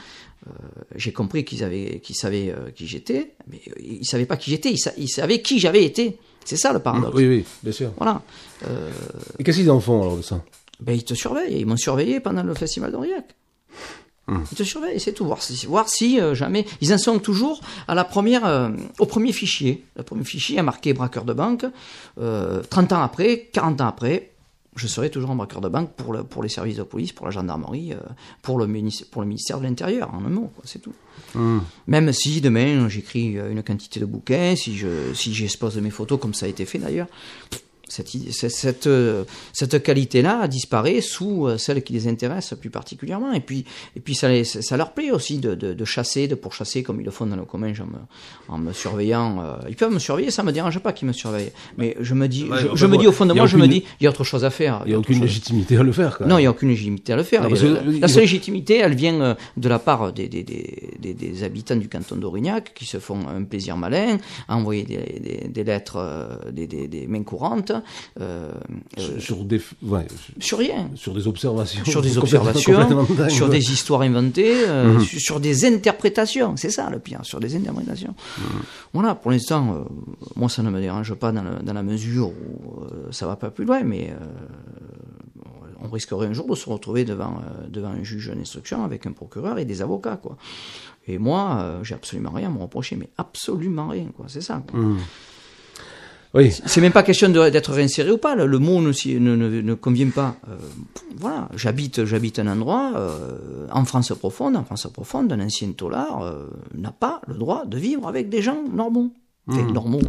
Euh, 0.48 0.50
j'ai 0.96 1.12
compris 1.12 1.44
qu'ils 1.44 1.62
avaient, 1.62 2.00
qu'ils 2.02 2.16
savaient 2.16 2.52
qui 2.74 2.88
j'étais, 2.88 3.34
mais 3.46 3.60
ils 3.78 4.04
savaient 4.04 4.26
pas 4.26 4.36
qui 4.36 4.50
j'étais. 4.50 4.72
Ils, 4.72 4.78
sa- 4.78 4.92
ils 4.98 5.08
savaient 5.08 5.40
qui 5.42 5.60
j'avais 5.60 5.84
été. 5.84 6.18
C'est 6.44 6.56
ça 6.56 6.72
le 6.72 6.80
paradoxe. 6.80 7.14
Oui, 7.14 7.28
oui, 7.28 7.44
bien 7.62 7.72
sûr. 7.72 7.92
Voilà. 7.98 8.20
Et 9.38 9.44
qu'est-ce 9.44 9.58
qu'ils 9.58 9.70
en 9.70 9.78
font 9.80 10.02
alors 10.02 10.16
de 10.16 10.22
ça? 10.22 10.42
Ben, 10.80 10.94
ils 10.94 11.04
te 11.04 11.14
surveillent. 11.14 11.60
Ils 11.60 11.66
m'ont 11.66 11.76
surveillé 11.76 12.18
pendant 12.20 12.42
le 12.42 12.54
festival 12.54 12.90
d'Aurillac. 12.90 13.26
Ils 14.30 14.56
te 14.56 14.62
surveillent, 14.62 15.00
c'est 15.00 15.12
tout. 15.12 15.24
Voir 15.24 15.42
si, 15.42 15.66
voir 15.66 15.88
si 15.88 16.20
euh, 16.20 16.34
jamais. 16.34 16.66
Ils 16.80 16.92
en 16.92 16.98
sont 16.98 17.18
toujours 17.18 17.60
à 17.88 17.94
la 17.94 18.04
première, 18.04 18.44
euh, 18.44 18.70
au 18.98 19.06
premier 19.06 19.32
fichier. 19.32 19.84
Le 19.96 20.02
premier 20.02 20.24
fichier 20.24 20.58
a 20.58 20.62
marqué 20.62 20.92
braqueur 20.92 21.24
de 21.24 21.32
banque. 21.32 21.66
Euh, 22.18 22.62
30 22.68 22.92
ans 22.92 23.02
après, 23.02 23.48
40 23.52 23.80
ans 23.80 23.86
après, 23.86 24.30
je 24.76 24.86
serai 24.86 25.10
toujours 25.10 25.30
un 25.30 25.36
braqueur 25.36 25.60
de 25.60 25.68
banque 25.68 25.92
pour, 25.94 26.12
le, 26.12 26.22
pour 26.22 26.42
les 26.42 26.48
services 26.48 26.76
de 26.76 26.84
police, 26.84 27.12
pour 27.12 27.26
la 27.26 27.32
gendarmerie, 27.32 27.92
euh, 27.92 27.96
pour, 28.42 28.58
le 28.58 28.66
ministère, 28.66 29.08
pour 29.10 29.22
le 29.22 29.28
ministère 29.28 29.58
de 29.58 29.64
l'Intérieur, 29.64 30.14
en 30.14 30.24
un 30.24 30.30
mot, 30.30 30.50
quoi, 30.54 30.64
c'est 30.64 30.80
tout. 30.80 30.94
Même 31.86 32.12
si 32.12 32.40
demain 32.40 32.88
j'écris 32.88 33.34
une 33.34 33.62
quantité 33.62 34.00
de 34.00 34.04
bouquins, 34.04 34.56
si 34.56 34.76
je 34.76 35.12
si 35.14 35.32
j'expose 35.32 35.76
mes 35.76 35.90
photos 35.90 36.18
comme 36.18 36.34
ça 36.34 36.46
a 36.46 36.48
été 36.48 36.64
fait 36.64 36.78
d'ailleurs, 36.78 37.06
cette, 37.90 38.14
idée- 38.14 38.32
cette, 38.32 38.50
cette, 38.52 38.86
euh, 38.86 39.24
cette 39.52 39.82
qualité-là 39.82 40.46
disparaît 40.48 41.00
sous 41.00 41.46
euh, 41.46 41.58
celle 41.58 41.82
qui 41.82 41.92
les 41.92 42.08
intéresse 42.08 42.54
plus 42.60 42.70
particulièrement. 42.70 43.32
Et 43.32 43.40
puis, 43.40 43.64
et 43.96 44.00
puis 44.00 44.14
ça, 44.14 44.28
les- 44.28 44.44
ça 44.44 44.76
leur 44.76 44.92
plaît 44.92 45.10
aussi 45.10 45.38
de, 45.38 45.54
de, 45.54 45.74
de 45.74 45.84
chasser, 45.84 46.28
de 46.28 46.34
pourchasser 46.34 46.82
comme 46.82 47.00
ils 47.00 47.04
le 47.04 47.10
font 47.10 47.26
dans 47.26 47.36
le 47.36 47.44
commun 47.44 47.72
en 47.80 47.86
me, 47.86 47.98
en 48.48 48.58
me 48.58 48.72
surveillant. 48.72 49.42
euh, 49.42 49.56
ils 49.68 49.76
peuvent 49.76 49.92
me 49.92 49.98
surveiller, 49.98 50.30
ça 50.30 50.42
me 50.42 50.52
dérange 50.52 50.78
pas 50.78 50.92
qu'ils 50.92 51.08
me 51.08 51.12
surveillent. 51.12 51.52
Mais 51.76 51.96
je 52.00 52.14
me 52.14 52.26
dis, 52.28 52.44
Ouais, 52.44 52.58
je, 52.74 52.86
me 52.86 52.96
dis 52.96 53.06
au 53.06 53.12
fond 53.12 53.26
de 53.26 53.32
moi, 53.34 53.46
je 53.46 53.56
me 53.56 53.66
dis, 53.68 53.84
il 54.00 54.04
y 54.04 54.06
a 54.06 54.10
autre 54.10 54.24
chose 54.24 54.44
à 54.44 54.50
faire. 54.50 54.82
Il 54.86 54.90
n'y 54.90 54.94
a 54.94 54.98
aucune 54.98 55.16
chose. 55.16 55.24
légitimité 55.24 55.76
à 55.76 55.82
le 55.82 55.92
faire. 55.92 56.18
Non, 56.26 56.38
il 56.38 56.42
n'y 56.42 56.46
a 56.46 56.50
aucune 56.50 56.68
légitimité 56.70 57.12
à 57.12 57.16
le 57.16 57.22
faire. 57.22 57.42
Non, 57.42 57.48
la 58.00 58.08
seule 58.08 58.22
légitimité, 58.22 58.78
elle 58.78 58.94
vient 58.94 59.36
de 59.56 59.68
la 59.68 59.78
part 59.78 60.12
des, 60.12 60.28
des, 60.28 60.42
des, 60.42 60.90
des, 60.98 61.14
des 61.14 61.42
habitants 61.44 61.76
du 61.76 61.88
canton 61.88 62.16
d'Aurignac 62.16 62.72
qui 62.74 62.86
se 62.86 62.98
font 62.98 63.26
un 63.28 63.42
plaisir 63.44 63.76
malin 63.76 64.18
à 64.48 64.56
envoyer 64.56 64.84
des, 65.48 65.64
lettres, 65.64 66.40
des 66.52 67.06
mains 67.08 67.22
courantes, 67.22 67.72
euh, 68.20 68.50
euh, 68.98 69.00
Sur- 69.18 69.20
sur 69.22 69.44
des, 69.44 69.60
ouais, 69.82 70.06
sur 70.40 70.58
rien. 70.58 70.90
sur 70.94 71.14
des 71.14 71.26
observations. 71.26 71.84
Sur 71.84 72.02
des 72.02 72.08
complètement- 72.14 72.22
observations, 72.22 72.72
complètement 72.74 73.16
dingues, 73.16 73.30
sur 73.30 73.46
ouais. 73.46 73.52
des 73.58 73.72
histoires 73.72 74.02
inventées, 74.02 74.52
euh, 74.68 74.94
Mhm. 74.94 75.00
sur, 75.04 75.20
sur 75.20 75.40
des 75.40 75.64
interprétations. 75.64 76.56
C'est 76.56 76.70
ça 76.70 76.88
le 76.90 76.98
pire, 76.98 77.20
sur 77.22 77.40
des 77.40 77.54
interprétations. 77.56 78.14
Mhm. 78.38 78.44
Voilà, 78.92 79.14
pour 79.14 79.30
l'instant, 79.30 79.74
euh, 79.74 79.80
moi 80.36 80.48
ça 80.48 80.62
ne 80.62 80.70
me 80.70 80.80
dérange 80.80 81.14
pas 81.14 81.32
dans, 81.32 81.42
le- 81.42 81.62
dans 81.62 81.72
la 81.74 81.82
mesure 81.82 82.28
où 82.28 83.12
ça 83.12 83.26
va 83.26 83.36
pas 83.36 83.50
plus 83.50 83.64
loin, 83.64 83.82
mais 83.82 84.12
on 85.82 85.88
risquerait 85.88 86.26
un 86.26 86.32
jour 86.34 86.46
de 86.46 86.54
se 86.54 86.68
retrouver 86.68 87.04
devant, 87.04 87.40
devant 87.68 87.88
un 87.88 88.02
juge 88.02 88.28
d'instruction 88.34 88.84
avec 88.84 89.06
un 89.06 89.12
procureur 89.12 89.58
et 89.58 89.64
des 89.64 89.80
avocats, 89.82 90.16
quoi. 90.16 90.36
Et 91.08 91.16
moi, 91.18 91.78
j'ai 91.82 91.94
absolument 91.94 92.30
rien 92.30 92.48
à 92.48 92.50
me 92.52 92.58
reprocher, 92.60 92.96
mais 92.96 93.08
absolument 93.16 93.88
rien, 93.88 94.06
quoi. 94.14 94.26
C'est 94.28 94.42
ça. 94.42 94.62
quoi. 94.70 94.78
Mhm. 94.78 94.98
Oui, 96.32 96.52
C'est 96.52 96.80
même 96.80 96.92
pas 96.92 97.02
question 97.02 97.28
d'être 97.28 97.72
réinséré 97.72 98.10
ou 98.12 98.18
pas. 98.18 98.36
Le, 98.36 98.58
mot 98.58 98.80
ne, 98.80 98.92
ne, 99.18 99.36
ne, 99.36 99.60
ne 99.60 99.74
convient 99.74 100.10
pas. 100.10 100.36
Euh, 100.48 100.56
voilà, 101.16 101.48
j'habite, 101.56 102.04
j'habite 102.04 102.38
un 102.38 102.46
endroit 102.46 102.92
euh, 102.94 103.66
en 103.72 103.84
France 103.84 104.12
profonde. 104.16 104.54
En 104.56 104.62
France 104.64 104.86
profonde, 104.92 105.32
un 105.32 105.40
ancien 105.40 105.72
tolard 105.72 106.22
euh, 106.22 106.46
n'a 106.74 106.92
pas 106.92 107.20
le 107.26 107.34
droit 107.34 107.64
de 107.66 107.76
vivre 107.78 108.06
avec 108.06 108.28
des 108.28 108.42
gens 108.42 108.62
normaux. 108.72 109.10
Enfin, 109.48 109.62
Mhm. 109.62 109.72
normaux. 109.72 110.00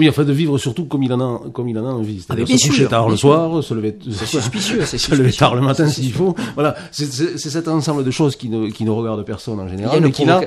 Oui, 0.00 0.08
enfin 0.08 0.24
de 0.24 0.32
vivre 0.32 0.58
surtout 0.58 0.86
comme 0.86 1.02
il 1.04 1.12
en 1.12 1.20
a, 1.20 1.48
comme 1.50 1.68
il 1.68 1.78
en 1.78 1.86
a 1.86 1.92
envie. 1.92 2.20
C'est-à-dire 2.20 2.46
Ah, 2.50 2.56
se 2.58 2.66
coucher 2.68 2.86
tard 2.88 3.08
le 3.08 3.16
soir, 3.16 3.62
se 3.68 3.72
lever, 3.74 3.96
suspicieux, 4.10 4.84
se 4.84 5.14
lever 5.14 5.32
tard 5.32 5.54
le 5.54 5.60
matin 5.60 5.86
s'il 5.88 6.12
faut. 6.12 6.34
Voilà, 6.54 6.74
c'est 6.90 7.06
cet 7.38 7.68
ensemble 7.68 8.02
de 8.04 8.10
choses 8.10 8.34
qui 8.34 8.48
ne, 8.48 8.68
qui 8.70 8.84
ne 8.84 8.90
regardent 8.90 9.24
personne 9.24 9.60
en 9.60 9.68
général, 9.68 10.00
mais 10.00 10.10
qui 10.10 10.24
là, 10.24 10.40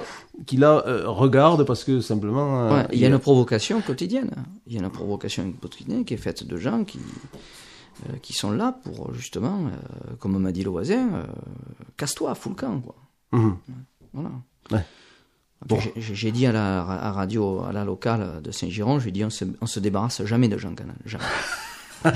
qui 0.46 0.58
là 0.58 0.84
euh, 0.88 1.04
regarde 1.08 1.63
parce 1.63 1.84
que 1.86 2.02
simplement. 2.02 2.63
euh, 2.68 2.74
Ouais, 2.82 2.88
il 2.92 3.00
y 3.00 3.06
a 3.06 3.08
une 3.08 3.20
provocation 3.20 3.80
quotidienne. 3.82 4.32
Il 4.68 4.74
y 4.74 4.78
a 4.78 4.82
une 4.82 4.89
provocation 4.89 5.52
quotidienne 5.62 6.04
qui 6.06 6.13
est 6.16 6.18
faite 6.18 6.46
de 6.46 6.58
gens 6.58 6.84
qui, 6.84 7.00
euh, 8.10 8.13
qui 8.22 8.34
sont 8.34 8.52
là 8.52 8.76
pour 8.84 9.13
justement, 9.13 9.60
euh, 9.68 10.16
comme 10.20 10.38
m'a 10.39 10.52
dit 10.52 10.63
le 10.63 10.72
voisin, 10.72 11.08
euh, 11.13 11.24
casse-toi, 11.98 12.34
fous 12.36 12.50
le 12.50 12.56
camp. 12.56 12.80
Quoi. 12.82 12.96
Mhm. 13.32 13.56
Voilà. 14.13 14.32
Ouais. 14.72 14.86
Bon. 15.67 15.78
j'ai- 15.97 16.32
dit 16.32 16.45
à 16.45 16.52
la 16.52 16.80
à 16.82 17.12
radio, 17.12 17.62
à 17.67 17.71
la 17.71 17.84
locale 17.86 18.41
de 18.43 18.52
Saint-Giron, 18.52 18.99
je 18.99 19.04
lui 19.06 19.10
ai 19.10 19.13
dit 19.13 19.23
on 19.26 19.30
se, 19.30 19.45
on 19.62 19.65
se 19.65 19.80
débarrasse 19.80 20.23
jamais 20.26 20.47
de 20.47 20.58
Jean 20.58 20.73
Canal. 20.76 20.95
Jamais. 21.06 21.23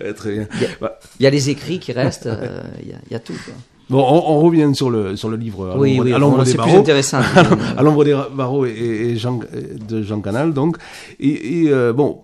Euh, 0.00 0.12
très 0.12 0.32
bien. 0.32 0.46
Bah, 0.80 0.98
Il 1.18 1.22
y 1.22 1.26
a 1.26 1.30
les 1.30 1.48
écrits 1.50 1.78
qui 1.78 1.92
restent, 1.92 2.26
euh, 2.26 2.60
il 2.82 2.88
y, 2.88 2.92
a, 2.92 2.96
il 3.08 3.12
y 3.12 3.16
a 3.16 3.18
tout. 3.18 3.32
Quoi. 3.44 3.54
bon, 3.88 4.00
on, 4.00 4.30
on 4.32 4.40
revient 4.40 4.70
sur 4.74 4.90
le 4.90 5.16
sur 5.16 5.28
le 5.30 5.36
livre. 5.36 5.70
à 5.70 5.78
Oui, 5.78 5.92
l'ombre- 5.96 6.04
oui, 6.04 6.12
à 6.12 6.18
l'ombre 6.18 6.36
bon, 6.38 6.42
des 6.42 6.50
c'est 6.50 6.56
plus 6.58 6.66
barreaux. 6.66 6.78
intéressant. 6.80 7.20
à 7.76 7.82
l'ombre 7.82 8.04
des 8.04 8.18
barreaux 8.34 8.66
et, 8.66 8.70
et- 8.70 9.10
et 9.10 9.16
Jean, 9.16 9.40
de 9.88 10.02
Jean 10.02 10.20
Canal, 10.20 10.52
donc. 10.52 10.76
Et, 11.20 11.62
et, 11.64 11.70
euh, 11.70 11.92
bon, 11.92 12.22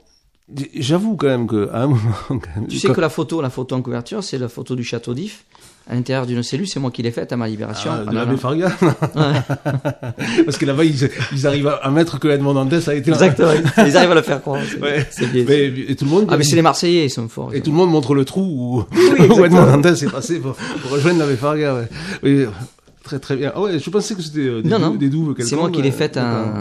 j'avoue 0.77 1.17
quand 1.17 1.27
même 1.27 1.47
que 1.47 1.69
à 1.73 1.83
un 1.83 1.87
moment, 1.89 2.01
quand 2.29 2.41
même, 2.57 2.67
tu 2.69 2.79
sais 2.79 2.89
quand- 2.89 2.95
que 2.95 3.01
la 3.01 3.09
photo, 3.11 3.41
la 3.43 3.51
photo 3.51 3.75
en 3.75 3.83
couverture, 3.83 4.23
c'est 4.25 4.39
la 4.39 4.49
photo 4.49 4.75
du 4.77 4.85
château 4.85 5.15
d'If. 5.15 5.45
À 5.91 5.95
l'intérieur 5.95 6.27
d'une 6.27 6.43
cellule, 6.43 6.69
c'est 6.69 6.79
moi 6.81 6.91
qui 6.91 7.03
l'ai 7.03 7.11
faite 7.11 7.33
à 7.33 7.37
ma 7.39 7.49
libération. 7.49 7.91
Ah, 7.95 8.05
de 8.05 8.11
En 8.11 8.13
l'abbé 8.13 8.33
allant- 8.33 8.37
Farga 8.39 8.69
Ouais. 8.83 10.43
Parce 10.45 10.59
que 10.59 10.67
là-bas, 10.67 10.85
ils, 10.85 11.09
ils 11.33 11.47
arrivent 11.47 11.69
à, 11.83 11.91
mettre 11.91 12.19
que 12.21 12.29
Edmond 12.29 12.53
Dantès 12.53 12.87
a 12.89 12.95
été. 12.95 13.11
Exactement, 13.11 13.53
ils 13.79 13.97
arrivent 13.97 14.11
à 14.11 14.15
le 14.15 14.21
faire 14.23 14.43
croire. 14.43 14.61
Ouais. 14.83 15.07
bien. 15.33 15.45
Mais, 15.49 15.73
et 15.89 15.97
tout 15.97 16.05
le 16.05 16.11
monde, 16.11 16.27
Ah, 16.29 16.37
mais 16.37 16.45
c'est 16.45 16.57
les 16.57 16.63
Marseillais, 16.63 17.07
ils 17.07 17.11
sont 17.11 17.27
forts. 17.29 17.55
et 17.55 17.63
tout 17.63 17.71
le 17.71 17.77
monde 17.79 17.91
montre 17.91 18.15
le 18.15 18.27
trou 18.27 18.43
où, 18.43 18.85
où 19.35 19.45
Edmond 19.47 19.65
Dantès 19.65 20.03
est 20.03 20.11
passé 20.11 20.41
pour, 20.41 20.53
pour 20.83 20.91
rejoindre 20.91 21.21
l'abbé 21.21 21.37
Farga. 21.37 21.75
Ouais. 21.77 21.89
Oui, 22.23 22.45
très 23.09 23.19
très 23.19 23.37
bien. 23.37 23.53
Ah 23.55 23.61
ouais, 23.61 23.79
je 23.79 23.91
pensais 23.91 24.15
que 24.15 24.23
c'était 24.23 24.41
euh, 24.47 24.63
des, 24.63 24.69
Non, 24.69 24.79
non. 24.79 24.89
douves- 24.91 24.99
des 24.99 25.09
douves. 25.11 25.35
C'est 25.41 25.57
moi 25.57 25.71
qui 25.71 25.83
l'ai 25.83 25.91
faite 25.91 26.15
D'accord. 26.15 26.53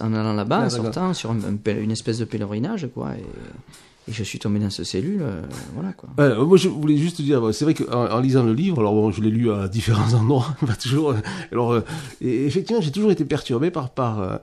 en, 0.00 0.14
allant 0.14 0.34
là-bas, 0.34 0.60
Ah, 0.62 0.66
en 0.66 0.70
sortant 0.70 1.14
sur 1.14 1.30
un- 1.30 1.36
un 1.48 1.56
pèle- 1.56 1.82
une 1.82 1.90
espèce 1.90 2.18
de 2.18 2.24
pèlerinage, 2.24 2.88
quoi. 2.94 3.12
Et, 3.16 4.10
et 4.10 4.12
je 4.12 4.22
suis 4.22 4.38
tombé 4.38 4.58
dans 4.60 4.68
cette 4.70 4.84
cellule, 4.84 5.22
euh, 5.22 5.40
voilà, 5.74 5.92
quoi. 5.94 6.10
Ouais, 6.18 6.44
moi, 6.44 6.56
je 6.58 6.68
voulais 6.68 6.96
juste 6.98 7.22
dire, 7.22 7.42
c'est 7.54 7.64
vrai 7.64 7.72
qu'en 7.74 8.10
en 8.10 8.20
lisant 8.20 8.42
le 8.44 8.52
livre, 8.52 8.78
alors 8.80 8.92
bon, 8.92 9.10
je 9.10 9.22
l'ai 9.22 9.30
lu 9.30 9.50
à 9.50 9.66
différents 9.68 10.12
endroits, 10.20 10.54
pas 10.66 10.74
toujours. 10.74 11.10
euh, 11.10 11.16
Alors, 11.52 11.72
euh, 11.72 11.80
et 12.20 12.46
effectivement, 12.46 12.82
j'ai 12.82 12.92
toujours 12.92 13.10
été 13.10 13.24
perturbé 13.24 13.70
par 13.70 13.90
par 13.90 14.20
euh, 14.20 14.36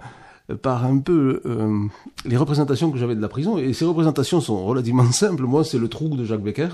par 0.61 0.83
un 0.85 0.97
peu 0.97 1.41
euh, 1.45 1.77
les 2.25 2.35
représentations 2.37 2.91
que 2.91 2.97
j'avais 2.97 3.15
de 3.15 3.21
la 3.21 3.29
prison. 3.29 3.57
Et 3.57 3.71
ces 3.73 3.85
représentations 3.85 4.41
sont 4.41 4.65
relativement 4.65 5.09
simples. 5.23 5.43
Moi, 5.43 5.63
c'est 5.63 5.77
le 5.77 5.87
trou 5.87 6.09
de 6.17 6.25
Jacques 6.25 6.41
Becker. 6.43 6.69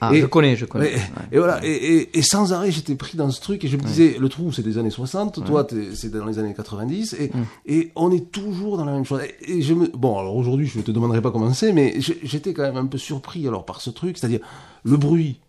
Ah, 0.00 0.14
Et- 0.14 0.20
je 0.20 0.26
connais, 0.26 0.56
je 0.56 0.64
connais. 0.64 0.94
Ouais. 0.94 1.00
Et 1.32 1.38
voilà, 1.38 1.60
et, 1.62 2.08
sans 2.22 2.52
arrêt, 2.52 2.70
j'étais 2.70 2.94
pris 2.94 3.16
dans 3.18 3.30
ce 3.30 3.40
truc, 3.40 3.64
et 3.64 3.68
je 3.68 3.76
me 3.76 3.82
disais, 3.82 4.16
le 4.18 4.28
trou, 4.28 4.50
c'est 4.52 4.62
des 4.62 4.78
années 4.78 4.90
60, 4.90 5.44
toi, 5.44 5.64
t'es- 5.64 5.94
c'est 5.94 6.10
dans 6.10 6.24
les 6.26 6.38
années 6.38 6.54
90, 6.54 7.14
et, 7.18 7.28
Mm. 7.28 7.42
et 7.66 7.92
on 7.96 8.10
est 8.10 8.30
toujours 8.30 8.76
dans 8.78 8.84
la 8.84 8.92
même 8.92 9.04
chose. 9.04 9.20
Et, 9.46 9.60
je 9.62 9.74
me, 9.74 9.88
bon, 9.88 10.18
alors 10.18 10.36
aujourd'hui, 10.36 10.66
je 10.66 10.80
te 10.80 10.90
demanderai 10.90 11.20
pas 11.20 11.30
comment 11.30 11.52
c'est, 11.52 11.72
mais 11.72 11.94
j'étais 12.22 12.52
quand 12.54 12.62
même 12.62 12.76
un 12.76 12.86
peu 12.86 12.98
surpris, 12.98 13.46
alors, 13.46 13.64
par 13.66 13.80
ce 13.80 13.90
truc, 13.90 14.16
c'est-à-dire, 14.18 14.40
le 14.84 14.96
bruit. 14.96 15.40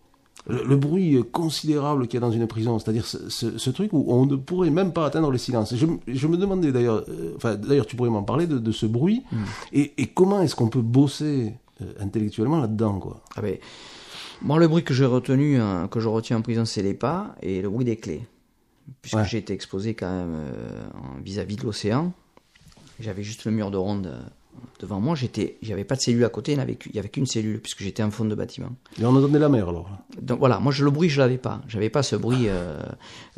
le, 0.48 0.64
le 0.66 0.74
bruit 0.76 1.22
considérable 1.30 2.08
qu'il 2.08 2.18
y 2.18 2.22
a 2.22 2.26
dans 2.26 2.32
une 2.32 2.48
prison, 2.48 2.76
c'est-à-dire 2.80 3.06
ce, 3.06 3.28
ce- 3.30 3.58
ce 3.58 3.70
truc 3.70 3.92
où 3.92 4.04
on 4.08 4.26
ne 4.26 4.34
pourrait 4.34 4.70
même 4.70 4.92
pas 4.92 5.06
atteindre 5.06 5.30
le 5.30 5.38
silence. 5.38 5.72
Je, 5.76 6.26
me 6.26 6.36
demandais 6.36 6.72
d'ailleurs, 6.72 7.04
euh, 7.08 7.34
enfin 7.36 7.54
d'ailleurs 7.54 7.86
tu 7.86 7.94
pourrais 7.94 8.10
m'en 8.10 8.24
parler 8.24 8.48
de, 8.48 8.58
de 8.58 8.72
ce 8.72 8.84
bruit 8.86 9.22
et, 9.72 9.92
et 9.98 10.06
comment 10.08 10.42
est-ce 10.42 10.56
qu'on 10.56 10.66
peut 10.66 10.80
bosser 10.82 11.54
euh, 11.80 11.84
intellectuellement 12.00 12.60
là-dedans 12.60 12.98
quoi? 12.98 13.20
Ah 13.36 13.40
ben, 13.40 13.56
moi, 14.42 14.58
le 14.58 14.68
bruit 14.68 14.82
que 14.84 14.94
j'ai 14.94 15.04
retenu, 15.06 15.58
hein, 15.60 15.88
que 15.90 16.00
je 16.00 16.08
retiens 16.08 16.36
en 16.38 16.42
prison, 16.42 16.64
c'est 16.64 16.82
les 16.82 16.94
pas 16.94 17.34
et 17.42 17.62
le 17.62 17.68
bruit 17.70 17.84
des 17.84 17.96
clés. 17.96 18.22
Puisque 19.00 19.16
Ouais. 19.16 19.24
j'ai 19.26 19.38
été 19.38 19.52
exposé 19.52 19.94
quand 19.94 20.10
même 20.10 20.34
euh, 20.34 20.80
vis-à-vis 21.24 21.56
de 21.56 21.62
l'océan. 21.62 22.12
J'avais 23.00 23.22
juste 23.22 23.44
le 23.44 23.52
mur 23.52 23.70
de 23.70 23.76
ronde 23.76 24.06
euh, 24.06 24.20
devant 24.80 25.00
moi. 25.00 25.14
J'étais, 25.14 25.56
j'avais 25.62 25.84
pas 25.84 25.94
de 25.94 26.00
cellule 26.00 26.24
à 26.24 26.28
côté, 26.28 26.52
il 26.52 26.56
n'y 26.92 26.98
avait 26.98 27.08
qu'une 27.08 27.26
cellule 27.26 27.60
puisque 27.60 27.82
j'étais 27.82 28.02
en 28.02 28.10
fond 28.10 28.24
de 28.24 28.34
bâtiment. 28.34 28.70
Et 29.00 29.04
on 29.04 29.16
a 29.16 29.20
donné 29.20 29.38
la 29.38 29.48
mer 29.48 29.68
alors. 29.68 29.88
Donc 30.20 30.40
voilà, 30.40 30.58
moi 30.58 30.72
je, 30.72 30.84
le 30.84 30.90
bruit 30.90 31.08
je 31.08 31.20
l'avais 31.20 31.38
pas, 31.38 31.62
j'avais 31.68 31.90
pas 31.90 32.02
ce 32.02 32.16
bruit. 32.16 32.48
euh, 32.48 32.80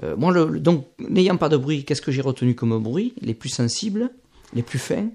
euh, 0.03 0.17
moi 0.17 0.33
le- 0.33 0.59
donc 0.61 0.87
n'ayant 0.99 1.37
pas 1.37 1.49
de 1.51 1.57
bruit, 1.59 1.85
qu'est-ce 1.85 2.03
que 2.03 2.11
j'ai 2.13 2.23
retenu 2.23 2.55
comme 2.55 2.83
bruit? 2.83 3.15
Les 3.21 3.35
plus 3.35 3.51
sensibles, 3.51 4.11
les 4.55 4.63
plus 4.63 4.79
fins, 4.79 5.09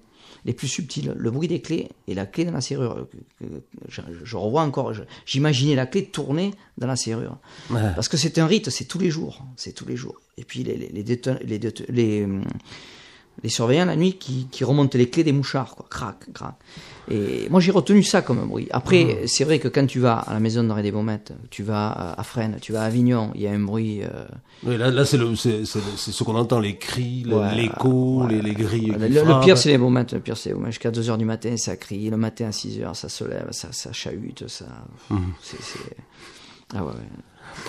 les 0.46 0.54
plus 0.54 0.68
subtils. 0.68 1.14
Le 1.16 1.32
bruit 1.32 1.48
des 1.48 1.62
clés 1.62 1.90
et 2.08 2.14
la 2.14 2.26
clé 2.26 2.46
dans 2.46 2.52
la 2.52 2.62
serrure. 2.62 3.08
Je, 3.88 4.02
je 4.24 4.38
revois 4.38 4.62
encore, 4.64 4.94
j'imaginais 5.26 5.76
la 5.76 5.86
clé 5.86 6.06
tourner 6.06 6.52
dans 6.78 6.88
la 6.88 6.96
serrure. 6.96 7.38
Ouais. 7.70 7.82
Parce 7.96 8.08
que 8.08 8.18
c'est 8.18 8.38
un 8.38 8.48
rite, 8.48 8.70
c'est 8.70 8.86
tous 8.86 9.00
les 9.00 9.10
jours, 9.10 9.44
c'est 9.56 9.74
tous 9.74 9.86
les 9.86 9.96
jours. 9.96 10.20
Et 10.38 10.44
puis 10.44 10.64
les 10.64 10.76
les 10.78 10.90
les, 10.90 11.04
déten- 11.04 11.40
les, 11.44 11.60
déte- 11.60 11.86
les, 11.90 12.24
hum, 12.24 12.44
les 13.44 13.50
surveillants 13.50 13.86
la 13.86 13.96
nuit 13.96 14.14
qui, 14.18 14.48
qui 14.52 14.64
remontent 14.64 14.98
les 14.98 15.10
clés 15.10 15.24
des 15.24 15.32
mouchards, 15.32 15.76
quoi, 15.76 15.86
crac, 15.90 16.32
crac. 16.34 16.56
Et 17.12 17.48
moi 17.50 17.60
j'ai 17.60 17.72
retenu 17.72 18.04
ça 18.04 18.22
comme 18.22 18.38
un 18.38 18.46
bruit. 18.46 18.68
Après, 18.70 19.24
c'est 19.26 19.44
vrai 19.44 19.58
que 19.58 19.68
quand 19.68 19.88
tu 19.88 20.00
vas 20.00 20.18
à 20.20 20.34
la 20.34 20.40
maison 20.40 20.64
d'arrêt 20.64 20.84
des 20.84 20.92
Baumettes, 20.92 21.34
tu 21.50 21.64
vas 21.64 22.14
à 22.16 22.24
Fresnes, 22.24 22.58
tu 22.62 22.72
vas 22.72 22.84
à 22.84 22.86
Avignon, 22.86 23.32
il 23.34 23.42
y 23.42 23.48
a 23.48 23.52
un 23.52 23.60
bruit. 23.60 24.04
euh, 24.04 24.26
Oui, 24.64 24.78
là, 24.78 24.92
là 24.92 25.06
c'est 25.06 25.18
ce 25.18 26.24
qu'on 26.24 26.36
entend, 26.36 26.60
les 26.60 26.78
cris, 26.78 27.26
Ouais, 27.28 27.56
l'écho, 27.56 28.26
ouais. 28.26 28.34
les, 28.34 28.42
les 28.44 28.54
grilles. 28.54 28.94
le, 29.00 29.44
pire 29.44 29.58
c'est 29.58 29.70
les 29.70 29.78
Baumettes, 29.80 30.14
le 30.14 30.20
pire 30.20 30.38
c'est. 30.38 30.54
Jusqu'à 30.68 30.92
2h 30.92 31.18
du 31.18 31.26
matin, 31.26 31.58
ça 31.58 31.76
crie. 31.78 32.10
Le 32.12 32.18
matin 32.18 32.46
à 32.46 32.52
6h, 32.52 32.94
ça 32.94 33.10
se 33.10 33.24
lève, 33.24 33.48
ça, 33.52 33.70
ça 33.72 33.92
chahute, 33.92 34.48
ça. 34.48 34.66
c'est- 35.42 35.58
c'est- 35.64 35.98
Ah 36.76 36.84
ouais, 36.84 36.92
ouais. 36.92 36.94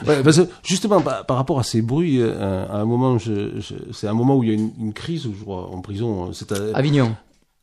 Ouais, 0.07 0.23
parce 0.23 0.39
que 0.39 0.49
justement, 0.63 1.01
par, 1.01 1.27
par 1.27 1.37
rapport 1.37 1.59
à 1.59 1.63
ces 1.63 1.83
bruits, 1.83 2.21
euh, 2.21 2.67
à 2.69 2.79
un 2.81 2.85
moment, 2.85 3.19
je, 3.19 3.61
je- 3.61 3.75
c'est 3.93 4.07
un 4.09 4.15
moment 4.15 4.37
où 4.37 4.43
il 4.45 4.49
y 4.49 4.53
a 4.53 4.55
une, 4.55 4.71
une 4.81 4.93
crise, 4.93 5.23
je 5.25 5.43
crois, 5.43 5.69
en 5.73 5.81
prison. 5.81 6.29
euh, 6.29 6.33
C'est 6.33 6.53
à- 6.53 6.77
Avignon. 6.77 7.15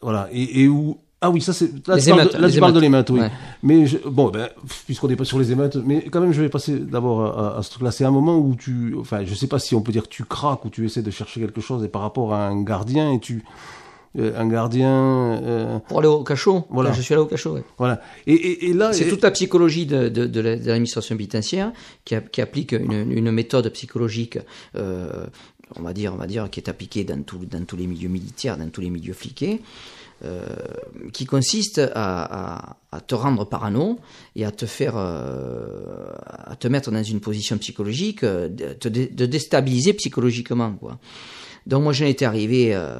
voilà, 0.01 0.27
et, 0.31 0.63
et 0.63 0.67
où 0.67 0.97
ah 1.19 1.31
oui, 1.31 1.41
ça 1.41 1.51
c'est 1.51 1.71
là 1.87 1.95
Les 1.95 2.01
tu 2.03 2.09
parles 2.09 2.19
émeutes, 2.21 2.33
là, 2.33 2.47
les 2.47 2.53
tu 2.53 2.59
parles 2.59 2.73
de 2.73 2.79
l'émeute, 2.79 3.09
oui. 3.09 3.19
Ouais. 3.21 3.31
Mais 3.63 3.87
je, 3.87 3.97
bon, 4.07 4.29
ben, 4.29 4.49
puisqu'on 4.85 5.07
n'est 5.07 5.15
pas 5.15 5.25
sur 5.25 5.39
les 5.39 5.51
émeutes, 5.51 5.75
mais 5.77 6.03
quand 6.11 6.21
même, 6.21 6.31
je 6.31 6.39
vais 6.43 6.47
passer 6.49 6.77
d'abord 6.77 7.25
à, 7.39 7.57
à 7.57 7.63
ce 7.63 7.71
truc-là. 7.71 7.89
C'est 7.89 8.05
un 8.05 8.11
moment 8.11 8.37
où 8.37 8.53
tu, 8.55 8.95
enfin, 8.99 9.23
je 9.25 9.33
sais 9.33 9.47
pas 9.47 9.57
si 9.57 9.73
on 9.73 9.81
peut 9.81 9.91
dire 9.91 10.03
que 10.03 10.09
tu 10.09 10.25
craques 10.25 10.63
ou 10.65 10.69
tu 10.69 10.85
essaies 10.85 11.01
de 11.01 11.09
chercher 11.09 11.39
quelque 11.41 11.59
chose 11.59 11.83
et 11.83 11.87
par 11.87 12.03
rapport 12.03 12.35
à 12.35 12.47
un 12.47 12.61
gardien 12.61 13.11
et 13.13 13.19
tu, 13.19 13.43
un 14.15 14.47
gardien, 14.47 14.89
euh, 15.43 15.79
Pour 15.87 15.99
aller 15.99 16.07
au 16.07 16.23
cachot, 16.23 16.65
Voilà. 16.69 16.91
je 16.93 17.01
suis 17.01 17.13
allé 17.13 17.21
au 17.23 17.27
cachot. 17.27 17.53
ouais. 17.53 17.63
voilà. 17.77 18.01
Et, 18.25 18.33
et, 18.33 18.69
et 18.69 18.73
là, 18.73 18.93
C'est 18.93 19.05
et- 19.05 19.09
toute 19.09 19.21
la 19.23 19.31
psychologie 19.31 19.85
de, 19.85 20.09
de, 20.09 20.25
de 20.25 20.39
la- 20.41 20.55
de 20.57 20.65
l'administration 20.67 21.15
pénitentiaire 21.15 21.71
qui, 22.05 22.15
a- 22.15 22.21
qui 22.21 22.41
applique 22.41 22.71
une, 22.71 23.11
une 23.11 23.31
méthode 23.31 23.69
psychologique, 23.69 24.39
euh, 24.75 25.25
on 25.75 25.81
va 25.83 25.93
dire, 25.93 26.13
on 26.13 26.17
va 26.17 26.27
dire, 26.27 26.49
qui 26.49 26.59
est 26.59 26.69
appliquée 26.69 27.03
dans, 27.03 27.21
tout- 27.23 27.45
dans 27.45 27.63
tous 27.65 27.75
les 27.77 27.87
milieux 27.87 28.09
militaires, 28.09 28.57
dans 28.57 28.69
tous 28.69 28.81
les 28.81 28.89
milieux 28.89 29.13
fliqués, 29.13 29.61
euh, 30.25 30.41
qui 31.13 31.25
consiste 31.25 31.77
à, 31.79 31.91
à- 32.63 32.77
à 32.91 33.01
te 33.01 33.13
rendre 33.13 33.45
parano 33.45 33.99
et 34.35 34.45
à 34.45 34.51
te 34.51 34.65
faire, 34.65 34.93
euh, 34.97 36.07
à 36.25 36.55
te 36.55 36.67
mettre 36.67 36.89
dans 36.91 37.03
une 37.03 37.19
position 37.19 37.57
psychologique, 37.59 38.23
euh, 38.23 38.47
de, 38.49 39.25
déstabiliser 39.27 39.93
psychologiquement, 39.93 40.71
quoi. 40.73 40.97
Donc 41.67 41.83
moi 41.83 41.93
j'en 41.93 42.05
étais 42.05 42.25
arrivé 42.25 42.73
euh, 42.73 42.99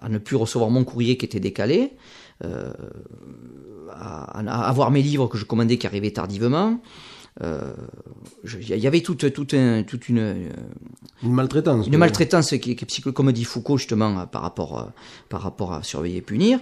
à 0.00 0.08
ne 0.08 0.18
plus 0.18 0.36
recevoir 0.36 0.70
mon 0.70 0.84
courrier 0.84 1.16
qui 1.16 1.24
était 1.24 1.40
décalé, 1.40 1.92
euh, 2.44 2.72
à, 3.90 4.40
à 4.40 4.68
avoir 4.68 4.90
mes 4.90 5.02
livres 5.02 5.26
que 5.28 5.38
je 5.38 5.44
commandais 5.44 5.78
qui 5.78 5.86
arrivaient 5.86 6.10
tardivement. 6.12 6.80
Euh, 7.42 7.72
Il 8.44 8.76
y 8.76 8.86
avait 8.86 9.00
toute, 9.00 9.32
toute, 9.32 9.54
un- 9.54 9.82
toute 9.84 10.10
une, 10.10 10.50
une 11.22 11.32
maltraitance. 11.32 11.86
une 11.86 11.96
maltraitance 11.96 12.50
qui, 12.58 12.76
qui 12.76 13.02
comme 13.12 13.32
dit 13.32 13.44
Foucault 13.44 13.78
justement 13.78 14.26
par 14.26 14.42
rapport, 14.42 14.92
par 15.30 15.40
rapport 15.40 15.72
à 15.72 15.82
surveiller 15.82 16.18
et 16.18 16.22
punir. 16.22 16.60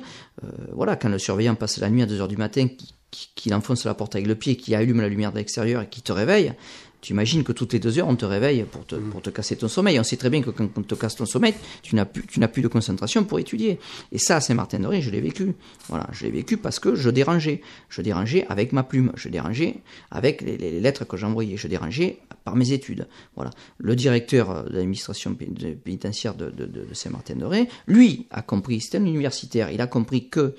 Voilà, 0.72 0.94
quand 0.94 1.08
le 1.08 1.18
surveillant 1.18 1.56
passe 1.56 1.78
la 1.78 1.90
nuit 1.90 2.02
à 2.02 2.06
2h 2.06 2.28
du 2.28 2.36
matin, 2.36 2.68
qui- 2.68 2.94
qui- 3.10 3.30
qu'il 3.34 3.52
enfonce 3.54 3.84
la 3.84 3.94
porte 3.94 4.14
avec 4.14 4.28
le 4.28 4.36
pied, 4.36 4.56
qui 4.56 4.72
allume 4.76 5.00
la 5.00 5.08
lumière 5.08 5.32
de 5.32 5.38
l'extérieur 5.38 5.82
et 5.82 5.88
qui 5.88 6.02
te 6.02 6.12
réveille, 6.12 6.52
tu 7.00 7.12
imagines 7.12 7.42
que 7.44 7.52
toutes 7.52 7.72
les 7.72 7.78
deux 7.78 7.98
heures 7.98 8.08
on 8.08 8.16
te 8.16 8.24
réveille 8.24 8.64
pour 8.70 8.84
te, 8.86 8.94
pour 8.94 9.22
te 9.22 9.30
casser 9.30 9.56
ton 9.56 9.68
sommeil. 9.68 9.98
On 9.98 10.04
sait 10.04 10.16
très 10.16 10.30
bien 10.30 10.42
que 10.42 10.50
quand 10.50 10.68
on 10.76 10.82
te 10.82 10.94
casse 10.94 11.16
ton 11.16 11.26
sommeil, 11.26 11.54
tu 11.82 11.94
n'as 11.96 12.04
plus, 12.04 12.26
tu 12.26 12.40
n'as 12.40 12.48
plus 12.48 12.62
de 12.62 12.68
concentration 12.68 13.24
pour 13.24 13.38
étudier. 13.38 13.78
Et 14.12 14.18
ça, 14.18 14.36
à 14.36 14.40
Saint-Martin-de-Ré, 14.40 15.00
je 15.00 15.10
l'ai 15.10 15.20
vécu. 15.20 15.54
Voilà, 15.88 16.06
je 16.12 16.24
l'ai 16.24 16.30
vécu 16.30 16.56
parce 16.56 16.78
que 16.78 16.94
je 16.94 17.08
dérangeais. 17.10 17.60
Je 17.88 18.02
dérangeais 18.02 18.44
avec 18.48 18.72
ma 18.72 18.82
plume. 18.82 19.12
Je 19.16 19.28
dérangeais 19.28 19.76
avec 20.10 20.42
les, 20.42 20.56
les 20.58 20.80
lettres 20.80 21.04
que 21.06 21.16
j'envoyais. 21.16 21.56
Je 21.56 21.68
dérangeais 21.68 22.18
par 22.44 22.56
mes 22.56 22.72
études. 22.72 23.06
Voilà. 23.36 23.50
Le 23.78 23.96
directeur 23.96 24.64
de 24.64 24.70
l'administration 24.74 25.34
pénitentiaire 25.34 26.34
de, 26.34 26.50
de- 26.50 26.66
de- 26.66 26.84
de 26.84 26.94
Saint-Martin-de-Ré, 26.94 27.68
lui, 27.86 28.26
a 28.30 28.42
compris, 28.42 28.80
c'était 28.80 28.98
un 28.98 29.04
universitaire, 29.06 29.70
il 29.70 29.80
a 29.80 29.86
compris 29.86 30.28
que 30.28 30.54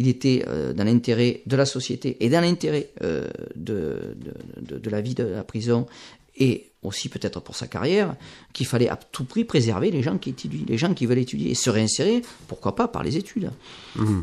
il 0.00 0.08
était 0.08 0.44
euh, 0.48 0.72
dans 0.72 0.84
l'intérêt 0.84 1.42
de 1.46 1.56
la 1.56 1.66
société 1.66 2.16
et 2.20 2.28
dans 2.30 2.40
l'intérêt 2.40 2.88
euh, 3.02 3.28
de, 3.54 4.16
de, 4.16 4.32
de- 4.68 4.78
de 4.78 4.90
la 4.90 5.00
vie 5.02 5.14
de 5.14 5.24
la 5.24 5.44
prison 5.44 5.86
et 6.36 6.70
aussi 6.82 7.10
peut-être 7.10 7.40
pour 7.40 7.54
sa 7.54 7.66
carrière, 7.66 8.16
qu'il 8.54 8.64
fallait 8.64 8.88
à 8.88 8.96
tout 8.96 9.24
prix 9.24 9.44
préserver 9.44 9.90
les 9.90 10.02
gens 10.02 10.16
qui 10.16 10.30
étudient, 10.30 10.64
les 10.66 10.78
gens 10.78 10.94
qui 10.94 11.04
veulent 11.04 11.18
étudier 11.18 11.50
et 11.50 11.54
se 11.54 11.68
réinsérer, 11.68 12.22
pourquoi 12.48 12.74
pas, 12.74 12.88
par 12.88 13.02
les 13.02 13.18
études. 13.18 13.50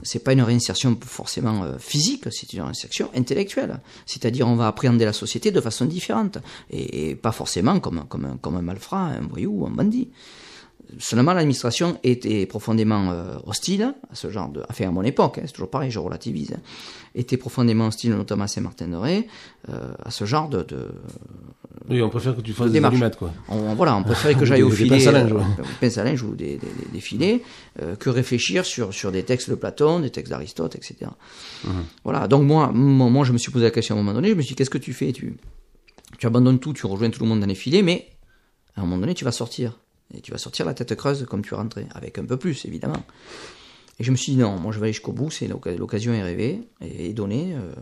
C'est 0.04 0.24
pas 0.24 0.34
une 0.34 0.42
réinsertion 0.42 0.98
forcément 1.06 1.64
euh, 1.64 1.78
physique, 1.78 2.24
c'est 2.32 2.52
une 2.54 2.62
réinsertion 2.64 3.12
intellectuelle. 3.16 3.80
C'est-à-dire 4.08 4.48
on 4.48 4.56
va 4.56 4.66
appréhender 4.68 5.06
la 5.06 5.14
société 5.14 5.52
de 5.52 5.62
façon 5.62 5.86
différente 5.86 6.40
et, 6.72 7.10
et 7.12 7.16
pas 7.16 7.32
forcément 7.32 7.80
comme, 7.80 8.06
comme, 8.10 8.26
un, 8.26 8.38
comme 8.38 8.56
un 8.56 8.64
malfrat, 8.64 9.06
un 9.22 9.28
voyou 9.28 9.62
ou 9.62 9.68
un 9.68 9.72
bandit. 9.72 10.10
Seulement, 11.00 11.34
l'administration 11.34 12.00
était 12.04 12.46
profondément 12.46 13.12
euh, 13.12 13.36
hostile 13.46 13.94
à 14.10 14.16
ce 14.16 14.30
genre 14.32 14.50
de. 14.50 14.64
Enfin, 14.70 14.88
à 14.88 14.92
mon 14.92 15.04
époque, 15.04 15.38
hein, 15.38 15.44
c'est 15.46 15.52
toujours 15.52 15.70
pareil, 15.70 15.92
je 15.92 16.00
relativise. 16.00 16.54
hein, 16.54 16.60
était 17.16 17.36
profondément 17.38 17.88
hostile, 17.88 18.12
notamment 18.14 18.44
à 18.46 18.48
Saint-Martin-de-Ré, 18.48 19.28
euh, 19.70 19.92
à 20.04 20.12
ce 20.12 20.26
genre 20.26 20.48
de. 20.50 20.64
de 20.64 20.88
Oui, 21.90 22.02
on 22.02 22.10
préfère 22.10 22.36
que 22.36 22.42
tu 22.42 22.54
fasses 22.54 22.72
des 22.72 22.84
allumettes, 22.84 23.16
quoi. 23.18 23.32
on, 23.50 23.74
voilà, 23.76 23.96
on 23.98 24.04
préférait 24.04 24.36
que 24.36 24.46
j'aille 24.46 24.60
des- 24.60 24.64
au 24.64 24.70
des 24.70 24.76
filet, 24.76 24.90
pinces 24.98 25.08
à 25.08 25.12
linge, 25.12 25.32
euh, 25.32 25.36
ouais. 25.38 25.44
des 25.58 25.64
pinces 25.82 25.98
à 25.98 26.04
linge 26.04 26.24
ou 26.24 26.36
des, 26.36 26.58
des- 26.58 26.58
des- 26.58 26.92
des 26.94 27.00
filets, 27.02 27.42
euh, 27.82 27.96
que 27.96 28.10
réfléchir 28.10 28.66
sur, 28.66 28.94
sur 28.94 29.12
des 29.12 29.24
textes 29.24 29.50
de 29.50 29.56
Platon, 29.56 30.00
des 30.00 30.10
textes 30.10 30.30
d'Aristote, 30.32 30.76
etc. 30.76 31.12
Mhm. 31.66 31.84
Voilà, 32.04 32.28
donc 32.28 32.44
moi, 32.44 32.72
moi, 32.74 33.10
moi, 33.10 33.26
je 33.26 33.34
me 33.34 33.38
suis 33.38 33.52
posé 33.52 33.66
la 33.66 33.72
question 33.72 33.96
à 33.96 34.00
un 34.00 34.02
moment 34.04 34.14
donné, 34.14 34.30
je 34.30 34.36
me 34.36 34.42
suis 34.42 34.50
dit, 34.50 34.56
qu'est-ce 34.56 34.70
que 34.70 34.78
tu 34.78 34.94
fais? 34.94 35.12
Tu, 35.12 35.36
tu 36.20 36.28
abandonnes 36.28 36.60
tout, 36.60 36.74
tu 36.74 36.86
rejoins 36.86 37.10
tout 37.10 37.22
le 37.24 37.28
monde 37.30 37.40
dans 37.42 37.46
les 37.48 37.56
filets, 37.56 37.82
mais 37.82 38.08
à 38.76 38.82
un 38.82 38.84
moment 38.86 38.98
donné, 39.00 39.14
tu 39.16 39.26
vas 39.26 39.32
sortir. 39.32 39.80
Et 40.14 40.22
tu 40.22 40.32
vas 40.32 40.38
sortir 40.38 40.66
la 40.66 40.74
tête 40.74 40.96
creuse 40.96 41.26
comme 41.30 41.42
tu 41.42 41.54
es 41.54 41.58
rentré, 41.58 41.86
avec 41.94 42.18
un 42.18 42.26
peu 42.26 42.38
plus, 42.38 42.66
évidemment. 42.66 43.04
Et 44.00 44.04
je 44.04 44.12
me 44.12 44.16
suis 44.16 44.34
dit, 44.34 44.38
non, 44.38 44.60
moi 44.60 44.72
je 44.72 44.78
vais 44.80 44.86
aller 44.86 44.94
jusqu'au 44.94 45.12
bout, 45.12 45.32
c'est 45.32 45.48
l'oc- 45.48 45.66
l'occasion 45.66 46.14
est 46.14 46.22
rêvée, 46.22 46.62
et 46.82 47.14
donnée, 47.14 47.56
euh, 47.56 47.74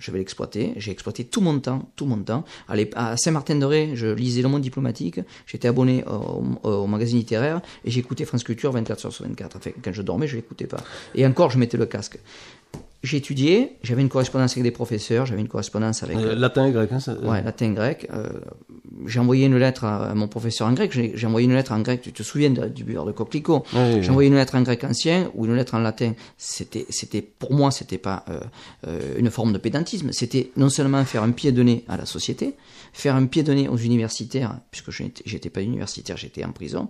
je 0.00 0.10
vais 0.10 0.18
l'exploiter. 0.18 0.72
J'ai 0.76 0.90
exploité 0.90 1.24
tout 1.24 1.40
mon 1.40 1.60
temps, 1.60 1.88
tout 1.94 2.06
mon 2.06 2.18
temps. 2.18 2.44
À 2.96 3.16
Saint-Martin-de-Ré, 3.16 3.92
je 3.94 4.08
lisais 4.08 4.42
Le 4.42 4.48
Monde 4.48 4.62
diplomatique, 4.62 5.20
j'étais 5.46 5.68
abonné 5.68 6.04
au, 6.64 6.86
magazine 6.88 7.18
littéraire, 7.18 7.60
et 7.84 7.90
j'écoutais 7.90 8.24
France 8.24 8.42
Culture 8.42 8.72
24 8.72 9.06
heures 9.06 9.12
sur 9.12 9.24
24. 9.24 9.56
Enfin, 9.58 9.70
quand 9.82 9.92
je 9.92 10.02
dormais, 10.02 10.26
je 10.26 10.36
l'écoutais 10.36 10.66
pas. 10.66 10.82
Et 11.14 11.24
encore, 11.24 11.50
je 11.50 11.58
mettais 11.58 11.76
le 11.76 11.86
casque. 11.86 12.18
Étudié, 13.02 13.76
j'avais 13.82 14.02
une 14.02 14.08
correspondance 14.10 14.52
avec 14.52 14.62
des 14.62 14.70
professeurs, 14.70 15.24
j'avais 15.26 15.40
une 15.40 15.48
correspondance 15.48 16.02
avec... 16.02 16.16
Euh, 16.18 16.34
latin 16.34 16.66
et 16.66 16.72
grec, 16.72 16.90
hein, 16.92 17.00
ça- 17.00 17.18
Ouais, 17.18 17.42
latin, 17.42 17.72
grec. 17.72 18.06
Euh, 18.12 18.28
j'ai 19.06 19.18
envoyé 19.18 19.46
une 19.46 19.56
lettre 19.56 19.84
à, 19.84 20.10
à 20.10 20.14
mon 20.14 20.28
professeur 20.28 20.68
en 20.68 20.72
grec. 20.74 20.92
J'ai 20.92 21.26
envoyé 21.26 21.46
une 21.46 21.54
lettre 21.54 21.72
en 21.72 21.80
grec. 21.80 22.02
Tu 22.02 22.12
te 22.12 22.22
souviens 22.22 22.50
de- 22.50 22.68
du 22.68 22.84
beurre 22.84 23.06
de 23.06 23.12
coquelicot? 23.12 23.64
Oui, 23.72 23.80
oui, 23.94 24.02
J'ai 24.02 24.10
envoyé 24.10 24.28
une 24.28 24.36
lettre 24.36 24.54
en 24.54 24.62
grec 24.62 24.84
ancien 24.84 25.30
ou 25.34 25.46
une 25.46 25.54
lettre 25.56 25.74
en 25.74 25.78
latin. 25.78 26.12
C'était, 26.36 26.84
c'était 26.90 27.22
pour 27.22 27.52
moi, 27.54 27.70
c'était 27.70 27.98
pas 27.98 28.24
euh, 28.28 28.40
euh, 28.86 29.14
une 29.18 29.30
forme 29.30 29.52
de 29.54 29.58
pédantisme. 29.58 30.12
C'était 30.12 30.50
non 30.56 30.68
seulement 30.68 31.02
faire 31.06 31.22
un 31.22 31.30
pied 31.32 31.52
de 31.52 31.62
nez 31.62 31.84
à 31.88 31.96
la 31.96 32.04
société, 32.06 32.54
faire 32.92 33.14
un 33.14 33.26
pied 33.26 33.42
de 33.42 33.52
nez 33.52 33.68
aux 33.68 33.76
universitaires, 33.76 34.58
puisque 34.70 34.90
je 34.90 35.04
n'étais, 35.04 35.50
pas 35.50 35.62
universitaire, 35.62 36.16
j'étais 36.16 36.44
en 36.44 36.52
prison. 36.52 36.88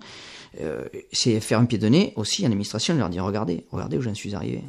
Euh, 0.61 0.85
c'est 1.13 1.39
faire 1.41 1.61
un 1.61 1.67
pied 1.67 1.79
de 1.79 1.89
nez 1.89 2.13
aussi 2.17 2.45
à 2.45 2.49
l'administration, 2.49 2.95
leur 2.95 3.09
dire 3.09 3.25
regardez, 3.25 3.67
regardez 3.71 3.99
où 3.99 4.03
j'en 4.03 4.15
suis 4.15 4.35
arrivé. 4.35 4.65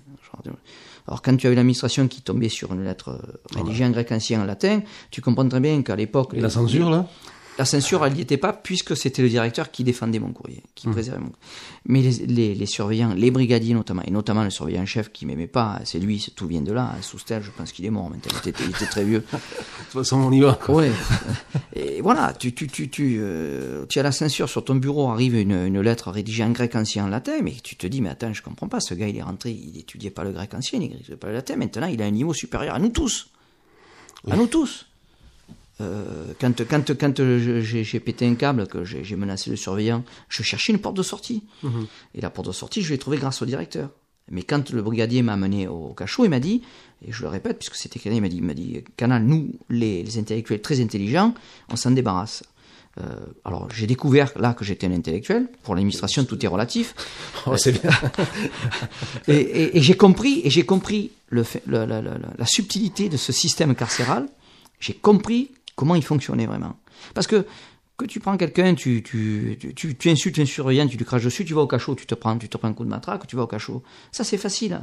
Alors 1.07 1.21
quand 1.21 1.35
tu 1.35 1.47
as 1.47 1.51
eu 1.51 1.55
l'administration 1.55 2.07
qui 2.07 2.21
tombait 2.21 2.49
sur 2.49 2.73
une 2.73 2.83
lettre 2.83 3.09
euh, 3.09 3.57
rédigée 3.59 3.85
en 3.85 3.89
grec 3.89 4.11
ancien 4.11 4.41
en 4.41 4.45
latin, 4.45 4.81
tu 5.09 5.21
comprends 5.21 5.47
très 5.47 5.59
bien 5.59 5.81
qu'à 5.81 5.95
l'époque... 5.95 6.33
Et 6.33 6.39
la 6.39 6.49
censure, 6.49 6.89
là? 6.89 7.07
La 7.57 7.65
censure, 7.65 8.05
elle 8.05 8.13
n'y 8.13 8.21
était 8.21 8.37
pas, 8.37 8.53
puisque 8.53 8.95
c'était 8.95 9.21
le 9.21 9.29
directeur 9.29 9.71
qui 9.71 9.83
défendait 9.83 10.19
mon 10.19 10.31
courrier, 10.31 10.63
qui 10.73 10.87
Mmh. 10.87 10.91
préservait 10.93 11.19
mon 11.19 11.31
Mais 11.85 12.01
les, 12.01 12.25
les, 12.25 12.55
les 12.55 12.65
surveillants, 12.65 13.13
les 13.13 13.29
brigadiers 13.29 13.73
notamment, 13.73 14.01
et 14.03 14.09
notamment 14.11 14.43
le 14.43 14.49
surveillant 14.49 14.85
chef 14.85 15.11
qui 15.11 15.25
m'aimait 15.25 15.47
pas, 15.47 15.79
c'est 15.83 15.99
lui, 15.99 16.25
tout 16.35 16.47
vient 16.47 16.61
de 16.61 16.71
là. 16.71 16.95
Soustel, 17.01 17.43
je 17.43 17.51
pense 17.51 17.71
qu'il 17.71 17.85
est 17.85 17.89
mort 17.89 18.09
maintenant, 18.09 18.31
il 18.43 18.49
était, 18.49 18.63
il 18.63 18.69
était 18.69 18.85
très 18.85 19.03
vieux. 19.03 19.19
De 19.31 19.97
toute 19.97 20.03
façon, 20.03 20.17
on 20.17 20.31
y 20.31 20.39
va. 20.39 20.53
quoi. 20.53 20.75
Ouais. 20.75 20.91
Et 21.75 22.01
voilà, 22.01 22.33
tu, 22.33 22.53
tu, 22.53 22.67
tu, 22.67 22.89
tu, 22.89 23.17
euh, 23.19 23.85
tu 23.87 23.99
as 23.99 24.03
la 24.03 24.11
censure 24.13 24.47
sur 24.49 24.63
ton 24.63 24.75
bureau, 24.75 25.09
arrive 25.09 25.35
une, 25.35 25.51
une 25.51 25.81
lettre 25.81 26.09
rédigée 26.11 26.43
en 26.45 26.51
grec 26.51 26.75
ancien 26.75 27.05
en 27.05 27.07
latin, 27.09 27.41
mais 27.43 27.53
tu 27.61 27.75
te 27.75 27.85
dis, 27.85 28.01
mais 28.01 28.09
attends, 28.09 28.31
je 28.33 28.41
comprends 28.41 28.69
pas, 28.69 28.79
ce 28.79 28.93
gars, 28.93 29.07
il 29.09 29.17
est 29.17 29.21
rentré, 29.21 29.51
il 29.51 29.77
étudiait 29.77 30.09
pas 30.11 30.23
le 30.23 30.31
grec 30.31 30.53
ancien, 30.53 30.79
il 30.79 30.93
étudiait 30.93 31.17
pas 31.17 31.27
le 31.27 31.33
latin, 31.33 31.57
maintenant, 31.57 31.87
il 31.87 32.01
a 32.01 32.05
un 32.05 32.11
niveau 32.11 32.33
supérieur 32.33 32.75
à 32.75 32.79
nous 32.79 32.89
tous. 32.89 33.29
À 34.29 34.35
nous 34.37 34.47
tous. 34.47 34.85
Euh, 35.81 36.33
quand 36.39 36.61
quand, 36.69 36.97
quand 36.97 37.13
j'ai 37.61 37.99
pété 37.99 38.27
un 38.27 38.35
câble, 38.35 38.67
que 38.67 38.83
j'ai 38.85 39.15
menacé 39.15 39.49
le 39.49 39.55
surveillant, 39.55 40.03
je 40.29 40.43
cherchais 40.43 40.71
une 40.73 40.79
porte 40.79 40.95
de 40.97 41.03
sortie. 41.03 41.43
Et 42.15 42.21
la 42.21 42.29
porte 42.29 42.47
de 42.47 42.53
sortie, 42.53 42.81
je 42.81 42.91
l'ai 42.91 42.97
trouvée 42.99 43.17
grâce 43.17 43.41
au 43.41 43.45
directeur. 43.45 43.89
Mais 44.29 44.43
quand 44.43 44.69
le 44.69 44.81
brigadier 44.81 45.23
m'a 45.23 45.33
amené 45.33 45.67
au 45.67 45.93
cachot, 45.93 46.23
il 46.23 46.29
m'a 46.29 46.39
dit, 46.39 46.61
et 47.05 47.11
je 47.11 47.23
le 47.23 47.27
répète 47.29 47.57
puisque 47.57 47.75
c'était 47.75 47.97
écrit, 47.99 48.15
il 48.15 48.21
m'a 48.21 48.29
dit, 48.29 48.37
il 48.37 48.43
m'a 48.43 48.53
dit, 48.53 48.83
Canal, 48.95 49.23
nous, 49.23 49.49
les, 49.69 50.03
les 50.03 50.17
intellectuels 50.19 50.61
très 50.61 50.79
intelligents, 50.79 51.33
on 51.69 51.75
s'en 51.75 51.91
débarrasse. 51.91 52.43
Euh, 52.99 53.03
alors 53.45 53.69
j'ai 53.73 53.87
découvert 53.87 54.31
là 54.37 54.53
que 54.53 54.63
j'étais 54.65 54.85
un 54.87 54.91
intellectuel. 54.91 55.47
Pour 55.63 55.75
l'administration, 55.75 56.23
tout 56.25 56.43
est 56.45 56.47
relatif. 56.47 56.93
Oh, 57.47 57.57
c'est 57.57 57.71
bien. 57.81 57.89
Et, 59.27 59.33
et- 59.35 59.77
et 59.77 59.81
j'ai 59.81 59.95
compris, 59.95 60.41
et 60.43 60.49
j'ai 60.49 60.63
compris 60.63 61.11
le 61.29 61.43
fait- 61.43 61.63
la 61.67 62.45
subtilité 62.45 63.09
de 63.09 63.17
ce 63.17 63.31
système 63.31 63.73
carcéral. 63.75 64.27
J'ai 64.79 64.93
compris 64.93 65.49
comment 65.75 65.95
il 65.95 66.03
fonctionnait 66.03 66.45
vraiment. 66.45 66.75
Parce 67.13 67.27
que 67.27 67.45
que 67.97 68.05
tu 68.05 68.19
prends 68.19 68.35
quelqu'un, 68.35 68.73
tu, 68.73 69.03
tu, 69.03 69.59
tu, 69.75 69.95
tu, 69.95 70.09
insultes 70.09 70.39
un 70.39 70.45
surveillant, 70.45 70.87
tu 70.87 70.97
lui 70.97 71.05
craches 71.05 71.23
dessus, 71.23 71.45
tu 71.45 71.53
vas 71.53 71.61
au 71.61 71.67
cachot, 71.67 71.93
tu 71.93 72.07
te 72.07 72.15
prends, 72.15 72.35
tu 72.35 72.49
te 72.49 72.57
prends 72.57 72.67
un 72.69 72.73
coup 72.73 72.83
de 72.83 72.89
matraque, 72.89 73.27
tu 73.27 73.35
vas 73.35 73.43
au 73.43 73.47
cachot. 73.47 73.83
Ça 74.11 74.23
c'est 74.23 74.37
facile. 74.37 74.81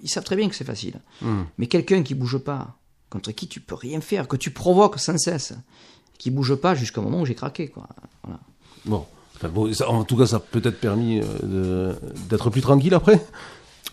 Ils 0.00 0.08
savent 0.08 0.22
très 0.22 0.36
bien 0.36 0.48
que 0.48 0.54
c'est 0.54 0.64
facile. 0.64 1.00
Mais 1.58 1.66
quelqu'un 1.66 2.02
qui 2.04 2.14
bouge 2.14 2.38
pas, 2.38 2.76
contre 3.10 3.32
qui 3.32 3.48
tu 3.48 3.60
peux 3.60 3.74
rien 3.74 4.00
faire, 4.00 4.28
que 4.28 4.36
tu 4.36 4.50
provoques 4.52 4.98
sans 5.00 5.18
cesse, 5.18 5.54
qui 6.18 6.30
bouge 6.30 6.54
pas 6.54 6.74
jusqu'au 6.76 7.02
moment 7.02 7.20
où 7.22 7.26
j'ai 7.26 7.34
craqué, 7.34 7.66
quoi. 7.68 7.88
Voilà. 8.22 8.38
Bon. 8.84 9.04
Enfin, 9.36 9.48
bon, 9.48 9.72
ça- 9.74 9.90
en 9.90 10.04
tout 10.04 10.16
cas, 10.16 10.26
ça 10.26 10.36
a 10.36 10.40
peut-être 10.40 10.80
permis 10.80 11.20
euh, 11.42 11.94
d'être 12.30 12.48
plus 12.48 12.62
tranquille 12.62 12.94
après. 12.94 13.20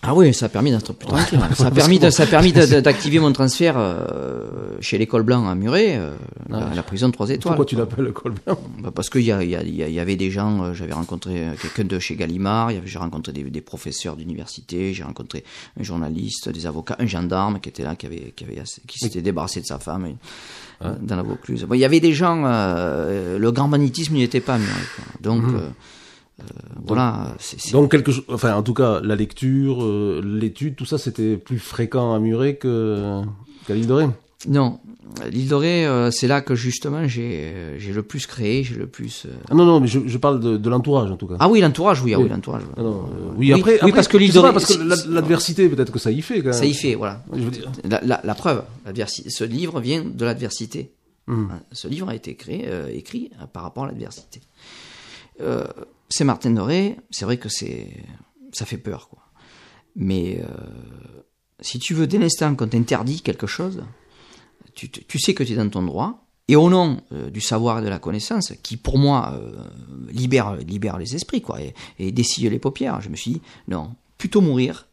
Ah 0.06 0.14
oui, 0.14 0.34
ça 0.34 0.48
a 0.48 0.50
permis 0.50 0.70
d'être 0.72 0.92
plus 0.94 1.08
tranquille. 1.08 1.40
Ça 1.56 1.68
a 1.68 1.72
permis, 1.72 1.98
de- 1.98 2.10
ça 2.10 2.24
a 2.24 2.26
permis 2.26 2.52
d'activer 2.52 3.20
mon 3.20 3.32
transfert 3.32 3.76
euh, 3.78 4.78
chez 4.82 4.98
l'école 4.98 5.24
blanc 5.24 5.48
à 5.48 5.56
Muret, 5.56 5.96
euh, 5.98 6.12
la, 6.50 6.74
la 6.76 6.84
prison 6.84 7.08
de 7.08 7.14
trois 7.14 7.30
étoiles. 7.30 7.56
Pourquoi 7.56 7.66
tu 7.66 7.76
l'appelles 7.78 8.04
le 8.06 8.12
col 8.12 8.34
blanc? 8.46 8.60
Bah, 8.80 8.92
Parce 8.94 9.10
qu'il 9.10 9.22
y, 9.22 9.32
a- 9.32 9.38
a- 9.38 10.02
avait 10.02 10.16
des 10.18 10.30
gens, 10.30 10.64
euh, 10.64 10.74
j'avais 10.74 10.92
rencontré 10.94 11.48
euh, 11.48 11.54
quelqu'un 11.62 11.86
de 11.86 12.00
chez 12.00 12.16
Gallimard, 12.16 12.72
j'ai 12.86 13.00
rencontré 13.00 13.32
des, 13.32 13.44
des 13.44 13.62
professeurs 13.62 14.18
d'université, 14.18 14.94
j'ai 14.94 15.04
rencontré 15.04 15.44
un 15.80 15.84
journaliste, 15.84 16.50
des 16.50 16.66
avocats, 16.66 16.98
un 17.00 17.06
gendarme 17.06 17.60
qui 17.62 17.70
était 17.70 17.84
là, 17.84 17.96
qui 17.96 18.06
avait, 18.06 18.34
qui 18.36 18.44
avait, 18.44 18.60
assez- 18.60 18.82
qui 18.86 19.00
s'était 19.00 19.22
débarrassé 19.22 19.62
de 19.62 19.66
sa 19.66 19.80
femme 19.80 20.08
euh, 20.84 20.96
dans 21.02 21.16
la 21.16 21.24
Vaucluse. 21.24 21.64
Bon, 21.64 21.76
il 21.76 21.80
y 21.80 21.86
avait 21.86 22.02
des 22.02 22.12
gens, 22.14 22.42
le 22.44 23.52
grand 23.52 23.70
banditisme 23.70 24.16
n'y 24.16 24.24
était 24.24 24.42
pas 24.42 24.56
à 24.56 24.58
Muret. 24.58 24.72
quoi. 24.98 25.06
Donc, 25.22 25.44
euh, 26.44 26.80
voilà, 26.86 27.36
Donc 27.72 27.92
quelque 27.92 28.12
chose, 28.12 28.26
enfin 28.30 28.56
en 28.56 28.64
tout 28.64 28.74
cas 28.74 29.00
la 29.02 29.16
lecture, 29.16 29.84
euh, 29.84 30.22
l'étude, 30.24 30.76
tout 30.76 30.86
ça 30.86 30.98
c'était 30.98 31.38
plus 31.38 31.60
fréquent 31.60 32.14
à 32.14 32.20
Muret 32.20 32.56
que 32.56 33.22
qu'à 33.68 33.74
l'île 33.76 33.88
de 33.88 33.94
Ré. 33.94 34.06
Non, 34.46 34.80
l'île 35.32 35.48
dorée, 35.48 35.86
euh, 35.88 36.12
c'est 36.12 36.28
là 36.28 36.42
que 36.42 36.54
justement 36.54 37.08
j'ai 37.08 37.76
j'ai 37.78 37.94
le 37.94 38.04
plus 38.04 38.28
créé, 38.28 38.64
j'ai 38.66 38.76
le 38.76 38.88
plus. 38.88 39.26
euh, 39.26 39.30
Ah 39.50 39.56
non 39.56 39.64
non 39.66 39.80
mais 39.80 39.88
je, 39.88 40.02
je 40.06 40.18
parle 40.18 40.42
de, 40.42 40.58
de 40.58 40.70
l'entourage 40.70 41.10
en 41.10 41.16
tout 41.16 41.28
cas. 41.28 41.36
Ah 41.40 41.48
oui, 41.48 41.62
l'entourage, 41.62 42.02
oui, 42.04 42.14
ah 42.14 42.18
oui, 42.18 42.26
Oui. 42.26 42.30
l'entourage. 42.30 42.64
Ah 42.76 42.82
Oui, 42.84 42.92
oui, 43.38 43.54
après, 43.54 43.72
oui, 43.72 43.78
après, 43.78 43.92
parce 43.94 44.10
que 44.10 44.18
l'île 44.18 44.34
de 44.34 44.40
Ré, 44.40 44.52
parce 44.52 44.78
l'adversité 45.08 45.70
peut-être 45.70 45.94
que 45.94 46.00
ça 46.00 46.12
y 46.12 46.22
fait 46.22 46.40
quand 46.40 46.50
même. 46.50 46.54
Ça 46.54 46.66
y 46.66 46.74
fait, 46.74 46.96
voilà. 46.96 47.24
Je 47.34 47.40
veux 47.42 47.52
dire, 47.52 47.72
La, 47.90 48.02
la, 48.04 48.20
la 48.22 48.36
preuve, 48.36 48.64
ce 49.06 49.44
livre 49.46 49.80
vient 49.80 50.04
de 50.04 50.26
l'adversité. 50.26 50.92
Hum. 51.30 51.48
Hein, 51.54 51.62
Ce 51.72 51.88
livre 51.88 52.10
a 52.10 52.16
été 52.16 52.36
créé, 52.36 52.68
écrit 52.94 53.30
par 53.54 53.64
rapport 53.64 53.86
à 53.86 53.88
l'adversité. 53.88 54.42
Euh, 55.42 55.64
c'est 56.14 56.26
Martin 56.26 56.52
Doré, 56.52 56.98
c'est 57.10 57.26
vrai 57.26 57.38
que 57.38 57.50
c'est, 57.50 58.06
ça 58.52 58.68
fait 58.68 58.78
peur, 58.78 59.10
quoi. 59.10 59.24
Mais 59.96 60.40
euh, 60.42 61.24
si 61.60 61.80
tu 61.80 61.96
veux, 61.96 62.06
dès 62.06 62.20
l'instant 62.20 62.54
qu'on 62.54 62.68
t'interdit 62.68 63.22
quelque 63.22 63.48
chose, 63.48 63.84
tu, 64.76 65.20
sais 65.20 65.34
que 65.34 65.44
tu 65.44 65.54
es 65.54 65.56
dans 65.56 65.70
ton 65.70 65.82
droit, 65.82 66.28
et 66.48 66.56
au 66.56 66.70
nom 66.70 67.02
euh, 67.14 67.32
du 67.32 67.42
savoir 67.42 67.80
et 67.80 67.82
de 67.82 67.88
la 67.88 67.98
connaissance, 67.98 68.54
qui 68.62 68.78
pour 68.78 69.00
moi 69.00 69.34
euh, 69.34 69.64
libère, 70.12 70.56
les 71.00 71.16
esprits, 71.16 71.42
quoi, 71.42 71.60
et, 71.60 71.74
et 71.98 72.12
dessille 72.12 72.48
les 72.48 72.60
paupières, 72.60 73.02
je 73.02 73.10
me 73.10 73.16
suis 73.16 73.32
dit, 73.32 73.42
non, 73.68 73.96
plutôt 74.20 74.42
mourir 74.42 74.88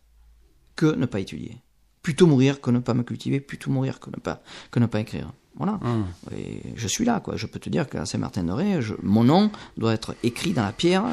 que 0.75 0.87
ne 0.87 1.05
pas 1.05 1.21
étudier. 1.21 1.59
Plutôt 2.01 2.27
mourir 2.27 2.63
que 2.63 2.71
ne 2.71 2.79
pas 2.79 2.95
me 2.95 3.03
cultiver, 3.03 3.41
plutôt 3.41 3.71
mourir 3.71 4.01
que 4.01 4.09
ne 4.09 4.87
pas 4.87 5.01
écrire. 5.01 5.35
Voilà. 5.57 5.79
Et 6.37 6.63
je 6.77 6.89
suis 6.89 7.05
là, 7.05 7.21
quoi. 7.21 7.37
Je 7.37 7.47
peux 7.47 7.59
te 7.59 7.69
dire 7.69 7.89
qu'à 7.89 8.07
Saint-Martin-de-Ré, 8.07 8.81
mon 9.03 9.25
nom 9.25 9.51
doit 9.77 9.93
être 9.93 10.15
écrit 10.23 10.53
dans 10.53 10.63
la 10.65 10.73
pierre, 10.73 11.05
euh, 11.05 11.13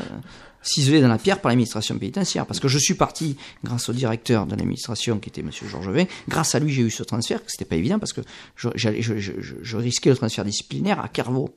ciselé 0.61 1.01
dans 1.01 1.07
la 1.09 1.17
pierre 1.17 1.41
par 1.41 1.49
l'administration 1.49 1.97
pénitentiaire. 1.97 2.45
Parce 2.45 2.59
que 2.59 2.67
je 2.67 2.77
suis 2.77 2.93
parti 2.93 3.35
grâce 3.63 3.89
au 3.89 3.93
directeur 3.93 4.45
de 4.45 4.55
l'administration, 4.55 5.19
qui 5.19 5.29
était 5.29 5.43
Monsieur 5.43 5.67
Georges 5.67 5.89
Vin. 5.89 6.05
Grâce 6.29 6.55
à 6.55 6.59
lui, 6.59 6.71
j'ai 6.71 6.83
eu 6.83 6.89
ce 6.91 7.03
transfert, 7.03 7.43
que 7.43 7.51
c'était 7.51 7.65
pas 7.65 7.75
évident, 7.75 7.99
parce 7.99 8.13
que 8.13 8.21
je, 8.55 8.69
j'allais- 8.75 9.01
je, 9.01 9.17
je- 9.17 9.33
je- 9.41 9.55
je 9.61 9.77
risquais 9.77 10.09
le 10.11 10.15
transfert 10.17 10.45
disciplinaire 10.45 10.99
à 11.03 11.09
Clairvaux. 11.09 11.49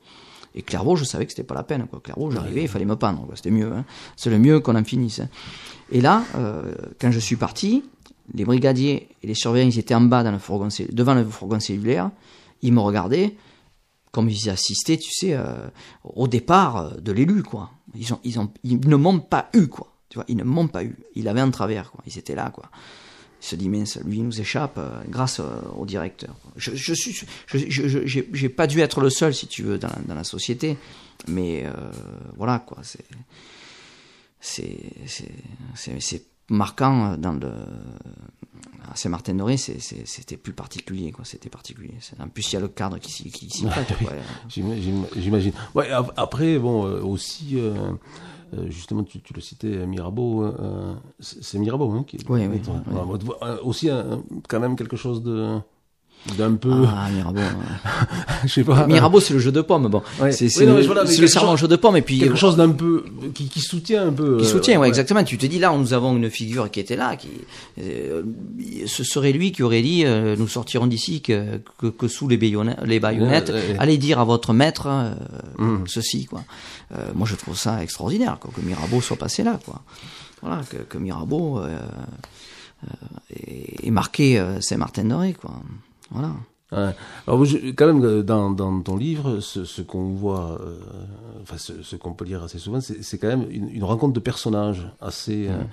Et 0.53 0.61
Clairvaux, 0.61 0.97
je 0.97 1.05
savais 1.05 1.25
que 1.25 1.31
c'était 1.31 1.43
pas 1.43 1.55
la 1.55 1.63
peine. 1.63 1.87
Quoi. 1.87 2.01
Clairvaux, 2.01 2.29
j'arrivais, 2.31 2.63
il 2.63 2.67
fallait 2.67 2.83
me 2.85 2.97
pendre. 2.97 3.25
C'était 3.35 3.51
mieux. 3.51 3.71
hein. 3.71 3.85
C'est 4.17 4.29
le 4.29 4.37
mieux 4.39 4.59
qu'on 4.59 4.75
en 4.75 4.83
finisse. 4.83 5.19
hein. 5.21 5.29
Et 5.93 6.01
là, 6.01 6.23
euh, 6.35 6.73
quand 6.99 7.11
je 7.11 7.19
suis 7.19 7.37
parti, 7.37 7.83
les 8.33 8.43
brigadiers 8.43 9.07
et 9.23 9.27
les 9.27 9.35
surveillants, 9.35 9.69
ils 9.69 9.79
étaient 9.79 9.95
en 9.95 10.01
bas 10.01 10.23
dans 10.23 10.31
le 10.31 10.39
fourgon, 10.39 10.67
devant 10.91 11.13
le 11.13 11.23
fourgon 11.23 11.59
cellulaire. 11.61 12.11
Ils 12.61 12.73
me 12.73 12.79
regardaient 12.79 13.35
comme 14.11 14.29
ils 14.29 14.49
assistaient, 14.49 14.97
tu 14.97 15.11
sais, 15.11 15.33
euh, 15.33 15.67
au 16.03 16.27
départ 16.27 16.77
euh, 16.77 16.89
de 16.97 17.11
l'élu, 17.11 17.43
quoi. 17.43 17.71
Ils, 17.95 18.13
ont, 18.13 18.19
ils, 18.23 18.39
ont, 18.39 18.51
ils 18.63 18.79
ne 18.87 18.95
m'ont 18.95 19.19
pas 19.19 19.49
eu, 19.53 19.67
quoi. 19.67 19.93
Tu 20.09 20.15
vois, 20.15 20.25
ils 20.27 20.35
ne 20.35 20.43
m'ont 20.43 20.67
pas 20.67 20.83
eu. 20.83 20.97
Ils 21.15 21.27
avaient 21.27 21.39
un 21.39 21.51
travers, 21.51 21.91
quoi. 21.91 22.03
Ils 22.05 22.17
étaient 22.17 22.35
là, 22.35 22.49
quoi. 22.49 22.69
Ils 23.41 23.45
se 23.45 23.55
disent, 23.55 23.69
mince, 23.69 23.99
lui, 24.03 24.17
il 24.17 24.25
nous 24.25 24.41
échappe 24.41 24.77
euh, 24.77 24.89
grâce 25.07 25.41
au 25.77 25.85
directeur. 25.85 26.35
Je, 26.57 26.75
je 26.75 26.93
suis, 26.93 27.25
je, 27.47 28.05
j'ai, 28.05 28.49
pas 28.49 28.67
dû 28.67 28.81
être 28.81 28.99
le 28.99 29.09
seul, 29.09 29.33
si 29.33 29.47
tu 29.47 29.63
veux, 29.63 29.77
dans 29.77 29.89
dans 30.07 30.15
la 30.15 30.25
société. 30.25 30.77
Mais 31.27 31.65
voilà, 32.37 32.59
quoi. 32.59 32.79
C'est, 32.83 33.05
c'est, 34.41 34.77
c'est, 35.75 36.01
c'est 36.01 36.25
marquant 36.51 37.17
dans 37.17 37.33
le. 37.33 37.51
À 38.91 38.95
c'est- 39.79 40.05
c'était 40.05 40.35
plus 40.35 40.51
particulier, 40.53 41.11
quoi. 41.13 41.23
C'était 41.23 41.49
particulier. 41.49 41.93
En 42.19 42.27
plus, 42.27 42.51
il 42.51 42.53
y 42.55 42.57
a 42.57 42.59
le 42.59 42.67
cadre 42.67 42.97
qui 42.99 43.09
s'y, 43.11 43.29
J'imagine. 45.15 45.53
Ouais, 45.73 45.89
ap- 45.89 46.11
après, 46.17 46.59
bon, 46.59 46.85
euh, 46.85 47.01
aussi, 47.01 47.51
euh, 47.53 47.93
euh, 48.53 48.69
justement, 48.69 49.03
tu, 49.03 49.21
tu 49.21 49.33
le 49.33 49.39
citais, 49.39 49.85
Mirabeau, 49.87 50.43
euh, 50.43 50.93
c'est 51.21 51.57
Mirabeau, 51.57 51.89
hein, 51.91 52.03
qui 52.05 52.17
Oui, 52.27 52.41
oui, 52.41 52.47
Ouais, 52.47 52.61
oui. 52.87 52.93
ouais, 52.93 53.01
ouais, 53.13 53.35
euh, 53.43 53.57
aussi, 53.63 53.89
un- 53.89 54.21
quand 54.49 54.59
même, 54.59 54.75
quelque 54.75 54.97
chose 54.97 55.23
de 55.23 55.57
d'un 56.37 56.53
peu, 56.53 56.71
Ah, 56.87 57.09
Mirabeau. 57.09 57.39
je 58.45 58.47
sais 58.49 58.63
pas, 58.63 58.85
Mirabeau, 58.87 59.19
c'est 59.19 59.33
le 59.33 59.39
jeu 59.39 59.51
de 59.51 59.61
pommes, 59.61 59.87
bon. 59.87 60.03
Ouais. 60.21 60.31
C'est, 60.31 60.45
Oui, 60.59 60.65
le, 60.65 60.81
voilà, 60.85 61.05
jeu 61.05 61.67
de 61.67 61.75
pommes, 61.75 61.97
et 61.97 62.01
puis. 62.01 62.19
quelque 62.19 62.37
chose 62.37 62.55
d'un 62.55 62.69
peu 62.69 63.03
qui, 63.33 63.47
qui 63.49 63.59
soutient 63.59 64.07
un 64.07 64.11
peu. 64.11 64.37
Qui 64.37 64.45
euh, 64.45 64.47
soutient, 64.47 64.75
ouais, 64.75 64.81
ouais. 64.81 64.87
exactement. 64.87 65.23
Tu 65.23 65.37
te 65.37 65.45
dis 65.45 65.59
là, 65.59 65.75
nous 65.75 65.93
avons 65.93 66.15
une 66.15 66.29
figure 66.29 66.69
qui 66.69 66.79
était 66.79 66.95
là, 66.95 67.15
qui 67.15 67.27
euh, 67.79 68.21
ce 68.85 69.03
serait 69.03 69.31
lui 69.31 69.51
qui 69.51 69.63
aurait 69.63 69.81
dit 69.81 70.03
euh, 70.05 70.35
nous 70.37 70.47
sortirons 70.47 70.87
d'ici 70.87 71.21
que, 71.21 71.59
que, 71.79 71.87
que 71.87 72.07
sous 72.07 72.27
les 72.27 72.37
baïonnettes, 72.37 73.49
les 73.49 73.75
allez 73.79 73.97
dire 73.97 74.19
à 74.19 74.23
votre 74.25 74.53
maître 74.53 74.87
euh, 74.87 75.11
Mhm. 75.57 75.85
ceci 75.87 76.25
quoi. 76.25 76.43
Euh, 76.95 77.05
moi 77.15 77.27
je 77.27 77.35
trouve 77.35 77.57
ça 77.57 77.81
extraordinaire 77.83 78.37
quoi, 78.39 78.51
que 78.55 78.61
Mirabeau 78.61 79.01
soit 79.01 79.17
passé 79.17 79.43
là 79.43 79.59
quoi. 79.65 79.81
Voilà 80.41 80.61
que, 80.69 80.77
que 80.77 80.97
Mirabeau 80.97 81.59
euh, 81.59 81.77
euh, 82.85 82.87
ait, 83.83 83.91
marqué 83.91 84.39
euh, 84.39 84.59
Saint-Martin-de-Ré 84.61 85.33
quoi. 85.33 85.51
Voilà. 86.11 86.31
Ouais. 86.71 86.95
Alors, 87.27 87.43
je- 87.43 87.71
quand 87.71 87.85
même, 87.87 88.03
euh, 88.05 88.23
dans, 88.23 88.49
dans 88.51 88.79
ton 88.81 88.95
livre, 88.95 89.39
ce, 89.41 89.65
ce 89.65 89.81
qu'on 89.81 90.09
voit, 90.13 90.57
euh, 90.61 90.77
enfin, 91.41 91.57
ce, 91.57 91.81
ce 91.83 91.95
qu'on 91.97 92.13
peut 92.13 92.23
lire 92.25 92.43
assez 92.43 92.59
souvent, 92.59 92.79
c'est 92.79 93.17
quand 93.17 93.27
même 93.27 93.45
une, 93.49 93.67
une 93.69 93.83
rencontre 93.83 94.13
de 94.13 94.19
personnages 94.21 94.87
assez, 95.01 95.47
euh, 95.49 95.63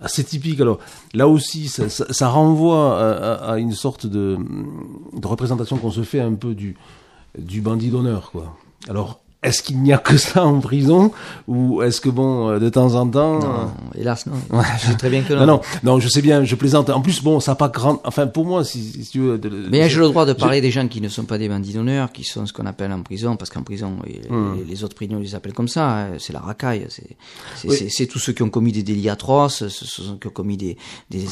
assez 0.00 0.24
typique. 0.24 0.60
Alors, 0.60 0.80
là 1.14 1.28
aussi, 1.28 1.68
ça, 1.68 1.88
ça, 1.88 2.12
ça 2.12 2.28
renvoie 2.28 2.98
à, 3.00 3.10
à- 3.12 3.52
à 3.52 3.58
une 3.58 3.72
sorte 3.72 4.06
de, 4.06 4.36
de 5.16 5.26
représentation 5.26 5.76
qu'on 5.76 5.92
se 5.92 6.02
fait 6.02 6.20
un 6.20 6.34
peu 6.34 6.54
du, 6.54 6.76
du 7.38 7.60
bandit 7.60 7.90
d'honneur, 7.90 8.30
quoi. 8.32 8.56
Alors, 8.88 9.20
est-ce 9.42 9.62
qu'il 9.62 9.80
n'y 9.80 9.92
a 9.92 9.98
que 9.98 10.16
ça 10.16 10.44
en 10.44 10.58
prison 10.60 11.12
ou 11.46 11.80
est-ce 11.82 12.00
que 12.00 12.08
bon 12.08 12.48
euh, 12.48 12.58
de 12.58 12.68
temps 12.68 12.94
en 12.96 13.08
temps 13.08 13.38
Non, 13.38 13.46
euh, 13.46 14.00
hélas, 14.00 14.26
non. 14.26 14.34
Je 14.80 14.86
sais 14.88 14.94
très 14.96 15.10
bien 15.10 15.22
que 15.22 15.32
non, 15.32 15.46
non, 15.46 15.60
non, 15.84 16.00
je 16.00 16.08
sais 16.08 16.22
bien, 16.22 16.42
je 16.44 16.54
plaisante. 16.56 16.90
En 16.90 17.00
plus, 17.00 17.22
bon, 17.22 17.38
ça 17.38 17.52
n'a 17.52 17.56
pas 17.56 17.68
grand. 17.68 18.00
Enfin, 18.04 18.26
pour 18.26 18.44
moi, 18.44 18.64
si, 18.64 18.82
si 19.04 19.10
tu 19.10 19.20
veux. 19.20 19.38
de- 19.38 19.68
Mais 19.70 19.88
j'ai 19.88 20.00
le 20.00 20.06
droit 20.08 20.26
de 20.26 20.32
je- 20.32 20.36
parler 20.38 20.60
des 20.60 20.72
gens 20.72 20.88
qui 20.88 21.00
ne 21.00 21.08
sont 21.08 21.22
pas 21.24 21.38
des 21.38 21.48
bandits 21.48 21.72
d'honneur, 21.72 22.10
qui 22.10 22.24
sont 22.24 22.46
ce 22.46 22.52
qu'on 22.52 22.66
appelle 22.66 22.90
en 22.92 23.02
prison, 23.02 23.36
parce 23.36 23.50
qu'en 23.50 23.62
prison, 23.62 23.96
Hmm. 24.28 24.56
les, 24.58 24.64
les 24.64 24.84
autres 24.84 24.96
prisons 24.96 25.18
les 25.20 25.34
appellent 25.36 25.52
comme 25.54 25.68
ça, 25.68 25.88
hein, 25.98 26.08
c'est 26.18 26.32
la 26.32 26.40
racaille, 26.40 26.86
c'est 26.88 27.16
c'est 27.54 27.68
Oui. 27.68 27.76
c'est- 27.76 27.88
c'est 27.90 28.06
tous 28.06 28.18
ceux 28.18 28.32
qui 28.32 28.42
ont 28.42 28.50
commis 28.50 28.72
des 28.72 28.82
délits 28.82 29.08
atroces, 29.08 29.68
ce 29.68 29.84
sont 29.86 30.02
ceux 30.02 30.16
qui 30.20 30.26
ont 30.26 30.30
commis 30.30 30.56
des, 30.56 30.76
des, 31.10 31.24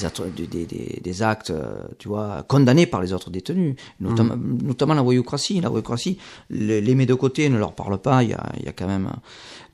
des, 0.47 1.01
des, 1.03 1.23
actes, 1.23 1.51
euh, 1.51 1.75
tu 1.99 2.09
vois, 2.09 2.45
condamnés 2.47 2.87
par 2.87 3.01
les 3.03 3.13
autres 3.13 3.31
détenus, 3.31 3.75
notamment, 4.01 4.37
Hmm. 4.37 4.59
notamment 4.63 4.95
la 4.95 5.03
voyoucratie. 5.03 5.61
La 5.61 5.69
voyoucratie, 5.69 6.19
les, 6.51 6.81
les 6.81 6.95
met 6.95 7.07
de 7.07 7.15
côté, 7.15 7.49
ne 7.49 7.59
leur 7.59 7.73
parle 7.73 7.96
pas, 7.99 8.23
il 8.23 8.31
y 8.31 8.35
a, 8.35 8.53
y 8.65 8.69
a 8.69 8.73
quand 8.73 8.87
même... 8.87 9.11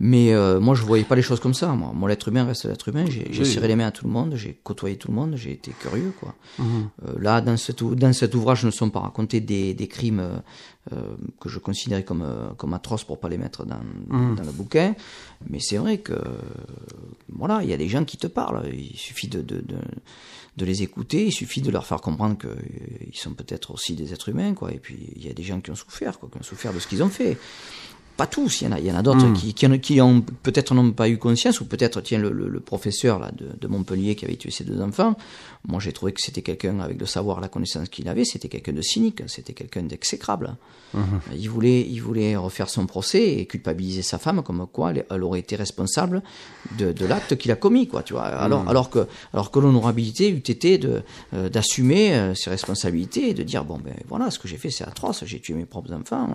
Mais 0.00 0.32
euh, 0.34 0.58
moi, 0.58 0.74
je 0.74 0.82
voyais 0.82 1.04
pas 1.04 1.14
les 1.14 1.22
choses 1.22 1.38
comme 1.38 1.54
ça. 1.54 1.68
Moi, 1.72 1.92
mon 1.94 2.08
être 2.08 2.26
humain 2.28 2.44
reste 2.44 2.64
l'être 2.64 2.88
humain. 2.88 3.04
J'ai 3.08 3.26
Oui. 3.30 3.46
serré 3.46 3.68
les 3.68 3.76
mains 3.76 3.86
à 3.86 3.90
tout 3.92 4.04
le 4.06 4.10
monde, 4.12 4.34
j'ai 4.34 4.58
côtoyé 4.64 4.96
tout 4.96 5.08
le 5.08 5.14
monde, 5.14 5.36
j'ai 5.36 5.52
été 5.52 5.70
curieux, 5.78 6.12
quoi. 6.18 6.34
Mhm. 6.58 6.88
Euh, 7.06 7.12
là, 7.20 7.40
dans 7.40 7.56
cet, 7.56 7.82
ou- 7.82 7.94
dans 7.94 8.12
cet 8.12 8.34
ouvrage, 8.34 8.64
ne 8.64 8.70
sont 8.72 8.90
pas 8.90 9.00
racontés 9.00 9.40
des, 9.40 9.74
des 9.74 9.86
crimes 9.86 10.42
euh, 10.92 10.96
que 11.40 11.48
je 11.48 11.60
considérais 11.60 12.02
comme, 12.02 12.26
comme 12.56 12.74
atroces 12.74 13.04
pour 13.04 13.20
pas 13.20 13.28
les 13.28 13.38
mettre 13.38 13.64
dans, 13.64 13.78
Mhm. 14.08 14.34
dans 14.34 14.42
le 14.44 14.50
bouquin. 14.50 14.96
Mais 15.48 15.60
c'est 15.60 15.76
vrai 15.76 15.98
que, 15.98 16.14
voilà, 17.28 17.62
il 17.62 17.68
y 17.70 17.72
a 17.72 17.76
des 17.76 17.88
gens 17.88 18.04
qui 18.04 18.16
te 18.16 18.26
parlent. 18.26 18.62
Il 18.72 18.96
suffit 18.96 19.28
de, 19.28 19.40
de, 19.40 19.56
de, 19.60 19.76
de 20.56 20.64
les 20.64 20.82
écouter, 20.82 21.26
il 21.26 21.32
suffit 21.32 21.60
de 21.62 21.70
leur 21.70 21.86
faire 21.86 22.00
comprendre 22.00 22.36
qu'ils 22.36 23.16
sont 23.16 23.34
peut-être 23.34 23.70
aussi 23.72 23.94
des 23.94 24.12
êtres 24.12 24.30
humains, 24.30 24.54
quoi. 24.54 24.72
Et 24.72 24.78
puis, 24.78 24.98
il 25.14 25.24
y 25.24 25.30
a 25.30 25.32
des 25.32 25.44
gens 25.44 25.60
qui 25.60 25.70
ont 25.70 25.76
souffert, 25.76 26.18
quoi, 26.18 26.28
qui 26.32 26.38
ont 26.38 26.42
souffert 26.42 26.72
de 26.72 26.80
ce 26.80 26.88
qu'ils 26.88 27.02
ont 27.04 27.08
fait. 27.08 27.38
Pas 28.16 28.26
tous, 28.26 28.60
il 28.60 28.64
y 28.64 28.68
en 28.68 28.72
a, 28.72 28.78
il 28.78 28.86
y 28.86 28.92
en 28.92 28.96
a 28.96 29.02
d'autres 29.02 29.26
Mm. 29.26 29.32
qui, 29.32 29.54
qui, 29.54 29.66
en- 29.66 29.78
qui 29.78 30.00
ont 30.00 30.20
peut-être 30.42 30.74
n'ont 30.74 30.92
pas 30.92 31.08
eu 31.08 31.16
conscience, 31.18 31.60
ou 31.60 31.64
peut-être, 31.64 32.00
tiens, 32.02 32.18
le, 32.18 32.30
le, 32.30 32.46
le 32.48 32.60
professeur 32.60 33.18
là, 33.18 33.30
de, 33.36 33.46
de 33.60 33.66
Montpellier 33.68 34.14
qui 34.14 34.24
avait 34.26 34.36
tué 34.36 34.50
ses 34.50 34.64
deux 34.64 34.80
enfants, 34.82 35.16
moi 35.66 35.80
j'ai 35.80 35.92
trouvé 35.92 36.12
que 36.12 36.20
c'était 36.20 36.42
quelqu'un 36.42 36.80
avec 36.80 37.00
le 37.00 37.06
savoir, 37.06 37.40
la 37.40 37.48
connaissance 37.48 37.88
qu'il 37.88 38.08
avait, 38.08 38.24
c'était 38.24 38.48
quelqu'un 38.48 38.72
de 38.72 38.82
cynique, 38.82 39.22
c'était 39.28 39.54
quelqu'un 39.54 39.82
d'exécrable. 39.82 40.56
Il, 41.34 41.48
voulait, 41.48 41.80
il 41.88 42.00
voulait 42.00 42.36
refaire 42.36 42.68
son 42.68 42.84
procès 42.84 43.26
et 43.38 43.46
culpabiliser 43.46 44.02
sa 44.02 44.18
femme 44.18 44.42
comme 44.42 44.66
quoi 44.70 44.92
elle, 45.10 45.22
aurait 45.22 45.40
été 45.40 45.56
responsable 45.56 46.22
de, 46.76 46.92
de 46.92 47.06
l'acte 47.06 47.36
qu'il 47.38 47.50
a 47.50 47.56
commis, 47.56 47.88
quoi, 47.88 48.02
tu 48.02 48.12
vois. 48.12 48.24
Alors, 48.24 48.68
alors 48.68 48.90
que, 48.90 49.06
alors 49.32 49.50
que 49.50 49.58
l'honorabilité 49.58 50.28
eût 50.28 50.36
été 50.36 50.76
de, 50.76 51.00
euh, 51.32 51.48
d'assumer 51.48 52.12
euh, 52.14 52.34
ses 52.34 52.50
responsabilités 52.50 53.30
et 53.30 53.32
de 53.34 53.42
dire, 53.42 53.64
bon, 53.64 53.78
ben 53.82 53.94
voilà, 54.06 54.30
ce 54.30 54.38
que 54.38 54.48
j'ai 54.48 54.58
fait 54.58 54.68
c'est 54.70 54.84
atroce, 54.84 55.24
j'ai 55.24 55.40
tué 55.40 55.54
mes 55.54 55.64
propres 55.64 55.94
enfants, 55.94 56.28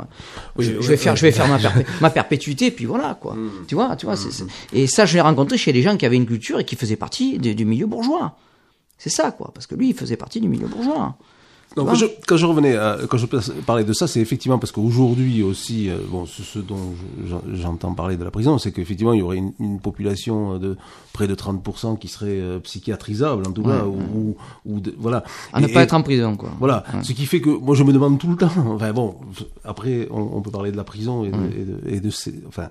Oui, 0.56 0.66
je, 0.66 0.72
oui, 0.72 0.78
je 0.82 0.88
vais 0.88 0.94
oui, 0.96 0.98
faire, 0.98 1.16
je 1.16 1.22
vais 1.22 1.32
faire 1.32 1.48
ma, 1.48 1.60
perpé- 1.70 1.86
ma 2.02 2.10
perpétuité, 2.10 2.72
puis 2.72 2.86
voilà, 2.86 3.18
quoi. 3.20 3.36
Tu 3.68 3.76
vois, 3.76 3.96
tu 3.96 4.06
vois, 4.06 4.16
c'est- 4.16 4.44
et 4.74 4.88
ça, 4.88 5.06
je 5.06 5.14
l'ai 5.16 5.22
rencontré 5.22 5.58
chez 5.58 5.74
des 5.74 5.82
gens 5.82 5.98
qui 5.98 6.06
avaient 6.06 6.16
une 6.18 6.26
culture 6.26 6.60
et 6.60 6.66
qui 6.66 6.76
faisaient 6.76 6.96
partie 6.96 7.38
de- 7.40 7.54
du 7.54 7.66
milieu 7.66 7.86
bourgeois. 7.88 8.38
C'est 8.98 9.10
ça, 9.12 9.32
quoi, 9.32 9.52
parce 9.54 9.68
que 9.68 9.76
lui, 9.76 9.90
il 9.90 9.94
faisait 9.96 10.18
partie 10.18 10.40
du 10.42 10.48
milieu 10.50 10.68
bourgeois. 10.68 11.16
Quand, 11.76 11.94
je, 11.96 12.06
quand 12.26 12.38
je 12.38 12.46
revenais, 12.48 12.76
à- 12.76 12.98
quand 13.08 13.18
je 13.18 13.28
parlais 13.28 13.84
de 13.84 13.94
ça, 13.94 14.08
c'est 14.08 14.20
effectivement 14.20 14.58
parce 14.58 14.72
qu'aujourd'hui 14.72 15.44
aussi, 15.44 15.90
euh, 15.90 15.98
bon, 16.10 16.26
ce, 16.26 16.42
ce 16.42 16.58
dont 16.58 16.96
je- 17.22 17.28
j'en- 17.28 17.42
j'entends 17.54 17.94
parler 17.94 18.18
de 18.18 18.24
la 18.24 18.32
prison, 18.32 18.58
c'est 18.58 18.72
qu'effectivement 18.72 19.14
il 19.14 19.20
y 19.20 19.22
aurait 19.22 19.38
une, 19.38 19.54
une 19.60 19.80
population 19.80 20.58
de 20.58 20.76
près 21.14 21.28
de 21.28 21.36
30% 21.36 21.98
qui 22.00 22.08
serait 22.08 22.40
euh, 22.40 22.60
psychiatrisable 22.60 23.46
en 23.48 23.52
tout 23.52 23.62
cas, 23.64 23.84
ou, 23.86 23.98
ou, 24.18 24.36
ou 24.66 24.80
de- 24.80 24.96
voilà. 24.98 25.24
À 25.54 25.62
ne 25.62 25.68
pas 25.68 25.82
et- 25.82 25.84
être 25.84 25.94
en 25.94 26.02
prison, 26.02 26.36
quoi. 26.36 26.50
Voilà, 26.60 26.84
ce 27.04 27.12
qui 27.14 27.26
fait 27.28 27.42
que 27.42 27.50
moi 27.52 27.76
je 27.76 27.84
me 27.84 27.94
demande 27.94 28.18
tout 28.18 28.30
le 28.30 28.38
temps. 28.38 28.50
Enfin 28.68 28.92
bon, 28.94 29.16
après 29.64 30.08
on, 30.10 30.38
on 30.38 30.42
peut 30.42 30.52
parler 30.52 30.72
de 30.72 30.78
la 30.78 30.84
prison 30.84 31.26
et 31.26 31.30
de, 31.32 31.38
et 31.38 31.64
de, 31.66 31.96
et 31.96 32.00
de 32.00 32.10
ces- 32.10 32.42
enfin 32.48 32.70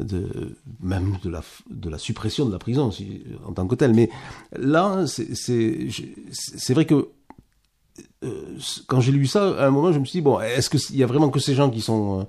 de 0.00 0.56
même 0.82 1.16
de 1.22 1.30
la 1.30 1.42
de 1.70 1.88
la 1.88 1.98
suppression 1.98 2.44
de 2.46 2.52
la 2.52 2.58
prison 2.58 2.90
si, 2.90 3.22
en 3.46 3.52
tant 3.52 3.66
que 3.68 3.76
telle. 3.76 3.94
Mais 3.94 4.10
là, 4.58 5.04
c'est 5.06 6.74
vrai 6.74 6.84
que 6.84 6.94
euh, 6.94 7.08
quand 8.86 9.00
j'ai 9.00 9.12
lu 9.12 9.26
ça, 9.26 9.54
à 9.58 9.66
un 9.66 9.70
moment, 9.70 9.92
je 9.92 9.98
me 9.98 10.04
suis 10.04 10.18
dit 10.18 10.22
bon, 10.22 10.40
est-ce 10.40 10.70
que 10.70 10.78
il 10.90 10.96
y 10.96 11.02
a 11.02 11.06
vraiment 11.06 11.28
que 11.28 11.38
ces 11.38 11.54
gens 11.54 11.70
qui 11.70 11.80
sont 11.80 12.20
euh, 12.20 12.24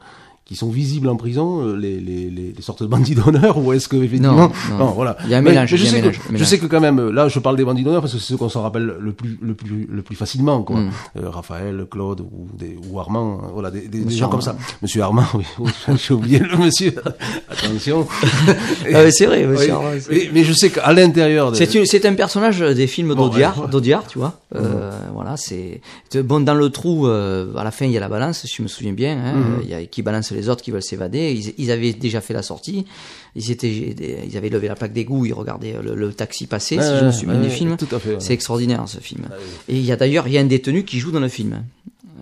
qui 0.46 0.56
sont 0.56 0.70
visibles 0.70 1.10
en 1.10 1.16
prison, 1.16 1.62
euh, 1.62 1.76
les, 1.76 2.00
les, 2.00 2.30
les, 2.30 2.54
les 2.56 2.62
sortes 2.62 2.84
de 2.84 2.88
bandits 2.88 3.16
d'honneur, 3.16 3.58
ou 3.58 3.74
est-ce 3.74 3.88
que 3.88 3.96
effectivement, 3.98 4.36
Non, 4.36 4.52
non. 4.78 4.86
voilà. 4.92 5.18
Il 5.26 5.32
y 5.32 5.34
a 5.34 5.40
un 5.40 5.42
mélange, 5.42 5.72
mais 5.72 5.78
je 5.78 5.86
sais 5.88 6.02
mélange, 6.02 6.20
que, 6.20 6.38
je 6.38 6.44
sais 6.44 6.60
que 6.60 6.68
quand 6.68 6.80
même, 6.80 7.10
là, 7.10 7.28
je 7.28 7.40
parle 7.40 7.56
des 7.56 7.66
bandits 7.66 7.84
d'honneur 7.84 8.02
parce 8.02 8.14
que 8.14 8.20
c'est 8.20 8.28
ceux 8.28 8.38
qu'on 8.38 8.48
s'en 8.50 8.62
rappelle 8.62 8.94
le 9.00 9.12
plus, 9.12 9.40
le 9.42 9.56
plus, 9.56 9.88
le 9.92 10.02
plus 10.04 10.16
facilement, 10.16 10.62
quoi. 10.62 10.80
Mm. 10.82 10.92
Euh, 11.18 11.30
Raphaël, 11.32 11.86
Claude 11.90 12.22
ou, 12.22 12.48
des, 12.58 12.78
ou 12.92 13.00
Armand, 13.00 13.40
euh, 13.44 13.48
voilà, 13.54 13.72
des, 13.72 13.82
des, 13.82 13.88
des 14.00 14.06
Monsieur 14.06 14.20
gens 14.20 14.30
comme 14.30 14.42
ça. 14.42 14.56
Monsieur 14.84 15.02
Armand, 15.02 15.24
oui, 15.34 15.46
j'ai 15.98 16.14
oublié 16.14 16.38
le 16.40 16.58
monsieur. 16.58 16.94
Attention. 17.50 18.08
Ah 18.94 19.10
c'est 19.12 19.26
vrai, 19.26 19.46
monsieur 19.46 19.66
Oui, 19.66 19.72
Armand, 19.72 19.90
mais, 20.12 20.30
mais 20.34 20.44
je 20.44 20.54
sais 20.54 20.70
qu'à 20.70 20.94
l'intérieur, 20.94 21.52
de- 21.52 21.56
C'est 21.56 22.06
un 22.06 22.14
personnage 22.14 22.60
des 22.60 22.88
films 22.88 23.14
Bon, 23.16 23.28
d'Audiard, 23.30 23.58
ouais, 23.58 23.66
ouais. 23.66 23.72
d'Audiard, 23.72 24.06
tu 24.08 24.20
vois. 24.20 24.40
Euh, 24.56 24.92
Voilà, 25.14 25.38
c'est 25.38 25.82
bon 26.24 26.40
dans 26.42 26.54
le 26.54 26.70
trou. 26.70 27.08
euh, 27.08 27.54
à 27.56 27.64
la 27.64 27.72
fin, 27.72 27.86
il 27.86 27.92
y 27.92 27.98
a 27.98 28.00
la 28.00 28.10
balance, 28.10 28.42
si 28.46 28.48
je 28.58 28.62
me 28.62 28.68
souviens 28.68 28.94
bien. 28.94 29.18
hein, 29.18 29.34
Mhm. 29.36 29.60
Il 29.64 29.70
y 29.70 29.74
a 29.74 29.84
qui 29.86 30.02
balance 30.02 30.32
les 30.36 30.50
autres 30.50 30.64
qui 30.64 30.72
veulent 30.72 30.84
s'évader. 30.84 31.32
Ils, 31.32 31.54
ils 31.58 31.72
avaient 31.72 31.94
déjà 31.94 32.22
fait 32.22 32.34
la 32.34 32.44
sortie. 32.44 32.86
Ils 33.36 33.52
étaient, 33.52 33.96
ils 34.28 34.38
avaient 34.38 34.50
levé 34.50 34.68
la 34.68 34.76
plaque 34.76 34.94
d'égout. 34.94 35.26
Ils 35.26 35.34
regardaient 35.34 35.76
le, 35.82 35.96
le 35.96 36.14
taxi 36.14 36.46
passer. 36.48 36.76
si 36.76 36.98
je 37.00 37.06
me 37.06 37.12
souviens 37.12 37.42
du 37.42 37.50
film, 37.50 37.78
c'est 38.20 38.34
extraordinaire 38.34 38.84
ce 38.88 39.00
film. 39.00 39.28
Et 39.68 39.78
il 39.78 39.86
y 39.86 39.92
a 39.92 39.96
d'ailleurs, 39.96 40.28
il 40.28 40.34
y 40.34 40.38
a 40.38 40.42
un 40.42 40.46
détenu 40.46 40.84
qui 40.84 41.00
joue 41.00 41.12
dans 41.12 41.20
le 41.20 41.30
film, 41.30 41.64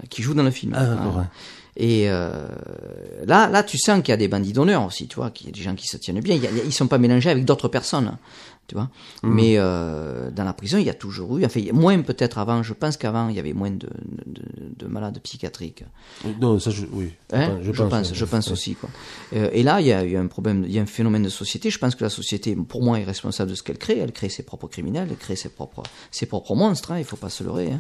qui 0.09 0.21
joue 0.21 0.33
dans 0.33 0.43
le 0.43 0.51
film. 0.51 0.73
Ah, 0.75 0.83
hein. 0.83 1.13
ouais. 1.17 1.23
Et 1.75 2.05
euh, 2.07 2.47
là, 3.25 3.49
là, 3.49 3.63
tu 3.63 3.77
sens 3.79 4.01
qu'il 4.01 4.09
y 4.09 4.13
a 4.13 4.17
des 4.17 4.27
bandits 4.27 4.53
d'honneur 4.53 4.85
aussi, 4.85 5.07
tu 5.07 5.15
vois, 5.15 5.31
qu'il 5.31 5.47
y 5.47 5.49
a 5.49 5.53
des 5.53 5.61
gens 5.61 5.73
qui 5.73 5.87
se 5.87 5.97
tiennent 5.97 6.19
bien. 6.19 6.37
Ils 6.65 6.73
sont 6.73 6.87
pas 6.87 6.99
mélangés 6.99 7.31
avec 7.31 7.45
d'autres 7.45 7.67
personnes, 7.67 8.17
tu 8.67 8.75
vois. 8.75 8.89
Mais 9.23 9.55
euh, 9.57 10.31
dans 10.31 10.43
la 10.43 10.53
prison, 10.53 10.77
il 10.77 10.85
y 10.85 10.89
a 10.89 10.93
toujours 10.93 11.37
eu, 11.37 11.45
enfin, 11.45 11.61
moins 11.73 12.01
peut-être 12.01 12.37
avant. 12.37 12.63
Je 12.63 12.73
pense 12.73 12.97
qu'avant, 12.97 13.29
il 13.29 13.35
y 13.35 13.39
avait 13.39 13.53
moins 13.53 13.71
de, 13.71 13.89
de, 14.25 14.41
de 14.77 14.87
malades 14.87 15.19
psychiatriques. 15.21 15.83
non, 16.39 16.59
ça, 16.59 16.71
je, 16.71 16.85
oui. 16.91 17.11
Hein? 17.31 17.59
Je, 17.61 17.71
pense, 17.71 18.13
je 18.13 18.25
pense 18.25 18.51
aussi. 18.51 18.75
Quoi. 18.75 18.89
Euh, 19.33 19.49
et 19.51 19.63
là, 19.63 19.81
il 19.81 19.87
y 19.87 19.91
a 19.93 20.19
un 20.19 20.27
problème, 20.27 20.63
il 20.65 20.71
y 20.71 20.79
a 20.79 20.81
un 20.81 20.87
phénomène 20.87 21.23
de 21.23 21.29
société. 21.29 21.69
Je 21.69 21.79
pense 21.79 21.95
que 21.95 22.03
la 22.03 22.09
société, 22.09 22.55
pour 22.55 22.81
moi, 22.81 22.99
est 22.99 23.03
responsable 23.03 23.51
de 23.51 23.55
ce 23.55 23.63
qu'elle 23.63 23.77
crée. 23.77 23.99
Elle 23.99 24.11
crée 24.13 24.29
ses 24.29 24.43
propres 24.43 24.67
criminels, 24.67 25.07
elle 25.11 25.17
crée 25.17 25.35
ses 25.35 25.49
propres, 25.49 25.83
ses 26.11 26.25
propres 26.25 26.55
monstres. 26.55 26.91
Hein, 26.91 26.99
il 26.99 27.05
faut 27.05 27.17
pas 27.17 27.29
se 27.29 27.43
leurrer. 27.43 27.71
Hein. 27.71 27.79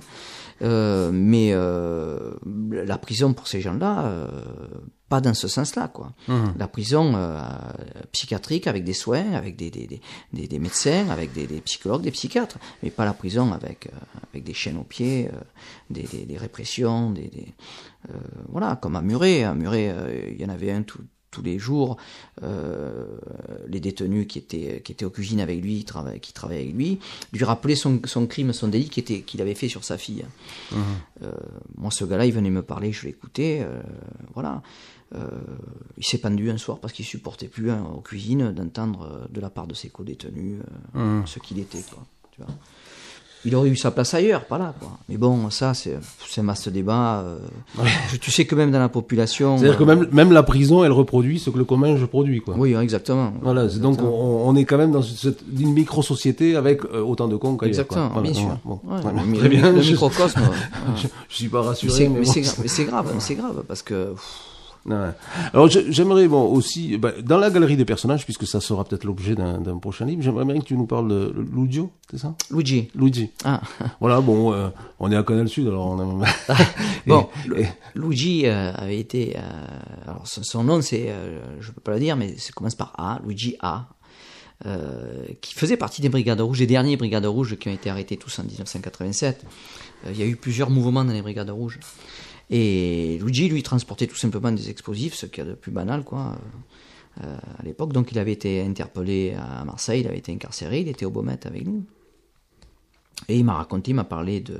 Euh, 0.63 1.11
mais 1.11 1.49
euh, 1.51 2.33
la 2.71 2.97
prison 2.97 3.33
pour 3.33 3.47
ces 3.47 3.59
gens-là, 3.59 4.05
euh, 4.05 4.27
pas 5.09 5.19
dans 5.21 5.33
ce 5.33 5.47
sens-là, 5.47 5.89
quoi. 5.89 6.13
La 6.57 6.67
prison 6.67 7.13
psychiatrique 8.11 8.65
avec 8.67 8.83
des 8.83 8.93
soins, 8.93 9.33
avec 9.33 9.55
des, 9.55 9.69
des, 9.69 9.87
des, 10.31 10.47
des, 10.47 10.59
médecins, 10.59 11.09
avec 11.09 11.33
des, 11.33 11.45
psychologues, 11.61 12.01
des 12.01 12.11
psychiatres, 12.11 12.57
mais 12.81 12.89
pas 12.89 13.05
la 13.05 13.13
prison 13.13 13.51
avec 13.53 13.89
avec 14.31 14.43
des 14.43 14.53
chaînes 14.53 14.77
aux 14.77 14.83
pieds, 14.83 15.29
des, 15.91 16.37
répressions, 16.37 17.11
des, 17.11 17.29
voilà, 18.49 18.75
comme 18.77 18.95
à 18.95 19.01
Muret. 19.01 19.43
À 19.43 19.53
Muret, 19.53 19.93
il 20.31 20.41
y 20.41 20.45
en 20.45 20.49
avait 20.49 20.71
un 20.71 20.81
tout- 20.81 21.03
tous 21.33 21.41
les 21.41 21.59
jours. 21.59 21.97
Euh, 22.43 23.05
les 23.67 23.79
détenus 23.79 24.27
qui 24.27 24.39
étaient 24.39 24.81
qui 24.83 24.91
étaient 24.91 25.05
aux 25.05 25.09
cuisines 25.09 25.41
avec 25.41 25.61
lui, 25.61 25.85
qui 26.21 26.33
travaillaient, 26.33 26.61
avec 26.61 26.73
lui, 26.73 26.99
lui 27.33 27.43
rappelaient 27.43 27.75
son, 27.75 27.99
son 28.05 28.27
crime, 28.27 28.53
son 28.53 28.67
délit 28.67 28.89
qu'il 28.89 29.41
avait 29.41 29.55
fait 29.55 29.69
sur 29.69 29.83
sa 29.83 29.97
fille. 29.97 30.25
Euh, 31.23 31.31
moi, 31.77 31.91
ce 31.91 32.05
gars-là, 32.05 32.25
il 32.25 32.33
venait 32.33 32.49
me 32.49 32.61
parler, 32.61 32.91
je 32.91 33.05
l'écoutais, 33.05 33.61
euh, 33.61 33.81
voilà. 34.33 34.61
Il 35.97 36.03
s'est 36.03 36.17
pendu 36.17 36.49
un 36.49 36.57
soir 36.57 36.79
parce 36.79 36.91
qu'il 36.91 37.05
supportait 37.05 37.47
plus 37.47 37.69
hein, 37.69 37.85
aux 37.95 38.01
cuisines 38.01 38.51
d'entendre 38.51 39.27
de 39.29 39.39
la 39.41 39.51
part 39.51 39.67
de 39.67 39.75
ses 39.75 39.89
co-détenus 39.89 40.59
euh, 40.95 41.21
ce 41.27 41.37
qu'il 41.37 41.59
était, 41.59 41.83
quoi. 41.83 42.03
Tu 42.31 42.41
vois. 42.41 42.51
Il 43.45 43.55
aurait 43.55 43.67
eu 43.69 43.75
sa 43.75 43.91
place 43.91 44.13
ailleurs, 44.13 44.45
pas 44.45 44.57
là, 44.57 44.73
quoi. 44.79 44.91
Mais 45.09 45.17
bon, 45.17 45.49
ça, 45.49 45.73
c'est 45.73 45.97
un 46.37 46.43
vaste 46.43 46.69
débat. 46.69 47.23
euh, 47.25 47.37
tu 48.21 48.31
sais 48.31 48.45
que 48.45 48.55
même 48.55 48.71
dans 48.71 48.79
la 48.79 48.87
population. 48.87 49.57
C'est-à-dire 49.57 49.77
que 49.77 49.83
euh, 49.83 49.85
même, 49.85 50.07
même 50.13 50.31
la 50.31 50.43
prison, 50.43 50.83
elle 50.85 50.93
reproduit 50.93 51.39
ce 51.39 51.49
que 51.49 51.57
le 51.57 51.65
commun 51.65 51.97
je 51.97 52.05
produis, 52.05 52.39
quoi. 52.39 52.55
Oui, 52.57 52.73
exactement. 52.75 53.33
Voilà, 53.41 53.67
donc 53.67 54.01
on, 54.01 54.43
on 54.47 54.55
est 54.55 54.63
quand 54.63 54.77
même 54.77 54.91
dans 54.91 55.01
cette, 55.01 55.41
une 55.59 55.73
micro-société 55.73 56.55
avec 56.55 56.85
euh, 56.85 57.01
autant 57.01 57.27
de 57.27 57.35
cons 57.35 57.57
qu'ailleurs. 57.57 57.71
Exactement. 57.81 58.09
Voilà, 58.13 58.29
bien 58.31 58.39
sûr. 58.39 58.57
bon, 58.63 58.79
Ouais, 58.85 59.01
voilà. 59.01 59.23
le, 59.23 59.37
Très 59.37 59.49
bien. 59.49 59.71
le 59.73 59.79
microcosme. 59.81 60.39
je, 60.95 61.07
je 61.29 61.35
suis 61.35 61.49
pas 61.49 61.61
rassuré. 61.63 62.07
mais 62.07 62.21
bon. 62.21 62.25
c'est 62.31 62.43
c'est 62.43 62.85
grave, 62.85 63.13
c'est 63.19 63.35
grave 63.35 63.63
parce 63.67 63.81
que 63.81 64.11
pff, 64.11 64.39
Ouais. 64.85 65.11
Alors 65.53 65.69
j'aimerais 65.69 66.27
bon 66.27 66.43
aussi 66.51 66.97
bah, 66.97 67.13
dans 67.23 67.37
la 67.37 67.49
galerie 67.49 67.77
des 67.77 67.85
personnages 67.85 68.25
puisque 68.25 68.45
ça 68.45 68.59
sera 68.59 68.83
peut-être 68.83 69.05
l'objet 69.05 69.33
d'un 69.33 69.77
prochain 69.77 70.05
livre, 70.05 70.21
j'aimerais 70.21 70.43
bien 70.43 70.59
que 70.59 70.65
tu 70.65 70.75
nous 70.75 70.85
parles 70.85 71.07
de 71.07 71.33
Luigi, 71.53 71.83
c'est 72.11 72.17
ça? 72.17 72.35
Luigi. 72.51 72.89
Luigi. 72.93 73.29
Ah. 73.45 73.61
Voilà, 74.01 74.19
bon, 74.19 74.51
euh, 74.53 74.67
on 74.99 75.09
est 75.11 75.15
à 75.15 75.23
Canal 75.23 75.47
Sud 75.47 75.67
alors 75.67 75.87
on 75.87 76.21
a... 76.21 76.27
Bon, 77.07 77.29
Et- 77.55 77.65
Luigi 77.95 78.45
euh, 78.45 78.73
avait 78.73 78.99
été. 78.99 79.37
euh, 79.37 79.41
alors 80.05 80.27
son, 80.27 80.43
son 80.43 80.63
nom, 80.65 80.81
c'est, 80.81 81.13
je 81.61 81.71
peux 81.71 81.81
pas 81.81 81.93
le 81.93 81.99
dire, 81.99 82.17
mais 82.17 82.37
ça 82.37 82.51
commence 82.53 82.75
par 82.75 82.93
A, 82.97 83.21
Luigi 83.25 83.55
A, 83.61 83.87
euh, 84.65 85.23
qui 85.41 85.53
faisait 85.53 85.77
partie 85.77 86.01
des 86.01 86.09
Brigades 86.09 86.41
Rouges, 86.41 86.59
des 86.59 86.67
derniers 86.67 86.97
Brigades 86.97 87.25
Rouges 87.25 87.55
qui 87.57 87.69
ont 87.69 87.73
été 87.73 87.89
arrêtés 87.89 88.17
tous 88.17 88.37
en 88.39 88.43
1987. 88.43 89.45
Euh, 90.05 90.11
il 90.13 90.19
y 90.19 90.23
a 90.23 90.25
eu 90.25 90.35
plusieurs 90.35 90.69
mouvements 90.69 91.03
dans 91.05 91.13
les 91.13 91.21
Brigades 91.21 91.49
Rouges. 91.49 91.79
Et 92.49 93.17
Luigi, 93.21 93.49
lui, 93.49 93.63
transportait 93.63 94.07
tout 94.07 94.15
simplement 94.15 94.51
des 94.51 94.69
explosifs, 94.69 95.15
ce 95.15 95.25
qu'il 95.25 95.43
y 95.43 95.47
a 95.47 95.49
de 95.49 95.55
plus 95.55 95.71
banal, 95.71 96.03
quoi, 96.03 96.35
euh, 97.21 97.23
euh, 97.25 97.37
à 97.59 97.63
l'époque. 97.63 97.93
Donc 97.93 98.11
il 98.11 98.19
avait 98.19 98.33
été 98.33 98.61
interpellé 98.61 99.35
à 99.37 99.63
Marseille, 99.63 100.01
il 100.01 100.07
avait 100.07 100.17
été 100.17 100.31
incarcéré, 100.31 100.81
il 100.81 100.87
était 100.87 101.05
au 101.05 101.09
Beaumet 101.09 101.45
avec 101.45 101.65
nous. 101.65 101.83
Et 103.29 103.37
il 103.37 103.45
m'a 103.45 103.53
raconté, 103.53 103.91
il 103.91 103.95
m'a 103.95 104.03
parlé 104.03 104.41
de, 104.41 104.57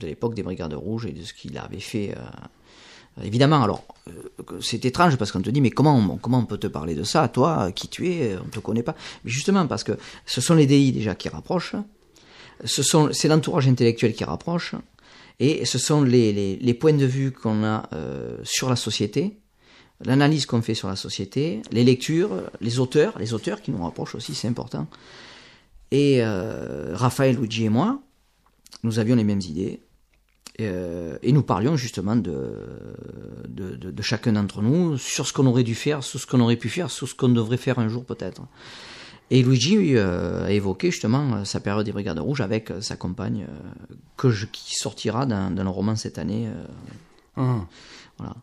l'époque 0.00 0.34
des 0.34 0.42
Brigades 0.42 0.74
Rouges 0.74 1.06
et 1.06 1.12
de 1.12 1.22
ce 1.22 1.34
qu'il 1.34 1.58
avait 1.58 1.80
fait. 1.80 2.14
euh, 2.16 3.24
évidemment, 3.24 3.62
alors, 3.62 3.84
c'est 4.60 4.84
étrange 4.84 5.16
parce 5.16 5.32
qu'on 5.32 5.42
te 5.42 5.50
dit, 5.50 5.60
mais 5.60 5.70
comment, 5.70 5.96
on 5.96 6.46
peut 6.46 6.58
te 6.58 6.68
parler 6.68 6.94
de 6.94 7.02
ça, 7.02 7.28
toi, 7.28 7.72
qui 7.72 7.88
tu 7.88 8.08
es, 8.08 8.36
on 8.36 8.44
ne 8.44 8.50
te 8.50 8.60
connaît 8.60 8.82
pas. 8.82 8.94
Mais 9.24 9.30
justement, 9.30 9.66
parce 9.66 9.84
que 9.84 9.92
ce 10.26 10.40
sont 10.40 10.54
les 10.54 10.66
DI 10.66 10.92
déjà 10.92 11.14
qui 11.14 11.28
rapprochent, 11.28 11.74
c'est 12.64 13.28
l'entourage 13.28 13.66
intellectuel 13.66 14.14
qui 14.14 14.24
rapproche, 14.24 14.76
et 15.44 15.64
ce 15.64 15.76
sont 15.76 16.02
les, 16.04 16.76
points 16.78 16.92
de 16.92 17.04
vue 17.04 17.32
qu'on 17.32 17.64
a 17.64 17.88
euh, 17.92 18.38
sur 18.44 18.70
la 18.70 18.76
société, 18.76 19.40
l'analyse 20.04 20.46
qu'on 20.46 20.62
fait 20.62 20.74
sur 20.74 20.86
la 20.86 20.94
société, 20.94 21.62
les 21.72 21.82
lectures, 21.82 22.30
les 22.60 22.78
auteurs, 22.78 23.18
les 23.18 23.34
auteurs 23.34 23.60
qui 23.60 23.72
nous 23.72 23.82
rapprochent 23.82 24.14
aussi, 24.14 24.36
c'est 24.36 24.46
important. 24.46 24.86
Et 25.90 26.18
euh, 26.22 26.92
Raphaël, 26.94 27.34
Luigi 27.34 27.64
et 27.64 27.70
moi, 27.70 28.00
nous 28.84 29.00
avions 29.00 29.16
les 29.16 29.24
mêmes 29.24 29.40
idées. 29.40 29.80
Euh, 30.60 31.18
et 31.22 31.32
nous 31.32 31.42
parlions 31.42 31.76
justement 31.76 32.14
de 32.14 32.54
chacun 34.00 34.34
d'entre 34.34 34.62
nous 34.62 34.96
sur 34.96 35.26
ce 35.26 35.32
qu'on 35.32 35.46
aurait 35.46 35.64
dû 35.64 35.74
faire, 35.74 36.04
sur 36.04 36.20
ce 36.20 36.26
qu'on 36.26 36.38
aurait 36.38 36.56
pu 36.56 36.68
faire, 36.68 36.88
sur 36.88 37.08
ce 37.08 37.16
qu'on 37.16 37.30
devrait 37.30 37.56
faire 37.56 37.80
un 37.80 37.88
jour 37.88 38.04
peut-être. 38.04 38.42
Et 39.34 39.42
Luigi 39.42 39.96
euh, 39.96 40.44
a 40.44 40.50
évoqué 40.50 40.90
justement 40.90 41.36
euh, 41.36 41.44
sa 41.44 41.58
période 41.58 41.86
des 41.86 41.92
Brigades 41.92 42.18
Rouges 42.18 42.42
avec 42.42 42.70
euh, 42.70 42.82
sa 42.82 42.96
compagne 42.96 43.46
que 44.18 44.30
je, 44.30 44.44
qui 44.44 44.74
sortira 44.74 45.24
dans, 45.24 45.48
le 45.56 45.70
roman 45.70 45.96
cette 45.96 46.18
année. 46.18 46.50
voilà. 47.34 48.36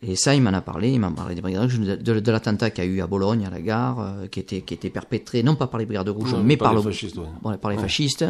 Et 0.00 0.14
ça, 0.14 0.32
il 0.36 0.42
m'en 0.42 0.52
a 0.52 0.60
parlé, 0.60 0.92
il 0.92 1.00
m'a 1.00 1.10
parlé 1.10 1.34
des 1.34 1.40
brigades 1.40 1.62
rouges, 1.62 1.80
de, 1.80 1.96
de- 1.96 2.20
de 2.20 2.30
l'attentat 2.30 2.70
qu'il 2.70 2.84
y 2.84 2.86
a 2.86 2.90
eu 2.90 3.00
à 3.00 3.08
Bologne, 3.08 3.44
à 3.44 3.50
la 3.50 3.60
gare, 3.60 3.98
euh, 3.98 4.26
qui, 4.28 4.38
était, 4.38 4.60
qui 4.60 4.72
était 4.74 4.90
perpétré 4.90 5.42
non 5.42 5.56
pas 5.56 5.66
par 5.66 5.80
les 5.80 5.86
brigades 5.86 6.08
rouges, 6.10 6.36
mais 6.36 6.56
par 6.56 6.68
par, 6.68 6.78
les 6.78 6.84
le- 6.84 6.92
fascistes, 6.92 7.16
ouais. 7.16 7.24
bon, 7.42 7.56
par 7.58 7.70
les 7.72 7.78
fascistes. 7.78 8.24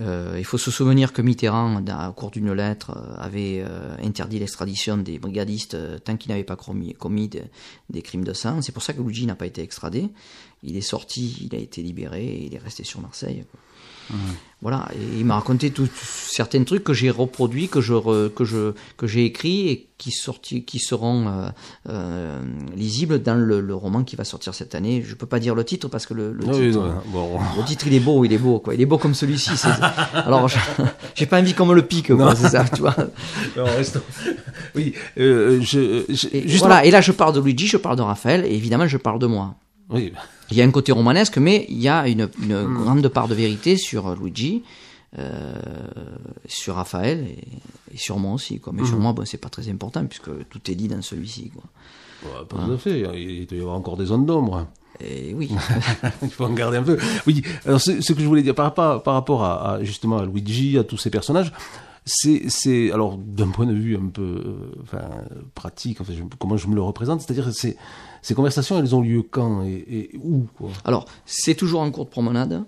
Euh, 0.00 0.34
il 0.38 0.44
faut 0.44 0.58
se 0.58 0.72
souvenir 0.72 1.12
que 1.12 1.22
Mitterrand, 1.22 1.80
dans- 1.82 2.08
au 2.08 2.12
cours 2.12 2.32
d'une 2.32 2.52
lettre, 2.52 2.96
euh, 2.96 3.14
avait 3.16 3.62
euh, 3.64 3.94
interdit 4.02 4.40
l'extradition 4.40 4.96
des 4.96 5.20
brigadistes 5.20 5.76
tant 6.02 6.16
qu'ils 6.16 6.30
n'avaient 6.32 6.42
pas 6.44 6.56
commis, 6.56 6.94
commis 6.94 7.28
de- 7.28 7.42
des 7.90 8.02
crimes 8.02 8.24
de 8.24 8.32
sang. 8.32 8.60
C'est 8.62 8.72
pour 8.72 8.82
ça 8.82 8.92
que 8.92 9.00
Luigi 9.00 9.24
n'a 9.26 9.36
pas 9.36 9.46
été 9.46 9.62
extradé. 9.62 10.08
Il 10.64 10.76
est 10.76 10.80
sorti, 10.80 11.48
il 11.48 11.54
a 11.56 11.60
été 11.60 11.80
libéré 11.80 12.24
et 12.26 12.46
il 12.46 12.54
est 12.56 12.58
resté 12.58 12.82
sur 12.82 13.00
Marseille. 13.00 13.44
quoi. 13.50 13.60
Voilà, 14.60 14.88
et 14.92 15.18
il 15.20 15.24
m'a 15.24 15.36
raconté 15.36 15.70
tout, 15.70 15.88
certains 15.94 16.64
trucs 16.64 16.82
que 16.82 16.92
j'ai 16.92 17.10
reproduits, 17.10 17.68
que 17.68 17.80
je 17.80 17.92
re- 17.94 18.28
que 18.28 18.44
je 18.44 18.72
que 18.96 19.06
j'ai 19.06 19.24
écrits 19.24 19.68
et 19.68 19.88
qui 19.98 20.10
sorti, 20.10 20.64
qui 20.64 20.80
seront 20.80 21.28
euh, 21.28 21.48
euh, 21.88 22.40
lisibles 22.74 23.22
dans 23.22 23.36
le, 23.36 23.60
le 23.60 23.74
roman 23.76 24.02
qui 24.02 24.16
va 24.16 24.24
sortir 24.24 24.54
cette 24.54 24.74
année. 24.74 25.04
Je 25.06 25.14
peux 25.14 25.26
pas 25.26 25.38
dire 25.38 25.54
le 25.54 25.62
titre 25.62 25.86
parce 25.86 26.06
que 26.06 26.14
le, 26.14 26.32
le 26.32 26.44
Ah 26.48 26.52
titre, 26.52 26.92
bon. 27.06 27.38
le 27.56 27.64
titre 27.64 27.86
il 27.86 27.94
est 27.94 28.00
beau, 28.00 28.24
il 28.24 28.32
est 28.32 28.38
beau 28.38 28.58
quoi, 28.58 28.74
il 28.74 28.80
est 28.80 28.86
beau 28.86 28.98
comme 28.98 29.14
celui-ci. 29.14 29.50
Alors 30.12 30.48
j'ai 31.14 31.26
pas 31.26 31.38
envie 31.38 31.54
qu'on 31.54 31.66
me 31.66 31.74
le 31.74 31.82
pique, 31.82 32.10
c'est 32.36 32.48
ça, 32.48 32.64
tu 32.64 32.80
vois. 32.80 32.96
Non, 33.56 33.64
restons. 33.64 34.00
Oui, 34.74 34.92
euh, 35.18 35.60
je, 35.60 36.02
je- 36.08 36.26
Et, 36.32 36.48
justement- 36.48 36.66
voilà, 36.70 36.84
et 36.84 36.90
là 36.90 37.00
je 37.00 37.12
parle 37.12 37.32
de 37.34 37.40
Luigi, 37.40 37.68
je 37.68 37.76
parle 37.76 37.96
de 37.96 38.02
Raphaël, 38.02 38.44
et 38.44 38.54
évidemment 38.56 38.88
je 38.88 38.96
parle 38.96 39.20
de 39.20 39.26
moi. 39.26 39.54
Oui, 39.90 40.12
Il 40.50 40.56
y 40.56 40.62
a 40.62 40.64
un 40.64 40.70
côté 40.70 40.92
romanesque, 40.92 41.38
mais 41.38 41.64
il 41.68 41.78
y 41.80 41.88
a 41.88 42.06
une, 42.08 42.28
une 42.42 42.56
Hmm. 42.64 42.74
grande 42.82 43.08
part 43.08 43.28
de 43.28 43.34
vérité 43.34 43.76
sur 43.76 44.14
Luigi, 44.16 44.62
euh, 45.18 45.54
sur 46.46 46.74
Raphaël 46.74 47.26
et, 47.26 47.94
et 47.94 47.96
sur 47.96 48.18
moi 48.18 48.32
aussi. 48.34 48.60
Quoi. 48.60 48.72
Mais 48.74 48.82
Hmm. 48.82 48.86
sur 48.86 48.98
moi, 48.98 49.12
bon, 49.12 49.24
c'est 49.24 49.38
pas 49.38 49.48
très 49.48 49.68
important 49.70 50.04
puisque 50.06 50.30
tout 50.48 50.70
est 50.70 50.74
dit 50.74 50.88
dans 50.88 51.00
celui-ci. 51.02 51.50
Quoi. 51.50 51.64
Ouais, 52.24 52.44
pas 52.46 52.56
tout 52.66 52.72
à 52.72 52.76
fait. 52.78 53.00
Il 53.00 53.46
doit 53.46 53.58
y 53.58 53.60
avoir 53.60 53.76
encore 53.76 53.96
des 53.96 54.06
zones 54.06 54.26
d'ombre. 54.26 54.66
Et 55.00 55.32
oui, 55.32 55.50
Il 56.22 56.30
faut 56.30 56.44
en 56.44 56.52
garder 56.52 56.76
un 56.78 56.82
peu. 56.82 56.98
Oui, 57.26 57.42
alors 57.64 57.80
ce, 57.80 58.00
ce 58.00 58.12
que 58.12 58.20
je 58.20 58.26
voulais 58.26 58.42
dire 58.42 58.54
par 58.54 58.64
rapport, 58.66 59.02
par 59.02 59.14
rapport 59.14 59.44
à, 59.44 59.74
à, 59.74 59.84
justement 59.84 60.18
à 60.18 60.26
Luigi, 60.26 60.76
à 60.76 60.82
tous 60.84 60.96
ces 60.96 61.08
personnages, 61.10 61.52
c'est, 62.04 62.42
c'est 62.48 62.90
alors 62.90 63.16
d'un 63.16 63.48
point 63.50 63.66
de 63.66 63.74
vue 63.74 63.96
un 63.96 64.08
peu 64.08 64.22
euh, 64.22 64.54
enfin, 64.82 65.02
pratique, 65.54 66.00
enfin, 66.00 66.12
je- 66.16 66.22
comment 66.38 66.56
je 66.56 66.66
me 66.66 66.74
le 66.74 66.82
représente, 66.82 67.20
c'est-à-dire 67.20 67.44
que 67.44 67.52
ces, 68.22 68.34
conversations, 68.34 68.78
elles 68.78 68.94
ont 68.94 69.00
lieu 69.00 69.22
quand 69.22 69.64
et, 69.64 70.10
où 70.22 70.46
alors 70.84 71.06
c'est 71.26 71.54
toujours 71.54 71.80
en 71.80 71.90
cours 71.90 72.06
de 72.06 72.10
promenade. 72.10 72.64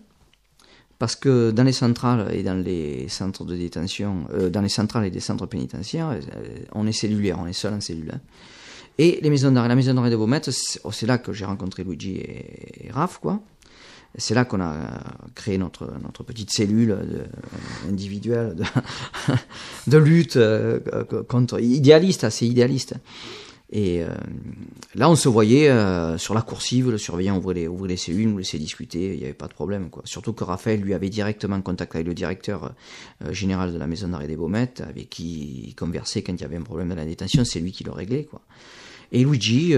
Parce 0.99 1.17
que 1.17 1.51
dans 1.51 1.65
les 1.65 1.73
centrales 1.73 2.29
et 2.31 2.43
dans 2.43 2.63
les 2.63 3.09
centres 3.09 3.47
de 3.47 3.57
détention, 3.57 4.27
euh, 4.35 4.51
dans 4.51 4.61
les 4.61 4.69
centrales 4.69 5.07
et 5.07 5.11
des 5.11 5.21
centres 5.21 5.47
pénitentiaires, 5.47 6.11
euh, 6.11 6.21
on 6.73 6.87
est 6.87 6.93
cellulaire, 6.93 7.39
on 7.41 7.47
est 7.47 7.55
seul 7.55 7.73
en 7.73 7.81
cellule. 7.81 8.13
hein. 8.13 8.21
Et 8.99 9.19
les 9.23 9.31
maisons 9.31 9.51
d'arrêt, 9.51 9.69
la 9.69 9.77
maison 9.77 9.95
d'arrêt 9.95 10.11
de 10.11 10.17
Beaumet, 10.17 10.43
c'est 10.43 10.79
oh, 10.85 10.93
c'est 10.93 11.07
là 11.07 11.17
que 11.17 11.33
j'ai 11.33 11.47
rencontré 11.47 11.85
Luigi 11.85 12.17
et, 12.17 12.89
et 12.89 12.91
Raph, 12.91 13.17
quoi. 13.17 13.41
C'est 14.19 14.35
là 14.35 14.45
qu'on 14.45 14.61
a 14.61 14.75
créé 15.35 15.57
notre, 15.57 15.87
petite 16.27 16.51
cellule 16.51 16.99
individuelle 17.89 18.57
de, 18.57 18.65
de 19.91 19.97
lutte 19.97 20.37
euh, 20.37 20.81
contre 21.29 21.61
idéaliste, 21.61 22.25
assez 22.25 22.47
idéaliste. 22.47 22.97
Et 23.73 24.03
euh, 24.03 24.09
là, 24.97 25.09
on 25.09 25.14
se 25.14 25.29
voyait 25.29 25.68
euh, 25.68 26.18
sur 26.18 26.35
la 26.35 26.43
coursive, 26.43 26.91
le 26.91 26.99
surveillant 26.99 27.37
ouvrait 27.37 27.55
les, 27.55 27.68
ouvrait 27.68 27.89
les 27.89 27.97
cellules, 27.97 28.29
nous 28.29 28.39
laissait 28.39 28.59
discuter, 28.59 29.14
il 29.14 29.18
n'y 29.18 29.25
avait 29.25 29.33
pas 29.33 29.47
de 29.47 29.53
problème. 29.53 29.91
Quoi. 29.91 30.03
Surtout 30.07 30.33
que 30.33 30.43
Raphaël 30.43 30.81
lui 30.81 30.93
avait 30.93 31.09
directement 31.09 31.61
contact 31.62 31.95
avec 31.95 32.07
le 32.07 32.14
directeur 32.14 32.73
euh, 33.25 33.33
général 33.33 33.73
de 33.73 33.79
la 33.79 33.87
maison 33.87 34.09
d'arrêt 34.09 34.27
des 34.27 34.37
Baumettes, 34.37 34.81
avec 34.81 35.09
qui 35.09 35.66
il 35.68 35.75
conversait 35.77 36.23
quand 36.23 36.33
il 36.33 36.41
y 36.41 36.45
avait 36.45 36.57
un 36.57 36.62
problème 36.62 36.89
dans 36.89 36.97
la 36.97 37.05
détention, 37.05 37.45
c'est 37.45 37.61
lui 37.61 37.71
qui 37.71 37.85
le 37.85 37.93
réglait. 37.93 38.25
Quoi. 38.25 38.41
Et 39.12 39.25
Luigi, 39.25 39.75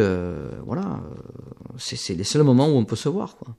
voilà, 0.67 1.01
c'est 1.79 2.15
les 2.15 2.25
seuls 2.25 2.43
moments 2.43 2.69
où 2.69 2.77
on 2.77 2.85
peut 2.85 2.97
se 2.97 3.09
voir. 3.09 3.37
Quoi. 3.37 3.55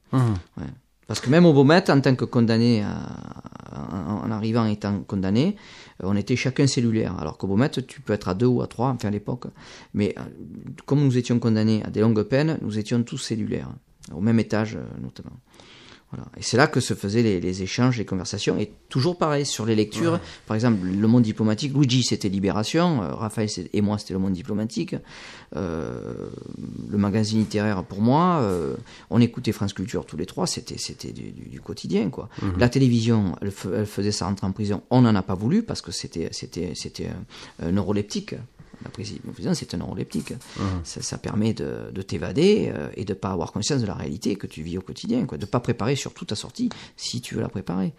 Ouais. 0.58 0.66
Parce 1.08 1.20
que 1.20 1.30
même 1.30 1.46
au 1.46 1.54
Beaumet, 1.54 1.90
en 1.90 2.00
tant 2.02 2.16
que 2.16 2.26
condamné, 2.26 2.82
à- 2.84 4.24
en, 4.26 4.32
arrivant 4.32 4.66
étant 4.66 5.00
condamné, 5.02 5.56
euh, 6.04 6.08
on 6.08 6.16
était 6.16 6.36
chacun 6.36 6.68
cellulaire. 6.68 7.18
Alors 7.20 7.38
qu'au 7.38 7.48
Beaumet, 7.48 7.70
tu 7.70 8.02
peux 8.02 8.14
être 8.14 8.30
à 8.30 8.34
deux 8.34 8.46
ou 8.46 8.62
à 8.62 8.68
trois, 8.68 8.90
enfin 8.90 9.08
à 9.10 9.12
l'époque. 9.12 9.46
Mais 9.94 10.16
euh, 10.18 10.22
comme 10.86 11.04
nous 11.04 11.18
étions 11.18 11.40
condamnés 11.40 11.84
à 11.84 11.90
des 11.90 12.02
longues 12.02 12.24
peines, 12.24 12.58
nous 12.62 12.78
étions 12.78 13.02
tous 13.04 13.18
cellulaires, 13.18 13.70
au 14.14 14.22
même 14.22 14.40
étage 14.40 14.76
euh, 14.76 14.84
notamment. 15.02 15.38
Voilà. 16.16 16.30
Et 16.38 16.44
c'est 16.44 16.58
là 16.58 16.68
que 16.68 16.80
se 16.80 16.94
faisaient 16.94 17.24
les, 17.24 17.40
les 17.40 17.64
échanges, 17.64 17.98
les 17.98 18.06
conversations. 18.06 18.60
Et 18.60 18.72
toujours 18.88 19.18
pareil, 19.18 19.48
sur 19.48 19.66
les 19.66 19.74
lectures, 19.74 20.20
par 20.46 20.54
exemple, 20.54 20.86
le 20.86 21.08
monde 21.08 21.24
diplomatique, 21.24 21.74
Luigi 21.74 22.04
c'était 22.04 22.30
Libération, 22.30 23.02
euh, 23.02 23.16
Raphaël 23.16 23.50
et 23.74 23.82
moi 23.82 23.98
c'était 23.98 24.14
le 24.14 24.20
monde 24.20 24.34
diplomatique. 24.34 24.96
Euh, 25.56 26.14
le 26.90 26.98
magazine 27.00 27.40
littéraire 27.40 27.84
pour 27.84 28.02
moi, 28.02 28.40
euh, 28.42 28.76
on 29.10 29.22
écoutait 29.22 29.52
France 29.54 29.74
Culture 29.74 30.06
tous 30.06 30.18
les 30.18 30.26
trois, 30.28 30.46
c'était 30.46 30.78
c'était 30.78 31.12
du, 31.12 31.32
du- 31.32 31.50
du 31.50 31.60
quotidien 31.62 32.10
quoi. 32.10 32.30
La 32.60 32.70
télévision, 32.70 33.36
elle, 33.42 33.52
elle 33.76 33.86
faisait 33.88 34.12
sa 34.12 34.26
rentrée 34.28 34.46
en 34.46 34.52
prison, 34.52 34.84
on 34.92 35.02
n'en 35.02 35.16
a 35.16 35.24
pas 35.24 35.36
voulu 35.36 35.64
parce 35.64 35.82
que 35.82 35.92
c'était 35.92 36.30
neuroleptique. 37.62 38.36
La 38.84 38.90
prison, 38.90 39.54
c'est 39.54 39.74
un 39.74 39.78
neuroleptique. 39.78 40.34
Ça, 40.84 41.02
ça 41.02 41.18
permet 41.18 41.54
de, 41.54 41.92
de 41.92 42.02
t'évader 42.02 42.72
euh, 42.76 42.90
et 42.96 43.06
de 43.06 43.14
pas 43.14 43.32
avoir 43.32 43.52
conscience 43.52 43.82
de 43.82 43.88
la 43.88 43.94
réalité 43.94 44.36
que 44.36 44.48
tu 44.48 44.62
vis 44.62 44.78
au 44.78 44.82
quotidien, 44.82 45.26
quoi. 45.26 45.38
De 45.38 45.46
pas 45.46 45.60
préparer 45.60 45.96
surtout 45.96 46.26
ta 46.26 46.36
sortie 46.36 46.70
si 46.98 47.22
tu 47.22 47.36
veux 47.36 47.42
la 47.42 47.50
préparer. 47.50 47.94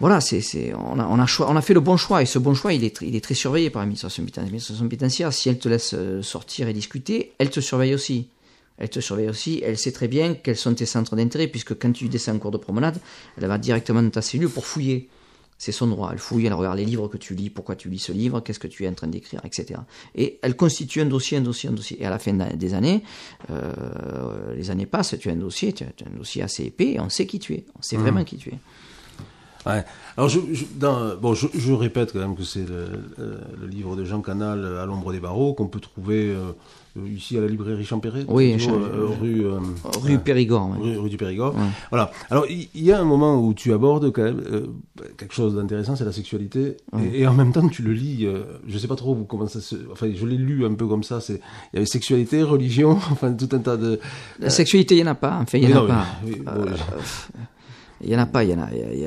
Voilà, 0.00 0.20
c'est, 0.20 0.40
c'est, 0.40 0.72
on, 0.74 1.00
a, 1.00 1.04
on, 1.06 1.18
a 1.18 1.26
choix, 1.26 1.50
on 1.50 1.56
a 1.56 1.60
fait 1.60 1.74
le 1.74 1.80
bon 1.80 1.96
choix 1.96 2.22
et 2.22 2.26
ce 2.26 2.38
bon 2.38 2.54
choix, 2.54 2.72
il 2.72 2.84
est, 2.84 2.96
tr- 2.96 3.04
il 3.04 3.16
est 3.16 3.20
très 3.20 3.34
surveillé 3.34 3.68
par 3.68 3.82
l'administration 3.82 4.22
pénitentiaire. 4.22 4.44
L'administration 4.44 4.88
pénitentiaire, 4.88 5.32
si 5.32 5.48
elle 5.48 5.58
te 5.58 5.68
laisse 5.68 5.92
euh, 5.94 6.22
sortir 6.22 6.68
et 6.68 6.72
discuter, 6.72 7.32
elle 7.38 7.50
te 7.50 7.58
surveille 7.58 7.94
aussi. 7.94 8.28
Elle 8.76 8.90
te 8.90 9.00
surveille 9.00 9.28
aussi, 9.28 9.60
elle 9.64 9.76
sait 9.76 9.90
très 9.90 10.06
bien 10.06 10.34
quels 10.34 10.56
sont 10.56 10.72
tes 10.72 10.86
centres 10.86 11.16
d'intérêt, 11.16 11.48
puisque 11.48 11.76
quand 11.76 11.90
tu 11.90 12.08
descends 12.08 12.36
en 12.36 12.38
cours 12.38 12.52
de 12.52 12.58
promenade, 12.58 13.00
elle 13.36 13.48
va 13.48 13.58
directement 13.58 14.00
dans 14.00 14.10
ta 14.10 14.22
cellule 14.22 14.48
pour 14.48 14.66
fouiller. 14.66 15.08
C'est 15.60 15.72
son 15.72 15.88
droit. 15.88 16.10
Elle 16.12 16.18
fouille, 16.18 16.46
elle 16.46 16.54
regarde 16.54 16.76
les 16.78 16.84
livres 16.84 17.08
que 17.08 17.16
tu 17.16 17.34
lis, 17.34 17.50
pourquoi 17.50 17.74
tu 17.74 17.88
lis 17.88 17.98
ce 17.98 18.12
livre, 18.12 18.38
qu'est-ce 18.40 18.60
que 18.60 18.68
tu 18.68 18.84
es 18.84 18.88
en 18.88 18.94
train 18.94 19.08
d'écrire, 19.08 19.40
etc. 19.44 19.80
Et 20.14 20.38
elle 20.42 20.54
constitue 20.54 21.00
un 21.00 21.06
dossier, 21.06 21.36
un 21.38 21.40
dossier, 21.40 21.68
un 21.68 21.72
dossier. 21.72 22.00
Et 22.00 22.06
à 22.06 22.10
la 22.10 22.20
fin 22.20 22.32
des 22.32 22.74
années, 22.74 23.02
euh, 23.50 24.54
les 24.54 24.70
années 24.70 24.86
passent, 24.86 25.16
tu 25.18 25.28
as 25.28 25.32
un 25.32 25.36
dossier, 25.36 25.72
tu 25.72 25.84
as 25.84 25.88
un 26.06 26.16
dossier 26.16 26.42
assez 26.42 26.64
épais, 26.64 26.92
et 26.92 27.00
on 27.00 27.08
sait 27.08 27.26
qui 27.26 27.38
tu 27.38 27.54
es. 27.54 27.64
On 27.78 27.82
sait 27.82 27.96
vraiment 27.96 28.24
qui 28.24 28.36
tu 28.36 28.50
es. 28.50 28.58
Ouais. 29.66 29.84
Alors, 30.16 30.28
je, 30.28 30.38
je- 30.52 30.64
dans, 30.76 31.16
bon, 31.16 31.34
je, 31.34 31.48
je 31.54 31.72
répète 31.72 32.12
quand 32.12 32.20
même 32.20 32.36
que 32.36 32.44
c'est 32.44 32.66
le, 32.66 32.86
le- 33.18 33.40
le 33.60 33.66
livre 33.66 33.96
de 33.96 34.04
Jean 34.04 34.22
Canal, 34.22 34.64
À 34.78 34.86
l'ombre 34.86 35.12
des 35.12 35.20
barreaux, 35.20 35.52
qu'on 35.54 35.66
peut 35.66 35.80
trouver 35.80 36.28
euh, 36.30 36.52
ici 37.06 37.36
à 37.38 37.40
la 37.40 37.46
librairie 37.46 37.84
Champéret. 37.84 38.24
Oui, 38.28 38.56
euh, 38.68 39.06
rue, 39.20 39.44
euh, 39.46 39.58
Rue 40.02 40.18
Périgord. 40.18 40.70
ouais. 40.70 40.78
rue, 40.80 40.98
rue 40.98 41.10
du 41.10 41.16
Périgord. 41.16 41.54
Ouais. 41.54 41.62
Voilà. 41.90 42.10
Alors, 42.30 42.46
il 42.48 42.68
y, 42.74 42.92
a 42.92 43.00
un 43.00 43.04
moment 43.04 43.40
où 43.40 43.54
tu 43.54 43.72
abordes 43.72 44.10
quand 44.12 44.22
même 44.22 44.40
euh, 44.50 44.66
quelque 45.16 45.34
chose 45.34 45.54
d'intéressant, 45.56 45.96
c'est 45.96 46.04
la 46.04 46.12
sexualité. 46.12 46.76
Et, 47.14 47.20
et 47.22 47.26
en 47.26 47.34
même 47.34 47.52
temps, 47.52 47.68
tu 47.68 47.82
le 47.82 47.92
lis. 47.92 48.26
euh, 48.26 48.42
je 48.66 48.78
sais 48.78 48.88
pas 48.88 48.96
trop 48.96 49.14
comment 49.28 49.46
ça 49.46 49.60
se. 49.60 49.76
Enfin, 49.92 50.08
je 50.14 50.26
l'ai 50.26 50.36
lu 50.36 50.64
un 50.64 50.74
peu 50.74 50.86
comme 50.86 51.02
ça. 51.02 51.18
Il 51.28 51.38
y 51.74 51.76
avait 51.76 51.86
sexualité, 51.86 52.42
religion, 52.42 52.90
enfin 53.12 53.32
tout 53.32 53.48
un 53.52 53.58
tas 53.58 53.76
de. 53.76 54.00
La 54.40 54.50
sexualité, 54.50 54.94
il 54.96 55.02
n'y 55.02 55.08
en 55.08 55.12
a 55.12 55.14
pas. 55.14 55.38
Enfin, 55.42 55.58
il 55.58 55.66
n'y 55.66 55.72
en 55.74 55.78
a 55.78 55.80
non, 55.82 55.86
pas. 55.88 56.06
oui, 56.24 56.42
bon, 56.44 56.50
Euh, 56.52 56.66
Il 58.02 58.10
y 58.10 58.14
en 58.14 58.18
a 58.20 58.26
pas, 58.26 58.44
il 58.44 58.50
y 58.50 58.54
en 58.54 58.60
a, 58.60 58.68
il 58.72 59.00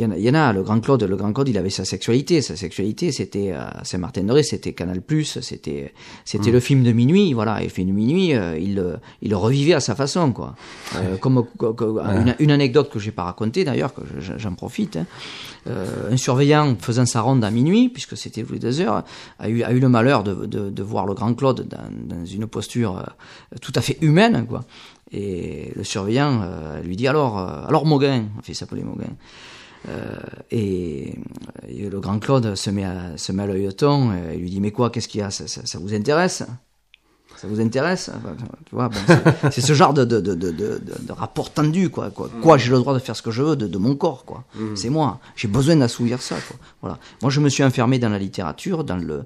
y, 0.00 0.04
en 0.04 0.10
a, 0.10 0.16
il 0.16 0.22
y 0.24 0.30
en 0.30 0.34
a. 0.34 0.52
Le 0.52 0.62
grand 0.62 0.80
Claude, 0.80 1.02
le 1.04 1.16
grand 1.16 1.32
Claude, 1.32 1.48
il 1.48 1.56
avait 1.56 1.70
sa 1.70 1.84
sexualité. 1.84 2.42
Sa 2.42 2.56
sexualité, 2.56 3.12
c'était 3.12 3.52
Saint-Martin-de-Ré, 3.84 4.42
c'était 4.42 4.72
Canal+, 4.72 5.00
c'était, 5.40 5.92
c'était 6.24 6.50
le 6.50 6.60
film 6.60 6.82
de 6.82 6.92
minuit. 6.92 7.32
Voilà, 7.34 7.62
et 7.62 7.68
film 7.68 7.88
de 7.88 7.92
minuit, 7.92 8.34
euh, 8.34 8.58
il, 8.58 8.74
le- 8.74 8.96
il 9.22 9.34
revivait 9.34 9.74
à 9.74 9.80
sa 9.80 9.94
façon, 9.94 10.32
quoi. 10.32 10.56
Euh, 10.96 11.16
comme, 11.18 11.44
co- 11.56 11.72
co- 11.74 12.00
une, 12.00 12.34
une 12.40 12.50
anecdote 12.50 12.90
que 12.90 12.98
j'ai 12.98 13.12
pas 13.12 13.22
racontée 13.24 13.64
d'ailleurs, 13.64 13.94
que 13.94 14.02
je- 14.18 14.36
j'en 14.38 14.54
profite. 14.54 14.96
hein. 14.96 15.06
Euh, 15.68 16.10
un 16.10 16.16
surveillant 16.16 16.74
faisant 16.80 17.06
sa 17.06 17.20
ronde 17.20 17.44
à 17.44 17.50
minuit, 17.52 17.88
puisque 17.88 18.16
c'était 18.16 18.42
tous 18.42 18.54
les 18.54 18.58
deux 18.58 18.80
heures, 18.80 19.04
a 19.38 19.48
eu, 19.48 19.62
a 19.62 19.70
eu 19.70 19.78
le 19.78 19.88
malheur 19.88 20.24
de, 20.24 20.46
de, 20.46 20.68
de 20.70 20.82
voir 20.82 21.06
le 21.06 21.14
grand 21.14 21.32
Claude 21.34 21.68
dans, 21.68 22.16
dans 22.16 22.24
une 22.26 22.48
posture 22.48 22.98
euh, 22.98 23.56
tout 23.60 23.70
à 23.76 23.80
fait 23.80 23.96
humaine, 24.00 24.44
quoi. 24.48 24.64
Et 25.12 25.72
le 25.76 25.84
surveillant 25.84 26.40
euh, 26.42 26.80
lui 26.82 26.96
dit 26.96 27.06
alors, 27.06 27.38
euh, 27.38 27.66
alors 27.66 27.84
Mauguin, 27.84 28.24
enfin 28.38 28.46
il 28.48 28.54
s'appelait 28.54 28.82
Mauguin. 28.82 29.10
Euh, 29.88 30.16
et, 30.50 31.18
le 31.68 32.00
grand 32.00 32.18
Claude 32.18 32.54
se 32.54 32.70
met 32.70 32.84
à, 32.84 33.16
se 33.16 33.32
met 33.32 33.42
à 33.42 33.46
l'œilleton 33.46 34.12
et 34.12 34.36
lui 34.36 34.48
dit 34.48 34.60
mais 34.60 34.70
quoi, 34.70 34.90
qu'est-ce 34.90 35.08
qu'il 35.08 35.20
y 35.20 35.24
a? 35.24 35.30
Ça, 35.30 35.46
ça- 35.48 35.66
ça 35.66 35.78
vous 35.78 35.92
intéresse? 35.94 36.44
Ça 37.42 37.48
vous 37.48 37.60
intéresse 37.60 38.10
Enfin, 38.16 38.34
Tu 38.66 38.74
vois, 38.74 38.88
bon, 38.88 38.98
c'est- 39.50 39.60
ce 39.60 39.72
genre 39.72 39.92
de, 39.92 40.04
de, 40.04 40.20
de, 40.20 40.34
de, 40.34 40.80
rapport 41.12 41.50
tendu, 41.52 41.90
quoi. 41.90 42.10
Quoi, 42.10 42.28
quoi 42.40 42.56
j'ai 42.56 42.70
le 42.70 42.78
droit 42.78 42.94
de 42.94 43.00
faire 43.00 43.16
ce 43.16 43.22
que 43.22 43.30
je 43.32 43.42
veux 43.42 43.56
de, 43.56 43.78
mon 43.78 43.94
corps, 43.96 44.24
quoi. 44.24 44.44
C'est 44.76 44.88
moi. 44.90 45.18
J'ai 45.36 45.48
besoin 45.48 45.76
d'assouvir 45.76 46.22
ça, 46.22 46.36
quoi. 46.46 46.56
Voilà. 46.80 46.98
Moi, 47.20 47.30
je 47.30 47.40
me 47.40 47.48
suis 47.48 47.64
enfermé 47.64 47.98
dans 47.98 48.08
la 48.08 48.18
littérature, 48.18 48.84
dans 48.84 48.96
le, 48.96 49.24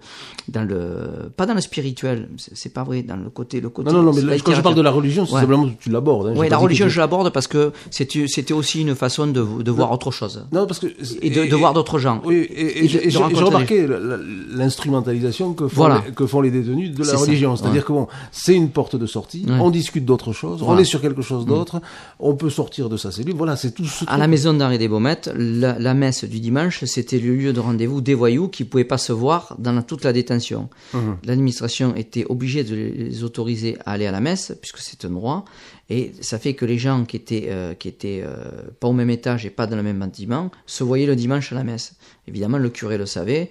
dans 0.49 0.63
le, 0.63 1.31
pas 1.37 1.45
dans 1.47 1.55
le 1.55 1.61
spirituel. 1.61 2.29
C'est 2.37 2.73
pas 2.73 2.85
vrai. 2.85 3.03
Dans 3.03 3.17
le 3.17 3.29
côté, 3.31 3.61
le 3.61 3.69
côté. 3.69 3.91
Non, 3.93 4.03
non, 4.03 4.13
non, 4.13 4.23
mais 4.23 4.39
quand 4.41 4.55
je 4.55 4.61
parle 4.63 4.75
de 4.75 4.81
la 4.83 4.91
religion, 4.91 5.27
c'est 5.27 5.35
Ouais. 5.35 5.41
simplement 5.43 5.69
que 5.69 5.83
tu 5.83 5.91
l'abordes. 5.91 6.29
hein. 6.29 6.35
Oui, 6.37 6.49
la 6.49 6.57
religion, 6.59 6.87
tu- 6.87 6.93
je 6.93 7.01
l'aborde 7.01 7.31
parce 7.33 7.47
que 7.47 7.73
c'était 7.91 8.53
aussi 8.55 8.81
une 8.81 8.95
façon 8.95 9.27
de, 9.27 9.45
de 9.63 9.71
voir 9.71 9.93
autre 9.93 10.11
chose. 10.11 10.47
Non, 10.53 10.67
parce 10.67 10.81
que 10.81 10.87
Et 11.23 11.31
de, 11.31 11.45
de 11.51 11.55
voir 11.57 11.75
d'autres 11.75 11.99
gens. 11.99 12.23
Oui, 12.25 12.47
et, 12.51 12.89
j'ai- 12.89 13.11
remarqué 13.37 13.87
l'instrumentalisation 14.57 15.53
que, 15.55 15.69
font 15.69 15.77
Voilà. 15.77 16.03
les- 16.07 16.13
que 16.13 16.27
font 16.27 16.41
les 16.41 16.51
détenus 16.51 16.91
de 16.93 17.05
la 17.05 17.17
religion. 17.17 17.57
C'est-à-dire 17.57 17.83
ouais. 17.83 17.87
que 17.87 17.93
bon, 17.93 18.06
c'est 18.33 18.55
une 18.55 18.71
porte 18.71 18.97
de 18.97 19.07
sortie, 19.07 19.45
Ouais. 19.47 19.59
on 19.61 19.71
discute 19.71 20.05
d'autres 20.05 20.33
choses, 20.33 20.63
on 20.63 20.67
Voilà. 20.67 20.81
Mm. 20.81 20.83
est 20.83 20.85
sur 20.87 21.01
quelque 21.01 21.23
chose 21.23 21.47
d'autre, 21.47 21.81
on 22.19 22.35
peut 22.35 22.51
sortir 22.51 22.89
de 22.89 22.97
sa 22.97 23.11
cellule. 23.11 23.35
Voilà, 23.35 23.57
c'est 23.57 23.73
tout 23.73 23.85
ce 23.85 24.05
À 24.05 24.07
truc. 24.07 24.19
la 24.19 24.27
maison 24.29 24.53
d'Henri 24.55 24.79
des 24.79 24.89
Baumettes, 24.89 25.31
la, 25.37 25.79
la 25.79 25.95
messe 25.95 26.25
du 26.25 26.41
dimanche, 26.41 26.85
c'était 26.85 27.19
le 27.19 27.35
lieu 27.35 27.53
de 27.53 27.61
rendez-vous 27.61 28.01
des 28.01 28.15
voyous 28.15 28.49
qui 28.49 28.65
pouvaient 28.65 28.85
pas 28.85 28.99
se 28.99 29.13
voir 29.13 29.55
dans 29.59 29.73
la- 29.73 29.83
toute 29.83 30.05
la 30.05 30.13
détention. 30.13 30.69
Mhm. 30.95 31.17
L'administration 31.25 31.95
était 31.97 32.25
obligée 32.29 32.65
de 32.65 32.75
les 32.75 33.25
autoriser 33.25 33.77
à 33.87 33.93
aller 33.93 34.07
à 34.07 34.13
la 34.13 34.21
messe, 34.21 34.53
puisque 34.61 34.79
c'est 34.79 35.05
un 35.05 35.11
droit, 35.11 35.45
et 35.89 36.13
ça 36.21 36.39
fait 36.39 36.55
que 36.55 36.65
les 36.65 36.79
gens 36.79 37.05
qui 37.05 37.17
étaient, 37.17 37.47
euh, 37.49 37.75
qui 37.75 37.89
étaient 37.89 38.23
euh, 38.25 38.35
pas 38.81 38.89
au 38.89 38.93
même 38.93 39.11
étage 39.11 39.47
et 39.47 39.51
pas 39.51 39.67
dans 39.67 39.77
le 39.77 39.83
même 39.83 39.99
bâtiment 40.01 40.51
se 40.67 40.83
voyaient 40.83 41.07
le 41.07 41.15
dimanche 41.17 41.53
à 41.53 41.55
la 41.55 41.63
messe. 41.65 41.95
Évidemment, 42.29 42.59
le 42.59 42.71
curé 42.71 42.99
le 42.99 43.07
savait, 43.07 43.51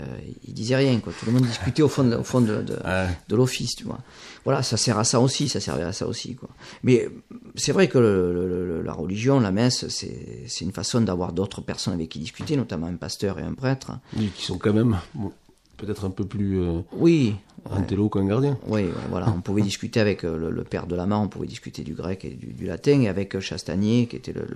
euh, 0.00 0.04
il 0.46 0.54
disait 0.54 0.76
rien, 0.76 0.98
quoi. 1.00 1.12
Tout 1.18 1.26
le 1.26 1.32
monde 1.32 1.44
discutait 1.46 1.82
au 1.82 1.88
fond 1.88 2.04
de, 2.04 2.16
au 2.16 2.24
fond 2.24 2.40
de, 2.40 2.62
de, 2.62 2.72
Ouais. 2.84 3.08
de 3.28 3.36
l'office, 3.36 3.76
tu 3.76 3.84
vois. 3.84 4.00
Voilà, 4.44 4.62
ça 4.62 4.76
sert 4.76 4.98
à 4.98 5.04
ça 5.04 5.20
aussi, 5.20 5.48
ça 5.48 5.60
servait 5.60 5.84
à 5.84 5.92
ça 5.92 6.06
aussi, 6.06 6.34
quoi. 6.34 6.48
Mais 6.82 7.08
c'est 7.54 7.72
vrai 7.72 7.88
que 7.88 7.98
le- 7.98 8.32
le- 8.34 8.66
le- 8.66 8.82
la 8.82 8.92
religion, 8.92 9.40
la 9.40 9.52
messe, 9.52 9.86
c'est 9.88 10.44
c'est 10.48 10.64
une 10.64 10.72
façon 10.72 11.00
d'avoir 11.00 11.32
d'autres 11.32 11.60
personnes 11.60 11.94
avec 11.94 12.08
qui 12.08 12.18
discuter, 12.18 12.56
notamment 12.56 12.86
un 12.88 12.96
pasteur 12.96 13.38
et 13.38 13.42
un 13.42 13.54
prêtre. 13.54 13.92
Oui, 14.16 14.30
qui 14.34 14.44
sont 14.44 14.58
quand 14.58 14.72
même 14.72 14.98
bon, 15.14 15.32
peut-être 15.76 16.04
un 16.04 16.10
peu 16.10 16.24
plus 16.26 16.60
euh, 16.60 16.80
Oui, 16.92 17.36
intello 17.70 18.08
qu'un 18.08 18.24
gardien. 18.26 18.58
oui, 18.66 18.86
voilà. 19.10 19.32
On 19.36 19.40
pouvait 19.40 19.62
discuter 19.62 20.00
avec 20.00 20.24
euh, 20.24 20.36
le, 20.36 20.50
le 20.50 20.64
père 20.64 20.86
de 20.86 20.94
la 20.94 21.06
main, 21.06 21.18
on 21.18 21.28
pouvait 21.28 21.46
discuter 21.46 21.82
du 21.82 21.94
grec 21.94 22.24
et 22.24 22.30
du, 22.30 22.52
du 22.52 22.66
latin, 22.66 23.00
et 23.02 23.08
avec 23.08 23.34
euh, 23.34 23.40
Chastanier, 23.40 24.06
qui 24.06 24.16
était 24.16 24.32
le, 24.32 24.46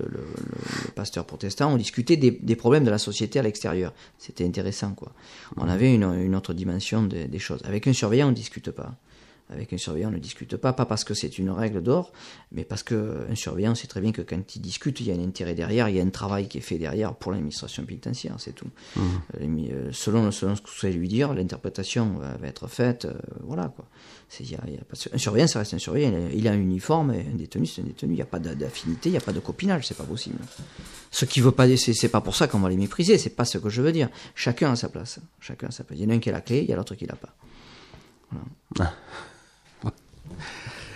pasteur 0.95 1.25
protestant, 1.25 1.73
on 1.73 1.77
discutait 1.77 2.17
des, 2.17 2.31
des 2.31 2.55
problèmes 2.55 2.83
de 2.83 2.91
la 2.91 2.97
société 2.97 3.39
à 3.39 3.43
l'extérieur. 3.43 3.93
C'était 4.17 4.45
intéressant, 4.45 4.93
quoi. 4.93 5.11
On 5.57 5.67
avait 5.67 5.93
une, 5.93 6.03
une 6.03 6.35
autre 6.35 6.53
dimension 6.53 7.03
des, 7.03 7.25
des 7.25 7.39
choses. 7.39 7.61
Avec 7.65 7.87
un 7.87 7.93
surveillant, 7.93 8.27
on 8.27 8.31
ne 8.31 8.35
discute 8.35 8.71
pas. 8.71 8.95
Avec 9.51 9.73
un 9.73 9.77
surveillant, 9.77 10.09
on 10.09 10.11
ne 10.11 10.19
discute 10.19 10.57
pas, 10.57 10.73
pas 10.73 10.85
parce 10.85 11.03
que 11.03 11.15
c'est 11.15 11.39
une 11.39 11.49
règle 11.49 11.81
d'or, 11.81 12.11
mais 12.51 12.63
parce 12.63 12.83
qu'un 12.83 13.33
surveillant 13.33 13.73
sait 13.73 13.87
très 13.87 13.99
bien 13.99 14.11
que 14.11 14.21
quand 14.21 14.55
il 14.55 14.61
discute, 14.61 14.99
il 14.99 15.07
y 15.07 15.11
a 15.11 15.15
un 15.15 15.23
intérêt 15.23 15.55
derrière, 15.55 15.89
il 15.89 15.95
y 15.95 15.99
a 15.99 16.03
un 16.03 16.09
travail 16.11 16.47
qui 16.47 16.59
est 16.59 16.61
fait 16.61 16.77
derrière 16.77 17.15
pour 17.15 17.31
l'administration 17.31 17.83
pénitentiaire, 17.83 18.35
c'est 18.37 18.53
tout. 18.53 18.67
Euh, 18.97 19.01
l'admi- 19.39 19.71
euh, 19.71 19.89
selon, 19.91 20.29
selon 20.31 20.55
ce 20.55 20.61
que 20.61 20.67
vous 20.67 20.85
allez 20.85 20.95
lui 20.95 21.07
dire, 21.07 21.33
l'interprétation 21.33 22.19
va, 22.19 22.37
être 22.47 22.67
faite, 22.67 23.05
euh, 23.05 23.13
voilà 23.41 23.69
quoi. 23.69 23.85
Y 24.39 24.53
a- 24.55 24.69
y 24.69 24.75
a 24.75 24.83
pas 24.87 24.93
de- 24.95 25.15
un 25.15 25.17
surveillant, 25.17 25.47
ça 25.47 25.57
reste 25.57 25.73
un 25.73 25.79
surveillant, 25.79 26.29
il 26.31 26.47
a, 26.47 26.51
un 26.51 26.59
uniforme, 26.59 27.11
et 27.13 27.21
un 27.21 27.35
détenu, 27.35 27.65
c'est 27.65 27.81
un 27.81 27.85
détenu, 27.85 28.13
il 28.13 28.17
n'y 28.17 28.21
a 28.21 28.25
pas 28.27 28.37
d'a- 28.37 28.53
d'affinité, 28.53 29.09
il 29.09 29.13
n'y 29.13 29.17
a 29.17 29.21
pas 29.21 29.33
de 29.33 29.39
copinage, 29.39 29.87
c'est 29.87 29.97
pas 29.97 30.03
possible. 30.03 30.37
Ce 31.09 31.25
qui 31.25 31.41
veut 31.41 31.51
pas 31.51 31.65
c'est 31.75 32.09
pas 32.09 32.21
pour 32.21 32.35
ça 32.35 32.47
qu'on 32.47 32.59
va 32.59 32.69
les 32.69 32.77
mépriser, 32.77 33.17
c'est 33.17 33.31
pas 33.31 33.45
ce 33.45 33.57
que 33.57 33.69
je 33.69 33.81
veux 33.81 33.91
dire. 33.91 34.09
Chacun 34.35 34.71
a 34.73 34.75
sa 34.75 34.89
place, 34.89 35.17
chacun 35.39 35.69
a 35.69 35.71
sa 35.71 35.83
place. 35.83 35.97
Il 35.97 36.03
y 36.03 36.07
en 36.07 36.11
a 36.11 36.13
un 36.13 36.19
qui 36.19 36.29
a 36.29 36.33
la 36.33 36.41
clé, 36.41 36.59
il 36.61 36.69
y 36.69 36.73
a 36.73 36.75
l'autre 36.75 36.93
qui 36.93 37.07
l'a 37.07 37.15
pas. 37.15 37.33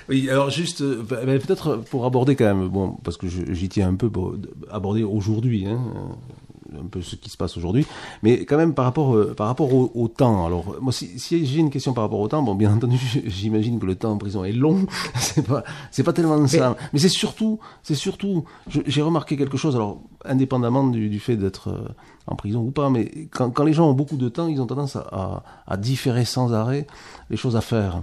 Oui, 0.09 0.29
alors 0.29 0.49
juste, 0.49 0.81
euh, 0.81 1.03
peut-être 1.03 1.77
pour 1.89 2.05
aborder 2.05 2.35
quand 2.35 2.45
même, 2.45 2.67
bon, 2.67 2.97
parce 3.03 3.17
que 3.17 3.27
j'y 3.27 3.69
tiens 3.69 3.89
un 3.89 3.95
peu 3.95 4.09
pour 4.09 4.35
aborder 4.69 5.03
aujourd'hui, 5.03 5.65
hein, 5.65 5.79
euh, 5.95 6.79
un 6.79 6.87
peu 6.87 7.01
ce 7.01 7.15
qui 7.15 7.29
se 7.29 7.37
passe 7.37 7.57
aujourd'hui, 7.57 7.85
mais 8.21 8.45
quand 8.45 8.57
même 8.57 8.73
par 8.73 8.85
rapport, 8.85 9.15
euh, 9.15 9.33
par 9.35 9.47
rapport 9.47 9.73
au, 9.73 9.91
au 9.93 10.07
temps. 10.07 10.45
Alors, 10.45 10.75
moi, 10.81 10.91
si, 10.91 11.19
si 11.19 11.45
j'ai 11.45 11.59
une 11.59 11.69
question 11.69 11.93
par 11.93 12.03
rapport 12.03 12.19
au 12.19 12.27
temps, 12.27 12.41
bon, 12.41 12.55
bien 12.55 12.73
entendu, 12.75 12.97
j'imagine 13.25 13.79
que 13.79 13.85
le 13.85 13.95
temps 13.95 14.11
en 14.11 14.17
prison 14.17 14.43
est 14.43 14.51
long, 14.51 14.85
c'est 15.15 15.45
pas, 15.47 15.63
c'est 15.91 16.03
pas 16.03 16.13
tellement 16.13 16.45
ça, 16.47 16.75
mais 16.91 16.99
c'est 16.99 17.09
surtout, 17.09 17.59
c'est 17.83 17.95
surtout, 17.95 18.45
j'ai 18.67 19.01
remarqué 19.01 19.37
quelque 19.37 19.57
chose, 19.57 19.75
alors, 19.75 20.01
indépendamment 20.25 20.87
du, 20.87 21.09
du 21.09 21.19
fait 21.19 21.35
d'être 21.35 21.69
euh, 21.69 21.87
en 22.27 22.35
prison 22.35 22.61
ou 22.61 22.71
pas, 22.71 22.89
mais 22.89 23.27
quand, 23.31 23.51
quand 23.51 23.63
les 23.63 23.73
gens 23.73 23.89
ont 23.89 23.93
beaucoup 23.93 24.17
de 24.17 24.29
temps, 24.29 24.47
ils 24.47 24.61
ont 24.61 24.67
tendance 24.67 24.95
à, 24.95 25.07
à, 25.11 25.43
à 25.67 25.77
différer 25.77 26.25
sans 26.25 26.53
arrêt 26.53 26.87
les 27.29 27.37
choses 27.37 27.55
à 27.55 27.61
faire. 27.61 28.01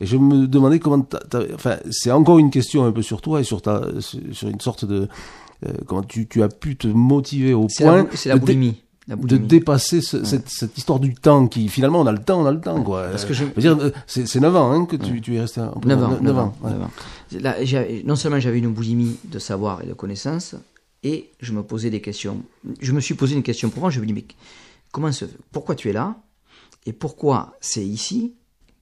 Et 0.00 0.06
je 0.06 0.16
me 0.16 0.46
demandais 0.46 0.78
comment, 0.78 1.04
enfin, 1.54 1.76
c'est 1.90 2.10
encore 2.12 2.38
une 2.38 2.50
question 2.50 2.84
un 2.84 2.92
peu 2.92 3.02
sur 3.02 3.20
toi 3.20 3.40
et 3.40 3.44
sur 3.44 3.62
ta, 3.62 3.82
sur 4.00 4.48
une 4.48 4.60
sorte 4.60 4.84
de, 4.84 5.08
euh, 5.66 5.72
comment 5.86 6.02
tu, 6.02 6.28
tu 6.28 6.42
as 6.42 6.48
pu 6.48 6.76
te 6.76 6.86
motiver 6.86 7.52
au 7.54 7.66
point 7.84 8.06
c'est 8.14 8.28
la 8.28 8.36
boulimie. 8.36 8.82
De 9.08 9.38
dépasser 9.38 10.02
ce- 10.02 10.22
cette, 10.22 10.50
cette 10.50 10.76
histoire 10.76 11.00
du 11.00 11.14
temps 11.14 11.48
qui, 11.48 11.68
finalement, 11.68 12.00
on 12.02 12.06
a 12.06 12.12
le 12.12 12.18
temps, 12.18 12.42
on 12.42 12.44
a 12.46 12.52
le 12.52 12.60
temps, 12.60 12.82
quoi. 12.82 13.04
Parce 13.10 13.24
que 13.24 13.32
je- 13.32 13.44
veux 13.44 13.62
dire, 13.62 13.74
euh, 13.80 13.90
c'est, 14.06 14.26
c'est 14.28 14.38
9 14.38 14.54
ans, 14.54 14.70
hein, 14.70 14.84
que 14.84 14.96
tu, 14.96 15.22
tu 15.22 15.34
es 15.34 15.40
resté 15.40 15.62
en 15.62 15.70
prison. 15.70 15.96
9 15.96 16.04
ans. 16.04 16.10
Neuf 16.10 16.20
9 16.20 16.38
ans, 16.38 16.54
ouais. 16.62 16.70
neuf 16.72 16.82
ans. 16.82 16.90
Là, 17.40 17.64
j'avais- 17.64 18.02
non 18.04 18.16
seulement 18.16 18.38
j'avais 18.38 18.58
une 18.58 18.68
boulimie 18.72 19.16
de 19.24 19.38
savoir 19.38 19.82
et 19.82 19.86
de 19.86 19.94
connaissances, 19.94 20.56
et 21.02 21.30
je 21.40 21.52
me 21.54 21.62
posais 21.62 21.88
des 21.88 22.02
questions. 22.02 22.42
Je 22.82 22.92
me 22.92 23.00
suis 23.00 23.14
posé 23.14 23.34
une 23.34 23.42
question 23.42 23.70
pour 23.70 23.80
moi. 23.80 23.88
Je 23.88 23.98
me 24.00 24.04
dis, 24.04 24.12
mais 24.12 24.26
comment 24.92 25.10
se, 25.10 25.24
pourquoi 25.52 25.74
tu 25.74 25.88
es 25.88 25.94
là 25.94 26.16
Et 26.84 26.92
pourquoi 26.92 27.56
c'est 27.62 27.84
ici 27.86 28.34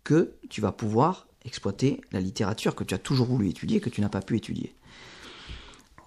que 0.06 0.32
tu 0.48 0.60
vas 0.60 0.70
pouvoir 0.72 1.26
exploiter 1.44 2.00
la 2.12 2.20
littérature 2.20 2.74
que 2.76 2.84
tu 2.84 2.94
as 2.94 2.98
toujours 2.98 3.26
voulu 3.26 3.48
étudier, 3.48 3.80
que 3.80 3.90
tu 3.90 4.00
n'as 4.00 4.08
pas 4.08 4.22
pu 4.22 4.36
étudier 4.36 4.74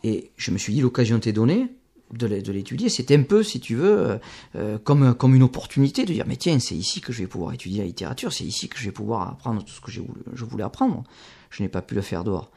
Et 0.04 0.32
je 0.38 0.52
me 0.52 0.58
suis 0.58 0.74
dit, 0.74 0.82
l'occasion 0.82 1.20
t'est 1.20 1.34
donnée 1.34 1.68
de 2.14 2.26
l'é- 2.26 2.42
de 2.42 2.52
l'étudier. 2.52 2.88
C'était 2.90 3.16
un 3.18 3.24
peu, 3.24 3.44
si 3.44 3.60
tu 3.60 3.76
veux, 3.76 3.98
euh, 4.00 4.18
euh, 4.56 4.78
comme, 4.80 5.14
comme 5.14 5.36
une 5.36 5.44
opportunité 5.44 6.06
de 6.06 6.14
dire, 6.14 6.26
mais 6.28 6.38
tiens, 6.38 6.58
c'est 6.60 6.76
ici 6.76 7.02
que 7.02 7.12
je 7.14 7.20
vais 7.22 7.28
pouvoir 7.28 7.54
étudier 7.54 7.80
la 7.80 7.86
littérature, 7.88 8.32
c'est 8.34 8.46
ici 8.46 8.68
que 8.70 8.78
je 8.80 8.86
vais 8.86 8.92
pouvoir 8.92 9.28
apprendre 9.30 9.64
tout 9.64 9.74
ce 9.74 9.82
que 9.82 9.92
voulu- 9.92 10.24
je 10.34 10.46
voulais 10.46 10.64
apprendre. 10.64 11.04
Je 11.50 11.62
n'ai 11.64 11.70
pas 11.70 11.82
pu 11.82 11.96
le 11.96 12.02
faire 12.02 12.24
dehors. 12.24 12.50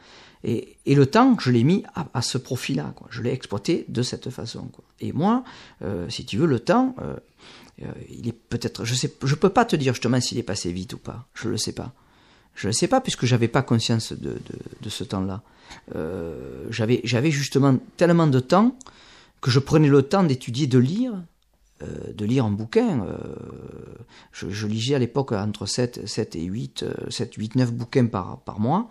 Et, 0.45 0.77
et 0.85 0.95
le 0.95 1.05
temps, 1.05 1.37
je 1.39 1.51
l'ai 1.51 1.63
mis 1.63 1.83
à, 2.13 2.21
ce 2.21 2.37
profil-là. 2.37 2.93
quoi. 2.95 3.07
Je 3.11 3.21
l'ai 3.21 3.31
exploité 3.31 3.85
de 3.87 4.01
cette 4.01 4.29
façon. 4.29 4.63
quoi. 4.73 4.83
Et 4.99 5.11
moi, 5.13 5.43
euh, 5.83 6.09
si 6.09 6.25
tu 6.25 6.37
veux, 6.37 6.47
le 6.47 6.59
temps, 6.59 6.95
euh, 7.81 7.85
il 8.09 8.27
est 8.27 8.33
peut-être, 8.33 8.85
je 8.85 8.93
sais, 8.93 9.13
je 9.23 9.35
peux 9.35 9.49
pas 9.49 9.65
te 9.65 9.75
dire 9.75 9.93
justement 9.93 10.21
s'il 10.21 10.37
est 10.37 10.43
passé 10.43 10.71
vite 10.71 10.93
ou 10.93 10.97
pas. 10.97 11.27
Je 11.33 11.49
le 11.49 11.57
sais 11.57 11.73
pas. 11.73 11.93
Je 12.55 12.67
le 12.67 12.73
sais 12.73 12.87
pas 12.87 13.01
puisque 13.01 13.25
j'avais 13.25 13.47
pas 13.47 13.63
conscience 13.63 14.13
de, 14.13 14.37
de, 14.81 14.89
ce 14.89 15.03
temps-là. 15.03 15.41
Euh, 15.95 16.65
j'avais, 16.69 17.01
j'avais 17.03 17.31
justement 17.31 17.77
tellement 17.97 18.27
de 18.27 18.39
temps 18.39 18.77
que 19.41 19.49
je 19.49 19.59
prenais 19.59 19.87
le 19.87 20.03
temps 20.03 20.23
d'étudier, 20.23 20.67
de 20.67 20.77
lire, 20.77 21.13
euh, 21.81 22.13
de 22.13 22.25
lire 22.25 22.45
un 22.45 22.51
bouquin. 22.51 23.07
je, 24.31 24.51
je 24.51 24.67
lisais 24.67 24.93
à 24.93 24.99
l'époque 24.99 25.31
entre 25.31 25.65
7, 25.65 26.07
7 26.07 26.35
et 26.35 26.43
8, 26.43 26.83
euh, 26.83 27.09
7, 27.09 27.33
8, 27.33 27.55
9 27.55 27.73
bouquins 27.73 28.05
par, 28.05 28.41
par 28.41 28.59
mois, 28.59 28.87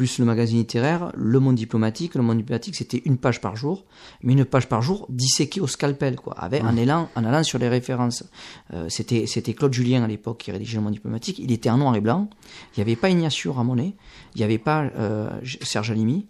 plus 0.00 0.18
le 0.18 0.24
magazine 0.24 0.56
littéraire, 0.56 1.12
le 1.14 1.40
monde 1.40 1.56
diplomatique. 1.56 2.14
Le 2.14 2.22
monde 2.22 2.38
diplomatique, 2.38 2.74
c'était 2.74 3.02
une 3.04 3.18
page 3.18 3.42
par 3.42 3.54
jour, 3.54 3.84
mais 4.22 4.32
une 4.32 4.46
page 4.46 4.66
par 4.66 4.80
jour 4.80 5.04
disséquée 5.10 5.60
au 5.60 5.66
scalpel, 5.66 6.16
quoi, 6.16 6.32
avec, 6.38 6.64
en, 6.64 6.74
allant, 6.78 7.10
en 7.16 7.22
allant 7.22 7.42
sur 7.42 7.58
les 7.58 7.68
références. 7.68 8.24
Euh, 8.72 8.86
c'était, 8.88 9.26
c'était 9.26 9.52
Claude 9.52 9.74
Julien 9.74 10.02
à 10.02 10.06
l'époque 10.06 10.38
qui 10.38 10.52
rédigeait 10.52 10.78
le 10.78 10.84
monde 10.84 10.94
diplomatique. 10.94 11.38
Il 11.38 11.52
était 11.52 11.68
en 11.68 11.76
noir 11.76 11.94
et 11.96 12.00
blanc. 12.00 12.30
Il 12.74 12.78
n'y 12.78 12.82
avait 12.82 12.96
pas 12.96 13.10
Ignacio 13.10 13.52
Ramonet. 13.52 13.94
Il 14.34 14.38
n'y 14.38 14.44
avait 14.44 14.56
pas 14.56 14.84
euh, 14.96 15.28
Serge 15.60 15.90
Alimi. 15.90 16.26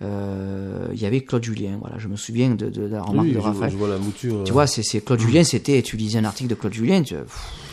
Euh, 0.00 0.86
il 0.92 1.00
y 1.00 1.04
avait 1.04 1.22
Claude 1.22 1.42
Julien. 1.42 1.78
Voilà, 1.80 1.98
je 1.98 2.06
me 2.06 2.14
souviens 2.14 2.50
de, 2.54 2.70
de 2.70 2.82
la 2.82 3.02
remarque 3.02 3.26
Oui, 3.26 3.34
de 3.34 3.38
Raphaël. 3.40 3.72
je 3.72 3.76
vois 3.76 3.88
la 3.88 3.98
mouture. 3.98 4.44
Tu 4.44 4.52
vois, 4.52 4.68
c'est 4.68 5.00
Claude 5.00 5.18
Julien, 5.18 5.42
c'était, 5.42 5.82
tu 5.82 5.96
lisais 5.96 6.20
un 6.20 6.24
article 6.24 6.50
de 6.50 6.54
Claude 6.54 6.74
Julien, 6.74 7.02
tu, 7.02 7.14
pff, 7.16 7.67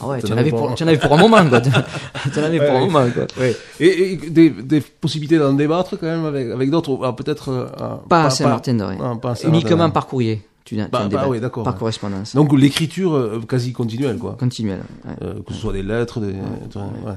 Ah 0.00 0.06
ouais, 0.08 0.22
tu 0.22 0.32
en 0.32 0.36
avais 0.36 0.50
pour 0.50 0.70
avais 0.80 0.98
pour 0.98 1.12
un 1.12 1.16
moment, 1.18 1.46
quoi. 1.48 1.60
tu 1.62 1.70
en 1.70 2.42
avais 2.42 2.58
pour 2.58 2.66
Ouais, 2.68 2.70
un 2.76 2.80
ouais. 2.82 2.86
moment, 2.90 3.06
quoi. 3.12 3.26
Ouais. 3.38 3.56
Et, 3.80 4.12
et 4.12 4.16
des, 4.16 4.50
des 4.50 4.80
possibilités 4.80 5.38
d'en 5.38 5.52
débattre 5.52 5.98
quand 5.98 6.06
même 6.06 6.24
avec, 6.24 6.50
avec 6.50 6.70
d'autres, 6.70 6.98
ah, 7.02 7.12
peut-être 7.12 7.70
ah, 7.78 8.00
Pas 8.08 8.22
à 8.22 8.26
à 8.26 8.30
Saint-Martin-de-Ré. 8.30 8.96
Uniquement 9.44 9.90
par 9.90 10.06
courrier. 10.06 10.42
Tu, 10.64 10.76
tu 10.76 10.82
Bah, 10.90 11.02
en 11.04 11.08
bah 11.08 11.24
oui, 11.28 11.40
d'accord, 11.40 11.64
Par 11.64 11.72
ouais. 11.74 11.78
correspondance. 11.78 12.34
Donc 12.34 12.52
l'écriture 12.56 13.14
euh, 13.14 13.40
quasi 13.48 13.72
continuelle, 13.72 14.18
quoi. 14.18 14.36
Continuelle. 14.38 14.82
ouais. 15.04 15.12
Euh, 15.22 15.34
que 15.46 15.52
ce 15.52 15.58
soit 15.60 15.72
des 15.72 15.82
lettres, 15.82 16.20
des. 16.20 16.32
ouais. 16.32 17.14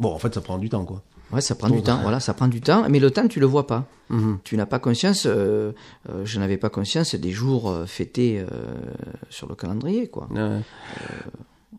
Bon, 0.00 0.12
en 0.12 0.18
fait, 0.18 0.34
ça 0.34 0.40
prend 0.40 0.58
du 0.58 0.68
temps, 0.68 0.84
quoi. 0.84 1.02
Ouais, 1.32 1.40
ça 1.40 1.54
prend 1.54 1.68
Donc, 1.68 1.78
du 1.78 1.82
temps. 1.82 1.96
ouais. 1.96 2.02
Voilà, 2.02 2.20
ça 2.20 2.34
prend 2.34 2.48
du 2.48 2.60
temps. 2.60 2.84
Mais 2.88 2.98
le 3.00 3.10
temps, 3.10 3.26
tu 3.28 3.40
le 3.40 3.46
vois 3.46 3.66
pas. 3.66 3.84
Mhm. 4.10 4.38
Tu 4.44 4.56
n'as 4.56 4.66
pas 4.66 4.78
conscience. 4.78 5.24
euh, 5.26 5.72
euh, 6.10 6.22
je 6.24 6.38
n'avais 6.38 6.56
pas 6.56 6.68
conscience 6.68 7.14
des 7.14 7.32
jours 7.32 7.70
euh, 7.70 7.86
fêtés 7.86 8.44
sur 9.30 9.48
le 9.48 9.54
calendrier, 9.54 10.08
quoi. 10.08 10.28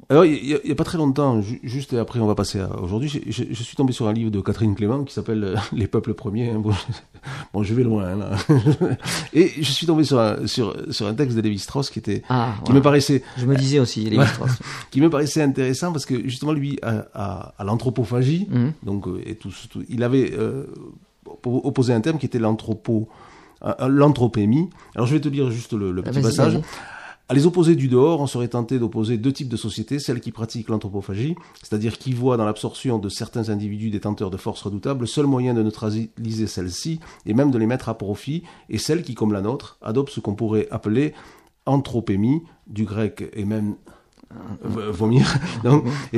Alors, 0.10 0.24
il 0.24 0.42
n'y 0.42 0.54
a, 0.54 0.58
il 0.64 0.70
y 0.70 0.72
a 0.72 0.76
pas 0.76 0.86
très 0.86 0.98
longtemps, 0.98 1.42
ju- 1.42 1.60
juste 1.64 1.94
après 1.94 2.22
on 2.22 2.28
va 2.28 2.34
passer 2.36 2.62
à 2.62 2.70
aujourd'hui, 2.80 3.10
je, 3.10 3.20
je 3.30 3.64
suis 3.64 3.76
tombé 3.76 3.92
sur 3.92 4.08
un 4.08 4.14
livre 4.14 4.32
de 4.32 4.40
Catherine 4.40 4.74
Clément 4.74 5.04
qui 5.04 5.14
s'appelle 5.14 5.44
euh, 5.44 5.56
Les 5.74 5.86
peuples 5.88 6.14
premiers. 6.14 6.50
hein. 6.52 6.60
Bon, 6.60 6.72
bon, 7.54 7.62
je 7.64 7.74
vais 7.74 7.84
loin 7.84 8.06
hein, 8.06 8.16
là. 8.16 8.30
Et 9.34 9.52
je 9.58 9.70
suis 9.70 9.86
tombé 9.86 10.06
sur 10.06 10.18
un, 10.18 10.48
sur, 10.48 10.74
sur 10.92 11.08
un 11.08 11.14
texte 11.14 11.36
de 11.36 11.42
Lévi-Strauss 11.42 11.90
qui 11.90 12.00
était 12.00 12.24
Ah, 12.30 12.54
qui 12.60 12.62
voilà. 12.72 12.76
me 12.80 12.82
paraissait 12.82 13.22
Je 13.38 13.46
me 13.46 13.56
disais 13.58 13.80
aussi, 13.80 14.06
les 14.06 14.18
Ouais. 14.18 14.26
Strauss. 14.28 14.52
qui 14.92 15.02
me 15.02 15.10
paraissait 15.10 15.42
intéressant 15.42 15.92
parce 15.92 16.06
que 16.06 16.22
justement 16.30 16.54
lui 16.54 16.80
à, 16.84 17.06
à, 17.14 17.54
à 17.58 17.64
l'anthropophagie 17.66 18.48
Mhm. 18.50 18.72
donc 18.84 19.08
euh, 19.08 19.22
et 19.26 19.36
tout, 19.36 19.52
tout- 19.70 19.84
il 19.90 20.04
avait 20.04 20.32
euh, 20.38 20.68
oppo- 21.26 21.60
opposé 21.66 21.92
un 21.94 22.00
terme 22.00 22.18
qui 22.18 22.26
était 22.28 22.40
l'anthropo 22.40 23.10
l'anthropémie 23.90 24.70
alors 24.96 25.08
je 25.08 25.16
vais 25.16 25.20
te 25.20 25.28
lire 25.28 25.50
juste 25.52 25.74
le, 25.74 25.92
le 25.92 26.02
Ah, 26.06 26.10
petit 26.12 26.22
passage. 26.22 26.60
À 27.30 27.34
les 27.34 27.46
opposer 27.46 27.76
du 27.76 27.90
dehors, 27.90 28.22
on 28.22 28.28
serait 28.28 28.48
tenté 28.48 28.80
d'opposer 28.80 29.18
deux 29.18 29.34
types 29.34 29.50
de 29.50 29.58
sociétés, 29.58 30.00
celles 30.00 30.22
qui 30.22 30.32
pratiquent 30.32 30.70
l'anthropophagie, 30.70 31.36
c'est-à-dire 31.62 31.98
qui 31.98 32.14
voient 32.14 32.38
dans 32.38 32.46
l'absorption 32.46 33.00
de 33.00 33.10
certains 33.10 33.50
individus 33.50 33.90
détenteurs 33.90 34.30
de 34.30 34.38
forces 34.38 34.62
redoutables 34.62 35.02
le 35.02 35.08
seul 35.08 35.26
moyen 35.26 35.54
de 35.54 35.62
neutraliser 35.62 36.48
celles-ci 36.48 37.00
et 37.26 37.34
même 37.34 37.52
de 37.52 37.58
les 37.58 37.66
mettre 37.66 37.90
à 37.90 37.98
profit, 37.98 38.44
et 38.70 38.78
celles 38.78 39.04
qui, 39.04 39.14
comme 39.14 39.34
la 39.34 39.42
nôtre, 39.42 39.78
adoptent 39.82 40.12
ce 40.14 40.22
qu'on 40.22 40.36
pourrait 40.36 40.68
appeler 40.72 41.14
anthropémie, 41.66 42.44
du 42.68 42.86
grec 42.86 43.30
et 43.34 43.46
même 43.46 43.76
euh, 44.78 44.92
vomir, 44.92 45.26
donc, 45.64 45.86
et 46.14 46.18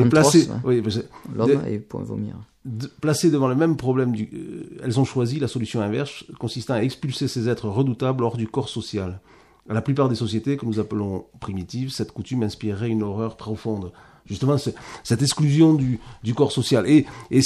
oui, 0.64 0.82
que- 0.82 1.36
L'homme 1.36 1.62
est 1.68 1.80
pour 1.80 2.02
vomir. 2.02 2.36
de- 2.66 2.88
placées 3.02 3.30
devant 3.32 3.48
le 3.48 3.56
même 3.56 3.78
problème, 3.78 4.12
du, 4.14 4.30
euh, 4.34 4.80
elles 4.84 5.00
ont 5.00 5.06
choisi 5.06 5.40
la 5.40 5.48
solution 5.48 5.82
inverse, 5.82 6.24
consistant 6.40 6.74
à 6.76 6.82
expulser 6.82 7.28
ces 7.28 7.50
êtres 7.50 7.68
redoutables 7.70 8.24
hors 8.24 8.38
du 8.38 8.48
corps 8.48 8.70
social. 8.70 9.22
À 9.70 9.74
la 9.74 9.82
plupart 9.82 10.10
des 10.10 10.16
sociétés 10.16 10.58
que 10.58 10.66
nous 10.66 10.80
appelons 10.80 11.26
primitives, 11.40 11.92
cette 11.92 12.12
coutume 12.12 12.44
inspirerait 12.44 12.90
une 12.90 13.04
horreur 13.04 13.38
profonde. 13.38 13.92
Justement, 14.26 14.58
cette 15.04 15.22
exclusion 15.24 15.74
du, 15.74 16.00
du 16.24 16.36
corps 16.36 16.52
social. 16.52 16.88
Et, 16.88 17.06
et 17.32 17.42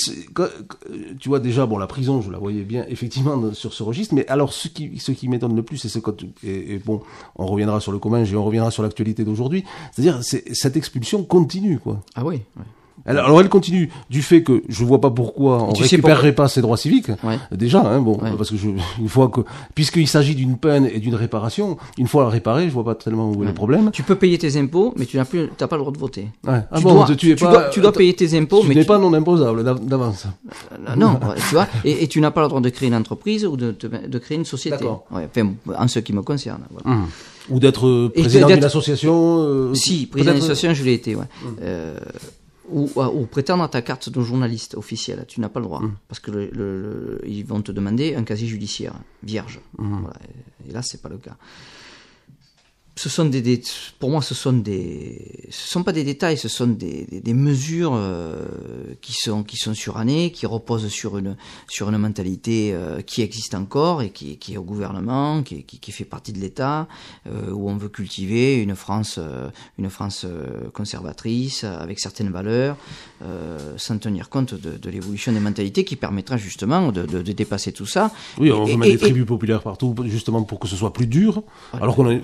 tu 1.19 1.30
vois 1.30 1.39
déjà, 1.39 1.65
bon, 1.65 1.78
la 1.78 1.88
prison, 1.88 2.21
je 2.21 2.30
la 2.30 2.38
voyais 2.38 2.63
bien 2.63 2.86
effectivement 2.89 3.38
dans- 3.38 3.53
sur 3.53 3.74
ce 3.74 3.84
registre. 3.84 4.13
Mais 4.15 4.28
alors, 4.28 4.51
ce 4.51 4.67
qui, 4.67 4.99
ce 4.99 5.11
qui 5.13 5.30
m'étonne 5.30 5.55
le 5.55 5.63
plus, 5.63 5.78
c'est 5.78 5.88
ce 5.88 5.99
que 5.99 6.11
et, 6.43 6.74
et 6.74 6.80
bon, 6.80 7.01
on 7.38 7.45
reviendra 7.45 7.80
sur 7.80 7.91
le 7.93 7.99
commun 7.99 8.26
et 8.26 8.36
on 8.36 8.43
reviendra 8.43 8.69
sur 8.71 8.84
l'actualité 8.84 9.24
d'aujourd'hui. 9.24 9.63
C'est-à-dire, 9.93 10.24
c'est 10.24 10.43
cette 10.53 10.76
expulsion 10.76 11.24
continue, 11.24 11.80
quoi. 11.80 12.01
Ah 12.15 12.26
oui. 12.26 12.41
ouais. 12.57 12.63
Alors, 13.06 13.26
alors, 13.26 13.41
elle 13.41 13.49
continue 13.49 13.89
du 14.10 14.22
fait 14.22 14.43
que 14.43 14.64
je 14.70 14.86
vois 14.86 15.01
pas 15.01 15.12
pourquoi 15.12 15.62
on 15.64 15.74
récupérerait 15.74 16.34
pas 16.34 16.47
ses 16.47 16.62
droits 16.62 16.78
civiques. 16.78 17.10
Ouais. 17.24 17.38
Déjà, 17.51 17.82
hein, 17.82 17.99
bon, 17.99 18.18
Ouais. 18.18 18.32
parce 18.38 18.49
que 18.49 18.56
je, 18.58 18.70
une 18.99 19.10
fois 19.10 19.28
que, 19.28 19.41
puisqu'il 19.76 20.08
s'agit 20.08 20.36
d'une 20.36 20.58
peine 20.58 20.86
et 20.91 20.99
d'une 20.99 21.16
réparation, 21.16 21.78
une 21.97 22.08
fois 22.08 22.30
réparée, 22.30 22.68
je 22.70 22.74
vois 22.74 22.86
pas 22.86 22.95
tellement 22.95 23.30
où 23.30 23.43
est 23.43 23.47
le 23.47 23.54
problème. 23.54 23.89
Tu 23.91 24.04
peux 24.04 24.16
payer 24.16 24.38
tes 24.38 24.56
impôts, 24.58 24.93
mais 24.97 25.06
tu 25.06 25.18
n'as 25.18 25.26
plus, 25.26 25.49
t'as 25.58 25.68
pas 25.68 25.76
le 25.76 25.82
droit 25.82 25.91
de 25.91 25.97
voter. 25.97 26.30
Ouais. 26.47 26.62
Ah 26.72 26.78
tu, 26.78 26.84
bon, 26.84 26.93
dois, 26.95 27.06
tu, 27.08 27.16
tu, 27.18 27.32
es 27.32 27.36
pas, 27.36 27.51
dois, 27.51 27.64
tu 27.70 27.82
dois 27.82 27.91
payer 27.91 28.14
tes 28.14 28.38
impôts, 28.38 28.62
tu 28.62 28.68
mais 28.70 28.76
n'es 28.76 28.82
tu- 28.82 28.88
pas 28.88 28.97
non 28.99 29.14
imposable 29.14 29.64
d'av- 29.66 29.86
d'avance. 29.86 30.26
Euh, 30.72 30.95
non, 30.95 31.20
tu 31.49 31.56
vois, 31.56 31.68
et, 31.84 32.04
et 32.04 32.08
tu 32.08 32.22
n'as 32.22 32.32
pas 32.32 32.41
le 32.41 32.47
droit 32.47 32.62
de 32.62 32.70
créer 32.70 32.88
une 32.88 32.95
entreprise 32.95 33.45
ou 33.45 33.58
de, 33.58 33.76
de, 33.78 34.08
de 34.08 34.18
créer 34.18 34.38
une 34.38 34.45
société. 34.45 34.86
Enfin, 35.12 35.51
en 35.78 35.88
ce 35.89 35.99
qui 35.99 36.14
me 36.14 36.22
concerne. 36.22 36.62
voilà. 36.72 37.01
Ou 37.49 37.60
d'être 37.60 37.86
euh, 37.88 38.10
président 38.16 38.47
d'une 38.47 38.64
association. 38.64 39.39
euh, 39.39 39.74
Si, 39.74 40.06
président 40.06 40.32
peut-être- 40.32 40.41
d'association, 40.47 40.74
je 40.74 40.84
l'ai 40.86 40.93
été, 40.93 41.16
ouais. 41.16 41.26
Euh, 41.62 41.97
ou, 42.70 42.89
ou 42.95 43.26
prétendre 43.26 43.64
à 43.64 43.68
ta 43.68 43.82
carte 43.82 44.09
de 44.09 44.22
journaliste 44.22 44.76
officielle, 44.76 45.26
tu 45.28 45.41
n'as 45.41 45.49
pas 45.49 45.59
le 45.59 45.66
droit. 45.66 45.82
Parce 46.07 46.20
que 46.20 46.32
le, 46.32 46.45
le- 46.51 46.82
le- 46.82 47.22
ils 47.28 47.45
vont 47.45 47.61
te 47.61 47.72
demander 47.72 48.16
un 48.16 48.24
casier 48.24 48.47
judiciaire 48.47 48.93
vierge. 49.22 49.59
Voilà, 49.78 50.16
et 50.68 50.72
là, 50.72 50.82
c'est 50.82 51.01
pas 51.01 51.09
le 51.09 51.18
cas. 51.18 51.36
Ce 52.95 53.09
sont 53.09 53.25
des, 53.25 53.61
pour 53.97 54.11
moi, 54.11 54.21
ce 54.21 54.35
sont 54.35 54.53
des, 54.53 55.47
ce 55.49 55.67
sont 55.67 55.83
pas 55.83 55.93
des 55.93 56.03
détails, 56.03 56.37
ce 56.37 56.47
sont 56.47 56.67
des, 56.67 57.05
des, 57.05 57.33
mesures 57.33 57.93
euh, 57.95 58.45
qui 59.01 59.13
sont 59.13 59.43
qui 59.43 59.57
sont 59.57 59.73
surannées, 59.73 60.31
qui 60.31 60.45
reposent 60.45 60.87
sur 60.89 61.17
une 61.17 61.35
sur 61.67 61.89
une 61.89 61.97
mentalité 61.97 62.71
euh, 62.73 63.01
qui 63.01 63.23
existe 63.23 63.55
encore 63.55 64.03
et 64.03 64.11
qui, 64.11 64.37
est 64.51 64.57
au 64.57 64.63
gouvernement, 64.63 65.41
qui, 65.41 65.63
qui, 65.63 65.91
fait 65.91 66.05
partie 66.05 66.33
de 66.33 66.39
l'État, 66.39 66.87
euh, 67.25 67.51
où 67.51 67.67
on 67.67 67.77
veut 67.77 67.89
cultiver 67.89 68.61
une 68.61 68.75
France 68.75 69.15
euh, 69.17 69.49
une 69.79 69.89
France 69.89 70.27
conservatrice 70.73 71.63
avec 71.63 71.99
certaines 71.99 72.29
valeurs, 72.29 72.77
euh, 73.24 73.74
sans 73.78 73.97
tenir 73.97 74.30
compte 74.30 74.53
de, 74.53 74.78
de 74.78 74.89
l'évolution 74.89 75.32
des 75.32 75.39
mentalités, 75.39 75.84
qui 75.86 75.95
permettra 75.95 76.38
justement 76.38 76.91
de, 76.91 77.05
de, 77.05 77.21
de 77.21 77.32
dépasser 77.32 77.71
tout 77.71 77.86
ça. 77.86 78.11
Oui, 78.38 78.51
on 78.51 78.63
Et- 78.65 78.67
veut 78.67 78.74
et- 78.74 78.78
mettre 78.78 78.91
des 78.93 78.97
tribus 78.99 79.26
populaires 79.26 79.61
partout, 79.63 79.95
justement 80.05 80.43
pour 80.43 80.59
que 80.59 80.67
ce 80.67 80.76
soit 80.76 80.93
plus 80.93 81.07
dur. 81.07 81.43
Alors 81.74 81.95
qu'on 81.95 82.09
a, 82.09 82.19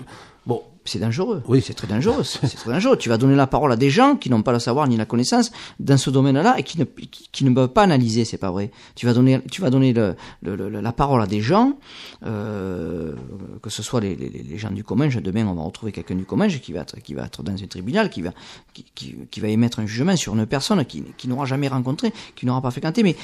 bon, 0.46 0.62
c'est 0.90 1.00
dangereux. 1.00 1.42
Oui. 1.48 1.62
C'est 1.66 1.74
très 1.74 1.88
dangereux. 1.88 2.24
C'est 2.24 2.48
très 2.58 2.72
dangereux. 2.72 2.98
Tu 2.98 3.08
vas 3.10 3.18
donner 3.18 3.36
la 3.36 3.48
parole 3.48 3.72
à 3.72 3.76
des 3.78 3.90
gens 3.90 4.16
qui 4.16 4.30
n'ont 4.30 4.42
pas 4.42 4.52
le 4.52 4.60
savoir 4.60 4.88
ni 4.88 4.98
la 4.98 5.06
connaissance 5.06 5.52
dans 5.80 5.98
ce 5.98 6.10
domaine-là 6.10 6.56
et 6.60 6.64
qui 6.64 6.78
ne, 6.80 6.84
qui, 6.84 7.30
qui 7.32 7.46
ne 7.46 7.54
peuvent 7.54 7.70
pas 7.70 7.84
analyser. 7.84 8.26
C'est 8.26 8.38
pas 8.38 8.52
vrai. 8.52 8.72
Tu 8.96 9.06
vas 9.06 9.14
donner, 9.14 9.42
tu 9.52 9.62
vas 9.62 9.70
donner 9.70 9.94
le, 9.94 10.16
le- 10.42 10.56
le- 10.56 10.82
la 10.82 10.92
parole 10.92 11.22
à 11.22 11.28
des 11.28 11.42
gens, 11.42 11.78
euh, 12.26 13.14
que 13.62 13.70
ce 13.70 13.82
soit 13.84 14.02
les, 14.02 14.16
les, 14.16 14.30
les 14.30 14.58
gens 14.58 14.72
du 14.72 14.84
commun. 14.84 15.08
Demain, 15.08 15.46
on 15.48 15.54
va 15.56 15.64
retrouver 15.64 15.92
quelqu'un 15.92 16.16
du 16.16 16.26
commun 16.26 16.48
qui 16.48 16.74
va 16.74 16.82
être, 16.82 17.00
qui 17.02 17.14
va 17.14 17.26
être 17.26 17.44
dans 17.44 17.54
un 17.54 17.68
tribunal, 17.68 18.10
qui 18.10 18.22
va, 18.22 18.32
qui, 18.74 18.86
qui, 18.96 19.16
qui 19.30 19.40
va 19.40 19.48
émettre 19.48 19.80
un 19.80 19.86
jugement 19.86 20.16
sur 20.16 20.36
une 20.36 20.46
personne 20.46 20.84
qui, 20.86 21.04
qui 21.18 21.28
n'aura 21.28 21.46
jamais 21.46 21.68
rencontré, 21.68 22.12
qui 22.36 22.46
n'aura 22.46 22.62
pas 22.62 22.72
fréquenté, 22.72 23.04
mais 23.04 23.16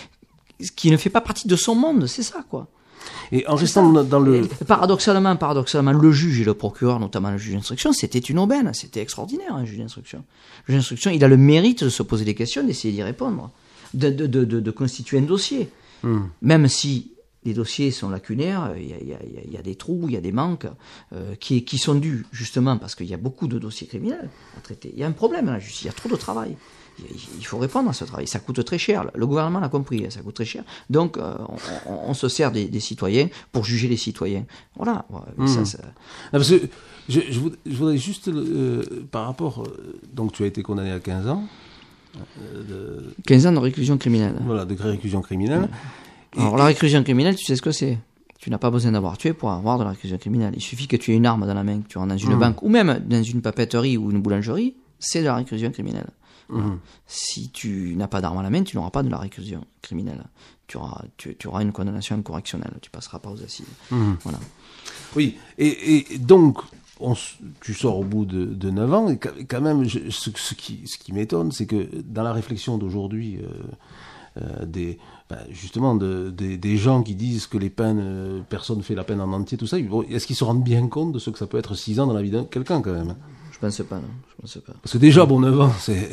qui 0.76 0.90
ne 0.92 0.98
fait 0.98 1.10
pas 1.10 1.22
partie 1.22 1.48
de 1.48 1.56
son 1.56 1.76
monde. 1.76 2.06
C'est 2.08 2.24
ça, 2.24 2.44
quoi. 2.50 2.68
Et 3.32 3.48
en 3.48 3.56
restant 3.56 3.92
dans- 3.92 4.04
dans 4.04 4.20
le, 4.20 4.44
Et 4.44 4.66
Paradoxalement, 4.66 5.36
paradoxalement, 5.36 5.92
le 5.92 6.12
juge 6.12 6.42
et 6.42 6.44
le 6.44 6.54
procureur, 6.54 7.00
notamment 7.00 7.32
le 7.32 7.38
juge 7.38 7.54
d'instruction, 7.56 7.94
c'était 7.94 8.20
une 8.20 8.40
aubaine, 8.40 8.72
c'était 8.74 9.02
extraordinaire, 9.02 9.54
un 9.56 9.66
juge 9.66 9.80
d'instruction. 9.80 10.24
Le 10.68 10.74
juge 10.74 10.82
d'instruction, 10.82 11.12
il 11.12 11.24
a 11.24 11.28
le 11.28 11.38
mérite 11.38 11.84
de 11.84 11.90
se 11.90 12.04
poser 12.04 12.26
des 12.26 12.36
questions, 12.36 12.64
d'essayer 12.64 12.94
d'y 12.94 13.04
répondre, 13.04 13.52
de, 13.94 14.10
de, 14.10 14.26
de, 14.46 14.72
constituer 14.72 15.18
un 15.20 15.22
dossier. 15.24 15.70
Même 16.42 16.68
si 16.68 17.12
les 17.46 17.54
dossiers 17.54 17.92
sont 17.92 18.10
lacunaires, 18.10 18.74
il 18.78 18.88
y 18.88 18.94
a, 19.14 19.18
y 19.24 19.56
y 19.56 19.62
des 19.64 19.76
trous, 19.76 20.06
il 20.08 20.14
y 20.14 20.18
a 20.18 20.22
des 20.22 20.32
manques 20.32 20.68
euh, 21.14 21.36
qui, 21.40 21.64
qui 21.64 21.78
sont 21.78 21.96
dus 21.96 22.26
justement 22.32 22.78
parce 22.78 22.96
qu'il 22.96 23.08
y 23.08 23.14
a 23.14 23.18
beaucoup 23.18 23.48
de 23.48 23.58
dossiers 23.60 23.88
criminels 23.88 24.30
à 24.58 24.62
traiter. 24.62 24.92
Il 24.94 25.00
y 25.00 25.04
a 25.04 25.08
un 25.08 25.12
problème 25.12 25.48
à 25.50 25.54
la 25.54 25.60
justice, 25.60 25.84
il 25.84 25.88
y 25.88 25.90
a 25.90 25.94
trop 25.94 26.10
de 26.10 26.16
travail. 26.16 26.56
Il- 27.00 27.46
faut 27.46 27.58
répondre 27.58 27.90
à 27.90 27.94
ce 27.94 28.06
travail. 28.06 28.26
Ça 28.28 28.40
coûte 28.40 28.64
très 28.64 28.78
cher. 28.78 29.06
Le 29.14 29.28
gouvernement 29.28 29.60
l'a 29.60 29.70
compris, 29.70 30.06
hein, 30.06 30.10
ça 30.10 30.22
coûte 30.22 30.36
très 30.36 30.46
cher. 30.46 30.64
Donc, 30.90 31.18
euh, 31.18 31.34
on, 31.88 31.92
on- 31.92 32.00
on 32.10 32.14
se 32.14 32.28
sert 32.30 32.52
des, 32.52 32.66
des 32.66 32.80
citoyens 32.80 33.28
pour 33.52 33.66
juger 33.66 33.88
les 33.88 33.98
citoyens. 33.98 34.46
Voilà. 34.78 35.06
Ça, 35.48 35.66
ça- 35.66 35.78
Non, 35.84 35.90
parce 36.32 36.50
que 36.50 36.62
je, 37.10 37.20
je 37.30 37.40
voudrais, 37.40 37.58
je 37.66 37.76
voudrais 37.76 37.98
juste, 37.98 38.30
euh, 38.30 38.84
par 39.12 39.26
rapport, 39.26 39.64
euh, 39.64 40.00
donc 40.14 40.32
tu 40.32 40.44
as 40.44 40.48
été 40.48 40.64
condamné 40.64 40.92
à 40.92 41.00
15 41.00 41.28
ans, 41.28 41.44
15 43.26 43.46
ans 43.48 43.52
de 43.52 43.60
réclusion 43.60 43.98
criminelle. 43.98 44.36
voilà, 44.46 44.66
de 44.66 44.74
réclusion 44.82 45.22
criminelle. 45.22 45.70
Alors, 46.38 46.58
la 46.58 46.66
réclusion 46.66 47.04
criminelle, 47.04 47.36
tu 47.36 47.46
sais 47.46 47.56
ce 47.56 47.62
que 47.62 47.72
c'est? 47.72 47.98
Tu 48.40 48.50
n'as 48.50 48.58
pas 48.58 48.70
besoin 48.70 48.92
d'avoir 48.92 49.18
tué 49.18 49.34
pour 49.34 49.52
avoir 49.52 49.80
de 49.80 49.84
la 49.84 49.92
réclusion 49.92 50.18
criminelle. 50.18 50.54
Il 50.56 50.62
suffit 50.62 50.88
que 50.88 50.96
tu 50.98 51.12
aies 51.12 51.16
une 51.16 51.26
arme 51.26 51.48
dans 51.48 51.54
la 51.54 51.64
main, 51.64 51.80
que 51.82 51.88
tu 51.88 51.98
rentres 51.98 52.10
dans 52.14 52.18
une 52.18 52.30
banque 52.38 52.62
ou 52.64 52.70
même 52.70 53.02
dans 53.08 53.24
une 53.24 53.42
papeterie 53.42 53.98
ou 53.98 54.12
une 54.12 54.22
boulangerie, 54.22 54.76
c'est 55.00 55.22
de 55.22 55.26
la 55.26 55.36
réclusion 55.36 55.72
criminelle. 55.72 56.08
Si 57.08 57.50
tu 57.50 57.96
n'as 57.96 58.08
pas 58.08 58.22
d'arme 58.22 58.38
à 58.38 58.44
la 58.44 58.50
main, 58.50 58.64
tu 58.64 58.76
n'auras 58.78 58.92
pas 58.92 59.04
de 59.04 59.10
la 59.10 59.18
réclusion 59.18 59.66
criminelle. 59.82 60.24
Tu 60.68 60.78
auras, 60.78 61.04
tu, 61.18 61.36
tu 61.36 61.48
auras 61.48 61.62
une 61.62 61.72
condamnation 61.72 62.22
correctionnelle. 62.22 62.74
Tu 62.82 62.90
passeras 62.90 63.20
pas 63.20 63.30
aux 63.32 63.42
assises. 63.44 63.66
Voilà. 64.24 64.40
Oui, 65.16 65.38
et, 65.58 66.14
et 66.14 66.18
donc, 66.20 66.60
on 67.00 67.14
tu 67.62 67.74
sors 67.74 68.00
au 68.00 68.04
bout 68.04 68.26
de, 68.26 68.46
de 68.46 68.70
9 68.70 68.94
ans, 68.94 69.10
et 69.10 69.18
quand 69.18 69.62
même, 69.62 69.84
je- 69.84 70.10
ce, 70.10 70.30
ce 70.36 70.54
qui, 70.54 70.82
ce 70.88 70.98
qui 70.98 71.12
m'étonne, 71.14 71.52
c'est 71.52 71.66
que 71.66 71.90
dans 72.06 72.24
la 72.24 72.32
réflexion 72.34 72.78
d'aujourd'hui, 72.78 73.38
euh, 73.42 74.42
euh, 74.42 74.66
des, 74.66 74.98
ben, 75.30 75.40
justement, 75.50 75.96
de, 75.96 76.30
des, 76.30 76.58
des 76.58 76.78
gens 76.78 77.04
qui 77.04 77.16
disent 77.16 77.48
que 77.48 77.58
les 77.58 77.70
peines, 77.70 78.00
euh, 78.02 78.42
personne 78.50 78.78
ne 78.78 78.84
fait 78.84 78.96
la 78.96 79.04
peine 79.04 79.20
en 79.22 79.32
entier, 79.34 79.58
tout 79.58 79.68
ça, 79.68 79.78
est-ce 79.80 80.26
qu'ils 80.28 80.36
se 80.36 80.44
rendent 80.44 80.64
bien 80.64 80.88
compte 80.88 81.12
de 81.12 81.20
ce 81.20 81.30
que 81.30 81.38
ça 81.38 81.48
peut 81.48 81.58
être 81.58 81.76
6 81.76 82.00
ans 82.00 82.08
dans 82.08 82.14
la 82.14 82.22
vie 82.22 82.32
de 82.32 82.42
quelqu'un, 82.44 82.82
quand 82.82 82.94
même 82.94 83.16
Je 83.56 83.60
pense 83.62 83.78
pas, 83.88 83.96
non. 83.96 84.02
Je 84.30 84.42
pense 84.42 84.58
pas. 84.66 84.74
Parce 84.82 84.92
que 84.92 84.98
déjà, 84.98 85.26
bon, 85.26 85.40
9 85.40 85.62
ans, 85.62 85.72
c'est, 85.80 86.10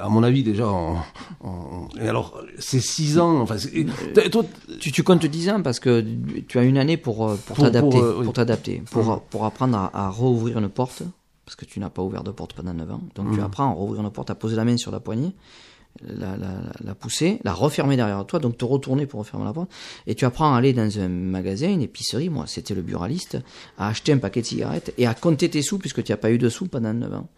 à 0.00 0.08
mon 0.08 0.22
avis, 0.22 0.44
déjà, 0.44 0.68
on, 0.68 0.96
on- 1.42 1.88
et 2.00 2.08
alors, 2.08 2.40
c'est 2.60 2.78
6 2.80 3.18
ans, 3.18 3.40
enfin, 3.40 3.56
et- 3.74 3.84
toi, 4.30 4.44
Tu, 4.78 4.92
tu 4.92 5.02
comptes 5.02 5.26
10 5.26 5.50
ans 5.50 5.60
parce 5.60 5.80
que 5.80 6.04
tu 6.46 6.56
as 6.58 6.62
une 6.62 6.78
année 6.78 6.96
pour, 6.96 7.28
euh, 7.28 7.34
pour 7.46 7.56
Pour- 7.56 7.64
t'adapter, 7.64 7.90
pour, 7.90 8.00
euh, 8.00 8.14
oui. 8.18 8.24
pour 8.24 8.32
t'adapter, 8.32 8.82
pour, 9.28 9.44
apprendre 9.44 9.76
à, 9.76 10.06
à 10.06 10.08
rouvrir 10.08 10.58
une 10.58 10.68
porte 10.68 11.02
parce 11.44 11.56
que 11.56 11.64
tu 11.64 11.80
n'as 11.80 11.90
pas 11.90 12.02
ouvert 12.02 12.22
de 12.22 12.30
porte 12.30 12.52
pendant 12.52 12.74
9 12.74 12.90
ans. 12.92 13.00
Donc 13.16 13.32
tu 13.34 13.40
apprends 13.40 13.70
à 13.70 13.72
rouvrir 13.72 14.02
une 14.02 14.10
porte, 14.10 14.30
à 14.30 14.34
poser 14.36 14.54
la 14.54 14.64
main 14.64 14.76
sur 14.76 14.92
la 14.92 15.00
poignée, 15.00 15.34
la, 16.06 16.94
pousser, 16.94 17.40
la 17.44 17.52
refermer 17.52 17.96
derrière 17.96 18.24
toi, 18.24 18.38
donc 18.38 18.56
te 18.56 18.64
retourner 18.64 19.06
pour 19.06 19.20
refermer 19.20 19.44
la 19.44 19.52
porte. 19.52 19.70
Et 20.06 20.14
tu 20.14 20.24
apprends 20.24 20.54
à 20.54 20.58
aller 20.58 20.72
dans 20.72 20.98
un 21.00 21.08
magasin, 21.08 21.68
une 21.70 21.82
épicerie, 21.82 22.28
moi 22.28 22.44
c'était 22.46 22.74
le 22.74 22.82
buraliste, 22.82 23.38
à 23.78 23.88
acheter 23.88 24.12
un 24.12 24.18
paquet 24.18 24.40
de 24.42 24.46
cigarettes 24.46 24.94
et 24.98 25.06
à 25.06 25.14
compter 25.14 25.48
tes 25.48 25.62
sous 25.62 25.78
puisque 25.78 26.02
tu 26.04 26.12
n'as 26.12 26.16
pas 26.18 26.30
eu 26.30 26.38
de 26.38 26.48
sous 26.48 26.66
pendant 26.66 26.94
9 26.94 27.12
ans. 27.14 27.28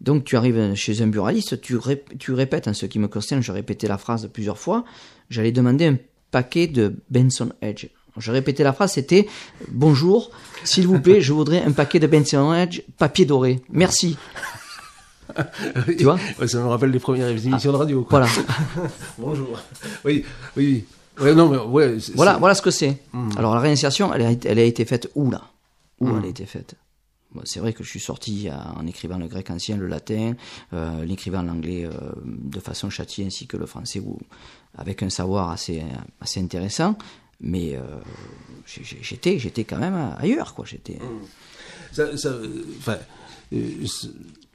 Donc 0.00 0.24
tu 0.24 0.36
arrives 0.36 0.74
chez 0.76 1.02
un 1.02 1.08
buraliste, 1.08 1.60
tu, 1.60 1.76
ré- 1.76 2.04
tu 2.18 2.32
répètes, 2.32 2.68
en 2.68 2.74
ce 2.74 2.86
qui 2.86 2.98
me 2.98 3.08
concerne, 3.08 3.42
je 3.42 3.52
répétais 3.52 3.88
la 3.88 3.98
phrase 3.98 4.30
plusieurs 4.32 4.58
fois, 4.58 4.84
j'allais 5.28 5.52
demander 5.52 5.86
un 5.86 5.98
paquet 6.30 6.68
de 6.68 6.94
Benson 7.10 7.50
Edge. 7.60 7.86
Je 8.16 8.32
répétais 8.32 8.64
la 8.64 8.72
phrase, 8.72 8.92
c'était 8.92 9.26
Bonjour, 9.68 10.30
s'il 10.64 10.86
vous 10.86 11.00
plaît, 11.00 11.20
je 11.20 11.32
voudrais 11.32 11.62
un 11.62 11.72
paquet 11.72 11.98
de 12.00 12.06
Benson 12.06 12.52
Edge 12.54 12.82
papier 12.98 13.24
doré. 13.24 13.60
Merci. 13.70 14.16
Tu 15.98 16.04
vois 16.04 16.18
Ça 16.46 16.58
me 16.60 16.66
rappelle 16.68 16.90
les 16.90 16.98
premières 17.00 17.28
émissions 17.28 17.72
de 17.72 17.76
radio. 17.76 18.02
quoi. 18.04 18.20
Voilà. 18.20 18.90
Bonjour. 19.18 19.58
Oui, 20.04 20.24
oui. 20.56 20.84
Ouais, 21.20 21.34
non, 21.34 21.48
mais 21.48 21.58
ouais. 21.58 21.96
Voilà, 22.14 22.38
voilà 22.38 22.54
ce 22.54 22.62
que 22.62 22.70
c'est. 22.70 22.96
Alors 23.36 23.54
la 23.54 23.60
réinsertion, 23.60 24.12
elle 24.14 24.22
a, 24.22 24.30
été- 24.30 24.48
elle 24.48 24.58
a 24.58 24.64
été 24.64 24.84
faite 24.84 25.10
où 25.14 25.30
là? 25.30 25.42
Où 26.00 26.08
elle 26.16 26.24
a 26.24 26.28
été 26.28 26.46
faite? 26.46 26.74
Bon, 27.32 27.42
C'est 27.44 27.60
vrai 27.60 27.72
que 27.74 27.84
je 27.84 27.88
suis 27.90 28.00
sorti 28.00 28.48
à- 28.48 28.72
en 28.76 28.86
écrivant 28.86 29.18
le 29.18 29.28
grec 29.28 29.50
ancien, 29.50 29.76
le 29.76 29.86
latin, 29.86 30.32
euh, 30.72 31.04
l'écrivant 31.04 31.42
l'anglais 31.42 31.84
euh, 31.84 31.90
de 32.24 32.58
façon 32.58 32.88
châtiée 32.90 33.24
ainsi 33.26 33.46
que 33.46 33.56
le 33.56 33.66
français, 33.66 34.00
où, 34.00 34.18
avec 34.76 35.02
un 35.02 35.10
savoir 35.10 35.50
assez, 35.50 35.82
assez 36.20 36.40
intéressant. 36.40 36.96
Mais 37.42 37.76
euh, 37.76 37.82
j'étais, 39.02 39.38
j'étais 39.38 39.64
quand 39.64 39.78
même 39.78 40.14
ailleurs, 40.18 40.54
quoi. 40.54 40.64
J'étais. 40.66 40.98
Ça, 41.92 42.16
ça, 42.16 42.30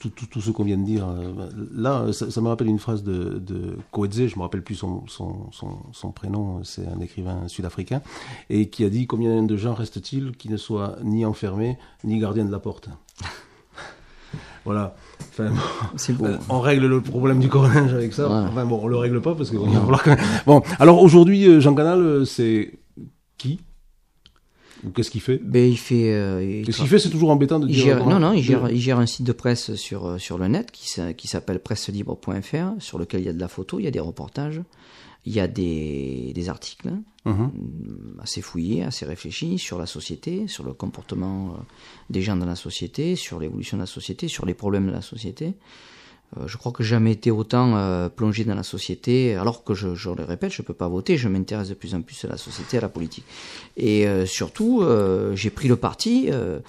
tout, 0.09 0.25
tout, 0.25 0.25
tout 0.27 0.41
ce 0.41 0.51
qu'on 0.51 0.63
vient 0.63 0.77
de 0.77 0.83
dire, 0.85 1.07
euh, 1.07 1.49
là, 1.73 2.11
ça, 2.13 2.29
ça 2.29 2.41
me 2.41 2.47
rappelle 2.47 2.67
une 2.67 2.79
phrase 2.79 3.03
de, 3.03 3.39
de 3.39 3.77
Coetzee, 3.91 4.27
je 4.27 4.35
me 4.37 4.41
rappelle 4.43 4.63
plus 4.63 4.75
son, 4.75 5.03
son, 5.07 5.51
son, 5.51 5.77
son 5.93 6.11
prénom, 6.11 6.63
c'est 6.63 6.85
un 6.87 6.99
écrivain 6.99 7.47
sud-africain, 7.47 8.01
et 8.49 8.69
qui 8.69 8.83
a 8.83 8.89
dit 8.89 9.07
combien 9.07 9.41
de 9.43 9.57
gens 9.57 9.73
reste-t-il 9.73 10.33
qui 10.37 10.49
ne 10.49 10.57
soient 10.57 10.97
ni 11.03 11.25
enfermés 11.25 11.77
ni 12.03 12.19
gardiens 12.19 12.45
de 12.45 12.51
la 12.51 12.59
porte. 12.59 12.89
voilà. 14.65 14.95
Enfin, 15.31 15.51
bon, 16.13 16.25
euh, 16.25 16.37
on 16.49 16.59
règle 16.59 16.87
le 16.87 17.01
problème 17.01 17.39
du 17.39 17.49
coronage 17.49 17.93
avec 17.93 18.13
ça. 18.13 18.27
Ouais. 18.27 18.47
Enfin 18.49 18.65
bon, 18.65 18.79
on 18.83 18.87
le 18.87 18.97
règle 18.97 19.21
pas 19.21 19.35
parce 19.35 19.49
que. 19.49 19.55
il 19.57 19.69
va 19.69 19.79
falloir 19.81 20.03
quand 20.03 20.15
même- 20.15 20.25
Bon, 20.45 20.61
alors 20.79 21.01
aujourd'hui, 21.01 21.47
euh, 21.47 21.59
Jean 21.59 21.73
Canal, 21.75 21.99
euh, 21.99 22.25
c'est 22.25 22.73
qui? 23.37 23.59
Qu'est-ce 24.95 25.09
qu'il 25.11 25.21
fait 25.21 25.37
Ben, 25.43 25.69
il 25.69 25.77
fait. 25.77 26.13
euh, 26.13 26.43
il 26.43 26.65
Qu'est-ce 26.65 26.77
qu'il 26.79 26.87
fait 26.87 26.99
C'est 26.99 27.09
toujours 27.09 27.29
embêtant 27.31 27.59
de 27.59 27.67
Il 27.67 27.73
dire. 27.75 27.83
gère, 27.85 27.97
comment- 27.99 28.11
non, 28.11 28.19
non, 28.19 28.33
il 28.33 28.43
gère, 28.43 28.69
il 28.69 28.79
gère 28.79 28.99
un 28.99 29.05
site 29.05 29.25
de 29.25 29.31
presse 29.31 29.75
sur, 29.75 30.05
euh, 30.05 30.17
sur 30.17 30.37
le 30.37 30.47
net 30.47 30.71
qui, 30.71 30.89
s'a- 30.89 31.13
qui 31.13 31.27
s'appelle 31.27 31.59
presselibre.fr, 31.59 32.75
sur 32.81 32.97
lequel 32.99 33.21
il 33.21 33.25
y 33.25 33.29
a 33.29 33.33
de 33.33 33.39
la 33.39 33.47
photo, 33.47 33.79
il 33.79 33.83
y 33.83 33.87
a 33.87 33.91
des 33.91 33.99
reportages, 33.99 34.61
il 35.25 35.33
y 35.33 35.39
a 35.39 35.47
des, 35.47 36.31
des 36.35 36.49
articles 36.49 36.91
mm, 37.25 37.47
assez 38.21 38.41
fouillés, 38.41 38.83
assez 38.83 39.05
réfléchis 39.05 39.57
sur 39.57 39.79
la 39.79 39.85
société, 39.87 40.47
sur 40.47 40.63
le 40.63 40.73
comportement 40.73 41.49
euh, 41.53 41.61
des 42.11 42.21
gens 42.21 42.35
dans 42.35 42.45
la 42.45 42.55
société, 42.55 43.15
sur 43.15 43.39
l'évolution 43.39 43.77
de 43.77 43.81
la 43.81 43.87
société, 43.87 44.27
sur 44.27 44.45
les 44.45 44.53
problèmes 44.53 44.85
de 44.87 44.91
la 44.91 45.01
société. 45.01 45.53
Euh, 46.37 46.47
je 46.47 46.57
crois 46.57 46.71
que 46.71 46.83
j'ai 46.83 46.91
jamais 46.91 47.11
été 47.11 47.31
autant 47.31 47.75
euh, 47.75 48.09
plongé 48.09 48.43
dans 48.43 48.55
la 48.55 48.63
société, 48.63 49.35
alors 49.35 49.63
que 49.63 49.73
je, 49.73 49.95
je 49.95 50.09
le 50.09 50.23
répète, 50.23 50.51
je 50.51 50.61
peux 50.61 50.73
pas 50.73 50.87
voter, 50.87 51.17
je 51.17 51.27
m'intéresse 51.27 51.69
de 51.69 51.73
plus 51.73 51.95
en 51.95 52.01
plus 52.01 52.23
à 52.25 52.27
la 52.27 52.37
société, 52.37 52.77
à 52.77 52.81
la 52.81 52.89
politique. 52.89 53.25
Et 53.77 54.07
euh, 54.07 54.25
surtout, 54.25 54.83
j'ai 55.33 55.49
pris 55.49 55.67
le 55.67 55.75
parti 55.75 56.29
de, 56.29 56.61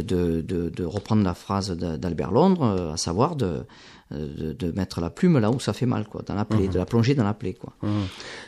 de, 0.00 0.40
de, 0.40 0.68
de 0.70 0.84
reprendre 0.84 1.22
la 1.22 1.34
phrase 1.34 1.70
d'A- 1.76 1.96
d'Albert 1.96 2.32
Londres, 2.32 2.90
à 2.92 2.96
savoir 2.96 3.36
de, 3.36 3.62
de, 4.10 4.52
de 4.52 4.72
mettre 4.72 5.00
la 5.00 5.10
plume 5.10 5.38
là 5.38 5.50
où 5.50 5.60
ça 5.60 5.72
fait 5.72 5.86
mal, 5.86 6.06
quoi, 6.06 6.22
dans 6.26 6.34
la 6.34 6.44
plaie, 6.44 6.68
de 6.68 6.78
la 6.78 6.84
plonger 6.86 7.14
dans 7.14 7.24
la 7.24 7.34
plaie, 7.34 7.54
quoi. 7.54 7.72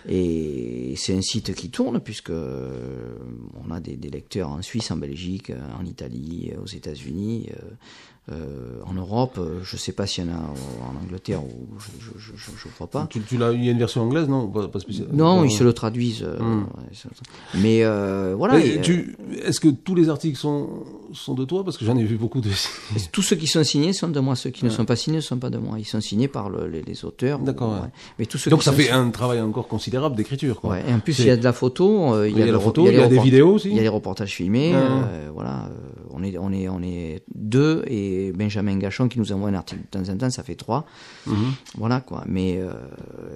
Et 0.09 0.95
c'est 0.97 1.15
un 1.17 1.23
site 1.23 1.55
qui 1.55 1.71
tourne 1.71 2.01
puisque 2.01 2.31
on 2.33 3.71
a 3.71 3.81
des, 3.81 3.97
des 3.97 4.11
lecteurs 4.11 4.49
en 4.51 4.63
Suisse, 4.63 4.91
en 4.91 4.97
Belgique, 4.97 5.53
en 5.79 5.85
Italie, 5.85 6.53
aux 6.63 6.67
États-Unis, 6.67 7.51
euh, 8.31 8.81
en 8.87 8.95
Europe. 8.95 9.37
euh, 9.39 9.59
Je 9.65 9.77
sais 9.77 9.91
pas 9.93 10.07
s'il 10.07 10.25
y 10.25 10.29
en 10.29 10.33
a 10.33 10.37
en 10.37 11.03
Angleterre 11.05 11.43
ou 11.43 11.67
je, 12.01 12.33
je 12.37 12.69
crois 12.69 12.87
pas. 12.87 13.07
Tu, 13.11 13.21
tu 13.21 13.35
il 13.35 13.65
y 13.65 13.69
a 13.69 13.73
une 13.73 13.79
version 13.79 14.03
anglaise, 14.03 14.29
non? 14.29 14.47
Pas, 14.47 14.69
pas 14.69 14.79
spéciale. 14.79 15.09
Non, 15.13 15.41
Pas- 15.41 15.47
ils 15.47 15.51
se 15.51 15.65
le 15.65 15.73
traduisent. 15.73 16.23
euh, 16.23 16.39
Hmm. 16.39 16.67
Mais 17.57 17.85
euh, 17.85 18.35
voilà. 18.37 18.61
Est-ce 18.61 19.59
que 19.61 19.69
tous 19.69 19.95
les 19.97 20.09
articles 20.09 20.39
sont, 20.39 20.69
sont 21.13 21.35
de 21.35 21.45
toi? 21.45 21.65
Parce 21.65 21.77
que 21.77 21.85
j'en 21.85 21.97
ai 21.97 22.05
vu 22.05 22.17
beaucoup 22.17 22.41
de. 22.41 22.51
tous 23.11 23.23
ceux 23.23 23.37
qui 23.37 23.47
sont 23.49 23.65
signés 23.65 23.93
sont 23.93 24.09
de 24.09 24.21
moi. 24.21 24.37
Ceux 24.37 24.51
qui 24.51 24.65
ne 24.65 24.71
sont 24.71 24.85
pas 24.85 24.97
signés 24.97 25.17
ne 25.17 25.21
sont 25.23 25.39
pas 25.39 25.51
de 25.51 25.59
moi. 25.59 25.79
Ils 25.81 25.85
sont 25.85 26.01
signés 26.01 26.29
par 26.29 26.49
le- 26.49 26.69
les, 26.69 26.83
les 26.83 27.05
auteurs. 27.05 27.39
D'accord, 27.41 27.71
ou- 27.71 27.83
ouais. 27.83 27.89
Mais 28.19 28.27
tous 28.27 28.39
ceux 28.39 28.51
Donc 28.51 28.61
qui 28.61 28.67
ça 28.67 28.71
sont 28.71 28.77
fait 28.77 28.91
un 28.91 29.11
travail 29.11 29.41
encore 29.41 29.67
considérable 29.67 30.15
d'écriture. 30.17 30.61
et 30.87 30.93
en 30.93 31.01
plus, 31.01 31.19
il 31.19 31.27
y 31.27 31.31
a 31.31 31.37
de 31.37 31.45
la 31.45 31.53
photo, 31.53 32.25
il 32.25 32.39
y 32.39 32.43
a, 32.43 32.47
la 32.47 32.59
photo, 32.61 32.87
il 32.89 32.95
y 32.95 33.01
a 33.01 33.09
des 33.09 33.19
vidéos 33.19 33.55
aussi. 33.55 33.71
Il 33.71 33.77
y 33.77 33.81
a 33.81 33.83
les 33.83 33.89
reportages 33.89 34.33
filmés, 34.35 34.75
voilà. 35.35 35.69
On 36.15 36.23
est, 36.23 36.37
on 36.39 36.53
est, 36.53 36.69
on 36.69 36.83
est 36.83 37.23
deux 37.35 37.83
et 37.87 38.33
Benjamin 38.33 38.77
Gachon 38.79 39.09
qui 39.09 39.19
nous 39.19 39.33
envoie 39.33 39.49
un 39.49 39.55
article 39.55 39.83
de 39.83 39.87
temps 39.99 40.13
en 40.13 40.17
temps, 40.17 40.31
ça 40.31 40.43
fait 40.43 40.55
trois. 40.55 40.85
Mhm. 41.27 41.53
Voilà 41.77 42.01
quoi. 42.01 42.25
Mais 42.27 42.59
euh, 42.61 42.73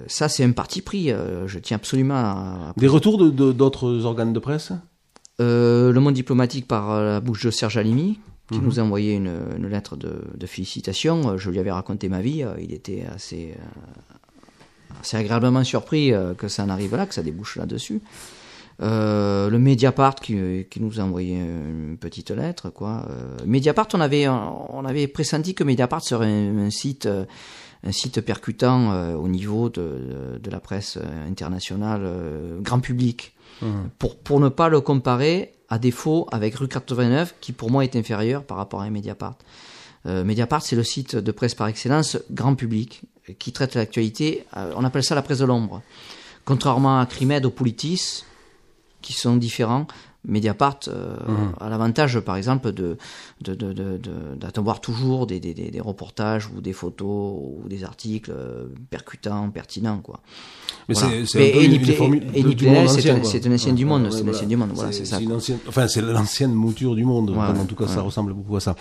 ça, 0.07 0.29
c'est 0.29 0.43
un 0.43 0.51
parti 0.51 0.81
pris. 0.81 1.11
euh, 1.11 1.47
je 1.47 1.59
tiens 1.59 1.77
absolument 1.77 2.15
à. 2.15 2.73
Des 2.77 2.87
retours 2.87 3.17
de, 3.17 3.29
de- 3.29 3.51
d'autres 3.51 4.05
organes 4.05 4.33
de 4.33 4.39
presse? 4.39 4.71
Euh, 5.39 5.91
le 5.91 5.99
monde 5.99 6.13
diplomatique 6.15 6.67
par 6.67 7.01
la 7.01 7.19
bouche 7.19 7.45
de 7.45 7.51
Serge 7.51 7.77
Alimi, 7.77 8.19
Mhm. 8.49 8.57
qui 8.59 8.63
nous 8.63 8.79
a 8.79 8.83
envoyé 8.83 9.13
une, 9.13 9.31
une 9.57 9.67
lettre 9.67 9.97
de, 9.97 10.21
de 10.35 10.45
félicitations. 10.45 11.37
Je 11.37 11.49
lui 11.51 11.59
avais 11.59 11.71
raconté 11.71 12.07
ma 12.07 12.21
vie. 12.21 12.45
Il 12.61 12.73
était 12.73 13.03
assez, 13.13 13.53
assez 15.01 15.17
agréablement 15.17 15.63
surpris 15.65 16.13
que 16.37 16.47
ça 16.47 16.63
en 16.63 16.69
arrive 16.69 16.95
là, 16.95 17.05
que 17.05 17.13
ça 17.13 17.23
débouche 17.23 17.57
là-dessus. 17.57 17.99
Euh, 18.79 19.49
le 19.49 19.57
Mediapart 19.57 20.15
qui, 20.15 20.65
qui 20.69 20.79
nous 20.81 20.99
a 20.99 21.03
envoyé 21.03 21.35
une 21.35 21.97
petite 21.99 22.29
lettre, 22.31 22.69
quoi. 22.69 23.07
Euh, 23.09 23.37
Mediapart, 23.45 23.87
on 23.93 24.01
avait, 24.01 24.27
on 24.27 24.85
avait 24.85 25.07
pressenti 25.07 25.55
que 25.55 25.63
Mediapart 25.63 26.03
serait 26.03 26.27
un, 26.27 26.57
un 26.59 26.69
site, 26.69 27.07
un 27.83 27.91
site 27.91 28.21
percutant 28.21 28.91
euh, 28.91 29.15
au 29.15 29.27
niveau 29.27 29.69
de, 29.69 30.39
de 30.41 30.51
la 30.51 30.59
presse 30.59 30.99
internationale, 31.27 32.07
grand 32.61 32.79
public, 32.79 33.33
pour, 33.97 34.15
pour 34.17 34.39
ne 34.39 34.49
pas 34.49 34.69
le 34.69 34.81
comparer 34.81 35.53
à 35.69 35.79
défaut 35.79 36.27
avec 36.31 36.55
Rue 36.55 36.67
89, 36.67 37.35
qui 37.41 37.53
pour 37.53 37.71
moi 37.71 37.83
est 37.83 37.95
inférieur 37.95 38.43
par 38.43 38.57
rapport 38.57 38.81
à 38.81 38.89
Mediapart. 38.89 39.37
Mediapart, 40.05 40.61
c'est 40.61 40.77
le 40.77 40.83
site 40.83 41.17
de 41.17 41.31
presse 41.33 41.53
par 41.53 41.67
excellence, 41.67 42.17
grand 42.31 42.55
public, 42.55 43.01
qui 43.39 43.51
traite 43.51 43.75
l'actualité. 43.75 44.45
on 44.55 44.85
appelle 44.85 45.03
ça 45.03 45.15
la 45.15 45.21
presse 45.21 45.39
de 45.39 45.45
l'ombre. 45.45 45.81
Contrairement 46.45 46.99
à 46.99 47.05
Crimed 47.05 47.45
ou 47.45 47.49
Politis, 47.49 48.23
qui 49.07 49.13
sont 49.13 49.37
différents, 49.37 49.87
Mediapart 50.25 50.79
euh, 50.89 51.15
a 51.61 51.69
l'avantage, 51.69 52.19
par 52.19 52.35
exemple, 52.35 52.73
de 52.73 52.97
de, 53.41 53.53
de, 53.55 53.71
de, 53.71 53.97
toujours 54.81 55.25
des, 55.25 55.39
des, 55.39 55.53
des, 55.53 55.79
reportages 55.79 56.49
ou 56.53 56.59
des 56.59 56.73
photos 56.73 57.39
ou 57.41 57.69
des 57.69 57.85
articles 57.85 58.31
euh, 58.35 58.65
percutants, 58.89 59.49
pertinents, 59.49 59.99
quoi. 59.99 60.19
Mais 60.89 60.95
Voilà. 60.95 61.25
c'est, 61.25 61.39
un 61.39 61.61
une, 61.61 61.85
formule 61.93 62.23
c'est 62.89 63.09
un- 63.09 63.53
ancien 63.53 63.73
du 63.73 63.85
monde, 63.85 64.03
Ouais, 64.03 64.11
c'est 64.11 64.21
un 64.21 64.31
voilà. 64.31 64.45
du 64.45 64.57
monde, 64.57 64.71
voilà, 64.73 64.91
c'est 64.91 65.05
ça, 65.05 65.19
ancienne- 65.31 65.59
enfin, 65.69 65.87
c'est 65.87 66.01
l'ancienne 66.01 66.53
mouture 66.53 66.95
du 66.95 67.05
monde. 67.05 67.29
Ouais, 67.29 67.37
en 67.37 67.65
tout 67.65 67.75
cas, 67.75 67.87
ça 67.87 68.01
ressemble 68.01 68.33
beaucoup 68.33 68.57
à 68.57 68.59
ça. 68.59 68.75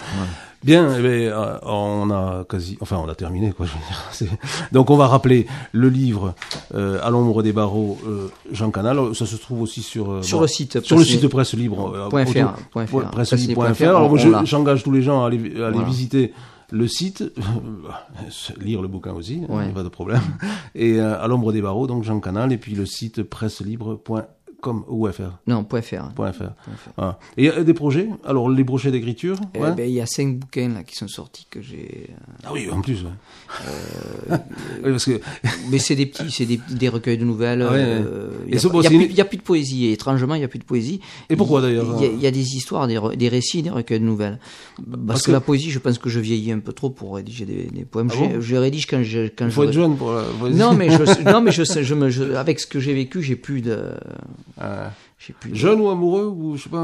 Bien, 0.64 0.88
eh 0.98 1.02
ben, 1.02 1.08
euh, 1.32 1.58
on 1.62 2.10
a 2.10 2.44
quasi, 2.48 2.76
enfin, 2.80 2.96
on 3.04 3.08
a 3.08 3.14
terminé, 3.14 3.52
quoi. 3.52 3.66
Je 3.66 3.72
veux 3.72 4.26
dire. 4.28 4.38
Donc, 4.72 4.90
on 4.90 4.96
va 4.96 5.06
rappeler 5.06 5.46
le 5.72 5.88
livre 5.88 6.34
euh, 6.74 6.98
à 7.02 7.10
l'ombre 7.10 7.42
des 7.42 7.52
barreaux, 7.52 7.98
euh, 8.06 8.28
Jean 8.52 8.70
Canal. 8.70 9.14
Ça 9.14 9.26
se 9.26 9.36
trouve 9.36 9.62
aussi 9.62 9.82
sur 9.82 10.10
euh, 10.10 10.22
Sur 10.22 10.38
bon, 10.38 10.42
le 10.42 10.48
site 10.48 10.80
sur 10.84 10.96
le 10.96 11.02
presse- 11.02 11.12
site 11.12 11.22
de 11.22 11.28
presse 11.28 11.54
libre. 11.54 11.92
euh, 11.94 12.08
Point 12.08 12.26
fr, 12.26 12.32
point 12.72 12.86
fr. 12.86 12.90
point- 12.90 13.04
presselibre.fr. 13.04 13.54
Presselibre.fr, 13.60 13.96
Alors, 13.96 14.08
moi, 14.08 14.18
je- 14.18 14.44
j'engage 14.44 14.82
tous 14.82 14.92
les 14.92 15.02
gens 15.02 15.22
à 15.22 15.28
aller, 15.28 15.60
à 15.62 15.68
aller 15.68 15.84
visiter 15.84 16.32
le 16.72 16.88
site, 16.88 17.22
lire 18.60 18.82
le 18.82 18.88
bouquin 18.88 19.12
aussi, 19.12 19.42
hein, 19.48 19.54
Ouais. 19.54 19.68
pas 19.68 19.84
de 19.84 19.88
problème. 19.88 20.20
Et 20.74 20.98
euh, 21.00 21.22
à 21.22 21.28
l'ombre 21.28 21.52
des 21.52 21.62
barreaux, 21.62 21.86
donc 21.86 22.02
Jean 22.02 22.18
Canal, 22.18 22.52
et 22.52 22.58
puis 22.58 22.74
le 22.74 22.86
site 22.86 23.22
presselibre.com 24.60 24.84
ou 24.88 25.06
fr. 25.10 25.22
Non, 25.46 25.64
.fr. 25.64 26.12
Point 26.14 26.32
.fr. 26.32 26.44
Voilà. 26.96 27.18
Et 27.36 27.44
il 27.44 27.46
y 27.46 27.48
a 27.50 27.62
des 27.64 27.74
projets? 27.74 28.08
Alors, 28.24 28.48
les 28.50 28.64
brochets 28.64 28.90
d'écriture? 28.90 29.36
Eh 29.54 29.60
ouais. 29.60 29.72
ben, 29.74 29.88
il 29.88 29.94
y 29.94 30.00
a 30.00 30.06
cinq 30.06 30.38
bouquins 30.38 30.68
là 30.68 30.82
qui 30.82 30.94
sont 30.96 31.08
sortis 31.08 31.46
que 31.50 31.60
j'ai. 31.62 32.08
euh, 32.10 32.14
Ah 32.44 32.50
oui, 32.52 32.68
en 32.70 32.80
plus. 32.80 33.02
ouais. 33.02 33.10
Euh, 34.30 34.36
Oui, 34.84 34.90
parce 34.90 35.04
que 35.04 35.20
Mais 35.70 35.78
c'est 35.78 35.94
des 35.96 36.06
petits, 36.06 36.30
c'est 36.30 36.46
des, 36.46 36.60
des 36.70 36.88
recueils 36.88 37.18
de 37.18 37.24
nouvelles. 37.24 37.62
Ah 37.62 37.72
ouais, 37.72 37.78
euh. 37.78 38.30
Il 38.46 38.54
Et 38.54 38.56
y, 38.56 38.60
ce- 38.60 38.66
a- 38.68 38.70
bon, 38.70 38.82
plus- 38.82 38.94
une- 38.94 39.02
il 39.02 39.14
y 39.14 39.20
a 39.20 39.24
plus 39.24 39.38
de 39.38 39.42
poésie. 39.42 39.86
Et 39.86 39.92
étrangement, 39.92 40.34
il 40.34 40.40
y 40.40 40.44
a 40.44 40.48
plus 40.48 40.58
de 40.58 40.64
poésie. 40.64 41.00
Et 41.30 41.36
pourquoi, 41.36 41.60
Il- 41.60 41.62
d'ailleurs 41.62 41.96
Il 41.98 42.02
y, 42.02 42.08
a- 42.08 42.12
il 42.12 42.20
y 42.20 42.26
a 42.26 42.30
des 42.30 42.56
histoires, 42.56 42.86
des, 42.86 42.98
des 43.16 43.28
récits, 43.28 43.62
des 43.62 43.70
recueils 43.70 44.00
de 44.00 44.04
nouvelles. 44.04 44.38
Parce, 44.76 45.06
Parce 45.06 45.22
que, 45.22 45.26
que- 45.26 45.32
la 45.32 45.40
poésie, 45.40 45.70
je 45.70 45.78
pense 45.78 45.98
que 45.98 46.08
je 46.10 46.20
vieillis 46.20 46.52
un 46.52 46.58
peu 46.60 46.72
trop 46.72 46.90
pour 46.90 47.14
rédiger 47.16 47.44
des, 47.44 47.64
des 47.64 47.84
poèmes. 47.84 48.08
Ah 48.10 48.14
je, 48.16 48.20
bon? 48.20 48.40
je 48.40 48.56
rédige 48.56 48.86
quand 48.86 49.02
je 49.02 49.28
quand 49.28 49.44
il 49.46 49.50
je 49.50 49.54
faut 49.54 49.64
être 49.64 49.72
jeune 49.72 49.96
pour 49.96 50.12
la 50.12 50.22
poésie. 50.38 50.58
Non 50.58 50.74
mais 50.74 50.90
je 50.90 51.22
non 51.30 51.40
mais 51.40 51.52
je, 51.52 51.62
je 51.64 51.94
me 51.94 52.10
je- 52.10 52.34
avec 52.34 52.60
ce 52.60 52.66
que 52.66 52.80
j'ai 52.80 52.94
vécu, 52.94 53.22
j'ai 53.22 53.36
plus 53.36 53.60
de 53.62 53.90
J'ai 55.18 55.32
plus 55.32 55.54
Jeune 55.56 55.80
ou 55.80 55.88
amoureux 55.88 56.26
ou 56.26 56.56
je 56.56 56.62
sais 56.64 56.68
pas. 56.68 56.76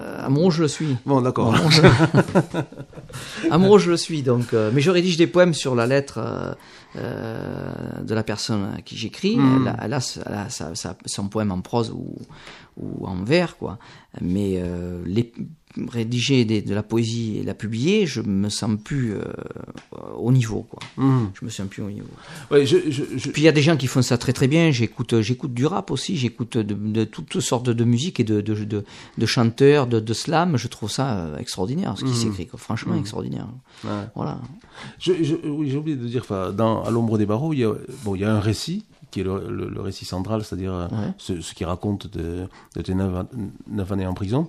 Euh, 0.00 0.26
amoureux, 0.26 0.50
je 0.50 0.62
le 0.62 0.68
suis. 0.68 0.96
Bon, 1.06 1.20
d'accord. 1.20 1.54
Amoureux, 3.50 3.78
je 3.78 3.90
le 3.90 3.96
suis. 3.96 4.22
Donc, 4.22 4.52
euh, 4.52 4.70
mais 4.72 4.80
je 4.80 4.90
rédige 4.90 5.16
des 5.16 5.26
poèmes 5.26 5.54
sur 5.54 5.74
la 5.74 5.86
lettre 5.86 6.18
euh, 6.18 6.52
euh, 6.96 8.02
de 8.02 8.14
la 8.14 8.22
personne 8.22 8.72
à 8.76 8.82
qui 8.82 8.96
j'écris. 8.96 9.36
Mm. 9.36 9.66
Elle 9.66 9.74
elle 9.86 9.94
a, 9.94 10.00
elle 10.26 10.34
a 10.34 10.48
sa- 10.50 10.74
sa- 10.74 10.96
son 11.06 11.28
poème 11.28 11.50
en 11.50 11.60
prose 11.60 11.90
ou, 11.90 12.16
ou 12.76 13.06
en 13.06 13.22
vers, 13.24 13.56
quoi. 13.56 13.78
Mais 14.20 14.54
euh, 14.62 15.02
les, 15.06 15.32
rédiger 15.90 16.44
des- 16.44 16.62
de 16.62 16.74
la 16.74 16.82
poésie 16.82 17.38
et 17.38 17.42
la 17.42 17.54
publier, 17.54 18.06
je 18.06 18.20
me 18.20 18.48
sens 18.48 18.76
plus 18.82 19.12
euh, 19.14 19.22
au 20.16 20.32
niveau, 20.32 20.66
quoi. 20.68 20.80
Mhm. 20.96 21.30
Je 21.38 21.44
me 21.44 21.50
sens 21.50 21.66
plus 21.68 21.82
au 21.82 21.90
niveau. 21.90 22.08
Ouais, 22.50 22.66
je, 22.66 22.76
je, 22.90 23.02
je- 23.16 23.30
Puis 23.30 23.42
il 23.42 23.44
y 23.44 23.48
a 23.48 23.52
des 23.52 23.62
gens 23.62 23.76
qui 23.76 23.86
font 23.86 24.02
ça 24.02 24.18
très 24.18 24.32
très 24.32 24.48
bien. 24.48 24.70
J'écoute, 24.70 25.20
j'écoute 25.20 25.54
du 25.54 25.66
rap 25.66 25.90
aussi. 25.90 26.16
J'écoute 26.16 26.56
de, 26.56 26.74
de 26.74 27.04
toutes 27.04 27.40
sortes 27.40 27.70
de 27.70 27.84
musique 27.84 28.20
et 28.20 28.24
de, 28.24 28.40
de, 28.40 28.84
de, 29.18 29.26
chanteurs, 29.26 29.86
de, 29.86 30.00
de 30.00 30.12
slam. 30.14 30.56
Je 30.56 30.68
trouve 30.68 30.90
ça 30.90 31.18
euh, 31.18 31.36
extraordinaire 31.38 31.94
ce 31.98 32.04
qui 32.04 32.14
s'écrit. 32.14 32.46
quoi. 32.46 32.58
Franchement, 32.58 32.94
extraordinaire. 32.96 33.46
ouais. 33.84 33.90
Voilà. 34.14 34.40
Oui, 35.06 35.68
j'ai 35.70 35.76
oublié 35.76 35.96
de 35.96 36.06
dire, 36.06 36.24
dans 36.56 36.82
À 36.84 36.90
l'ombre 36.90 37.18
des 37.18 37.26
barreaux, 37.26 37.52
il 37.52 37.60
y 37.60 37.64
a, 37.64 37.72
bon, 38.04 38.14
il 38.14 38.20
y 38.20 38.24
a 38.24 38.34
un 38.34 38.40
récit 38.40 38.84
qui 39.10 39.20
est 39.20 39.24
le, 39.24 39.48
le- 39.48 39.68
le 39.70 39.80
récit 39.80 40.04
central, 40.04 40.44
c'est-à-dire 40.44 40.72
euh, 40.74 40.86
Ouais. 40.88 41.12
ce, 41.16 41.40
ce 41.40 41.54
qui 41.54 41.64
raconte 41.64 42.10
de, 42.14 42.46
de 42.76 42.82
tes 42.82 42.94
neuf, 42.94 43.14
an- 43.14 43.28
neuf 43.70 43.90
années 43.90 44.06
en 44.06 44.12
prison. 44.14 44.48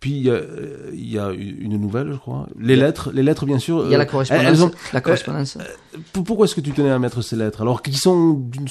Puis 0.00 0.12
il 0.12 0.22
y, 0.22 0.30
a, 0.30 0.34
euh, 0.34 0.90
il 0.92 1.10
y 1.10 1.18
a 1.18 1.30
une 1.32 1.76
nouvelle, 1.76 2.12
je 2.12 2.18
crois. 2.18 2.46
Les 2.58 2.76
lettres, 2.76 3.10
les 3.12 3.22
lettres, 3.24 3.46
bien 3.46 3.58
sûr. 3.58 3.84
Il 3.86 3.90
y 3.90 3.94
a 3.94 3.98
la 3.98 4.04
euh, 4.04 4.06
correspondance. 4.06 4.44
elles 4.46 4.62
ont- 4.62 4.70
la 4.92 5.00
correspondance. 5.00 5.58
Pour- 6.12 6.22
Pourquoi 6.24 6.44
est-ce 6.46 6.54
que 6.54 6.60
tu 6.60 6.70
tenais 6.72 6.90
à 6.90 6.98
mettre 7.00 7.20
ces 7.22 7.34
lettres 7.34 7.62
Alors 7.62 7.82
qui 7.82 7.92
sont 7.94 8.32
d'une 8.34 8.68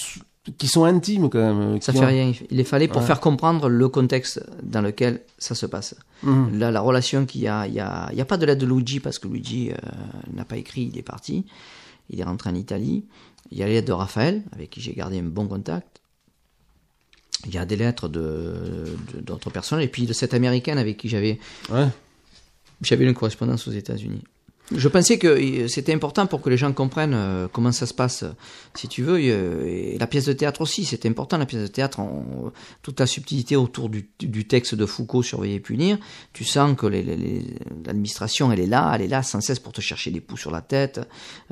qui 0.57 0.67
sont 0.67 0.85
intimes 0.85 1.29
quand 1.29 1.39
même. 1.39 1.81
ça 1.81 1.91
fait 1.91 1.99
ont- 1.99 2.05
rien. 2.07 2.31
Il 2.49 2.55
les 2.55 2.63
fallait 2.63 2.87
pour 2.87 3.01
Ouais. 3.01 3.07
faire 3.07 3.19
comprendre 3.19 3.67
le 3.67 3.89
contexte 3.89 4.41
dans 4.63 4.79
lequel 4.81 5.19
ça 5.37 5.55
se 5.55 5.65
passe. 5.65 5.95
Mhm. 6.23 6.57
La, 6.57 6.71
la 6.71 6.79
relation 6.79 7.25
qu'il 7.25 7.41
y 7.41 7.49
a, 7.49 7.67
il 7.67 7.73
y 7.73 7.81
a, 7.81 8.05
a 8.05 8.25
pas 8.25 8.37
de 8.37 8.45
lettre 8.45 8.61
de 8.61 8.65
Luigi 8.65 9.01
parce 9.01 9.19
que 9.19 9.27
Luigi 9.27 9.71
euh, 9.71 9.75
n'a 10.33 10.45
pas 10.45 10.55
écrit, 10.55 10.89
il 10.93 10.97
est 10.97 11.01
parti, 11.03 11.45
il 12.09 12.21
est 12.21 12.23
rentré 12.23 12.49
en 12.49 12.55
Italie. 12.55 13.03
Il 13.51 13.57
y 13.57 13.63
a 13.63 13.65
les 13.65 13.73
lettres 13.73 13.89
de 13.89 13.93
Raphaël 13.93 14.43
avec 14.53 14.69
qui 14.69 14.79
j'ai 14.79 14.93
gardé 14.93 15.19
un 15.19 15.23
bon 15.23 15.47
contact. 15.47 15.99
Il 17.45 17.53
y 17.53 17.57
a 17.57 17.65
des 17.65 17.75
lettres 17.75 18.07
de 18.09 18.55
d'autres 19.21 19.49
personnes 19.51 19.79
et 19.81 19.87
puis 19.87 20.05
de 20.05 20.13
cette 20.13 20.33
américaine 20.33 20.77
avec 20.77 20.97
qui 20.97 21.07
j'avais 21.07 21.37
Ouais. 21.69 21.87
j'avais 22.81 23.05
une 23.05 23.13
correspondance 23.13 23.67
aux 23.67 23.71
États-Unis. 23.71 24.23
Je 24.75 24.89
pensais 24.89 25.17
que 25.17 25.27
euh, 25.27 25.67
c'était 25.69 25.93
important 25.93 26.27
pour 26.27 26.41
que 26.41 26.49
les 26.49 26.57
gens 26.57 26.73
comprennent 26.73 27.13
euh, 27.13 27.47
comment 27.49 27.71
ça 27.71 27.85
se 27.85 27.93
passe, 27.93 28.25
si 28.75 28.89
tu 28.89 29.01
veux. 29.01 29.17
euh, 29.17 29.65
Et 29.65 29.97
la 29.97 30.07
pièce 30.07 30.25
de 30.25 30.33
théâtre 30.33 30.59
aussi, 30.59 30.83
c'était 30.83 31.07
important. 31.07 31.37
La 31.37 31.45
pièce 31.45 31.61
de 31.61 31.67
théâtre, 31.67 31.99
on- 31.99 32.51
toute 32.81 32.99
la 32.99 33.05
subtilité 33.05 33.55
autour 33.55 33.87
du, 33.87 34.09
du 34.19 34.45
texte 34.45 34.75
de 34.75 34.85
Foucault, 34.85 35.23
surveiller 35.23 35.55
et 35.55 35.59
punir. 35.61 35.97
Tu 36.33 36.43
sens 36.43 36.75
que 36.75 36.85
l'administration, 37.85 38.51
elle 38.51 38.59
est 38.59 38.67
là, 38.67 38.91
elle 38.95 39.03
est 39.03 39.07
là 39.07 39.23
sans 39.23 39.41
cesse 39.41 39.59
pour 39.59 39.71
te 39.73 39.79
chercher 39.81 40.11
des 40.11 40.19
poux 40.21 40.37
sur 40.37 40.51
la 40.51 40.61
tête. 40.61 40.99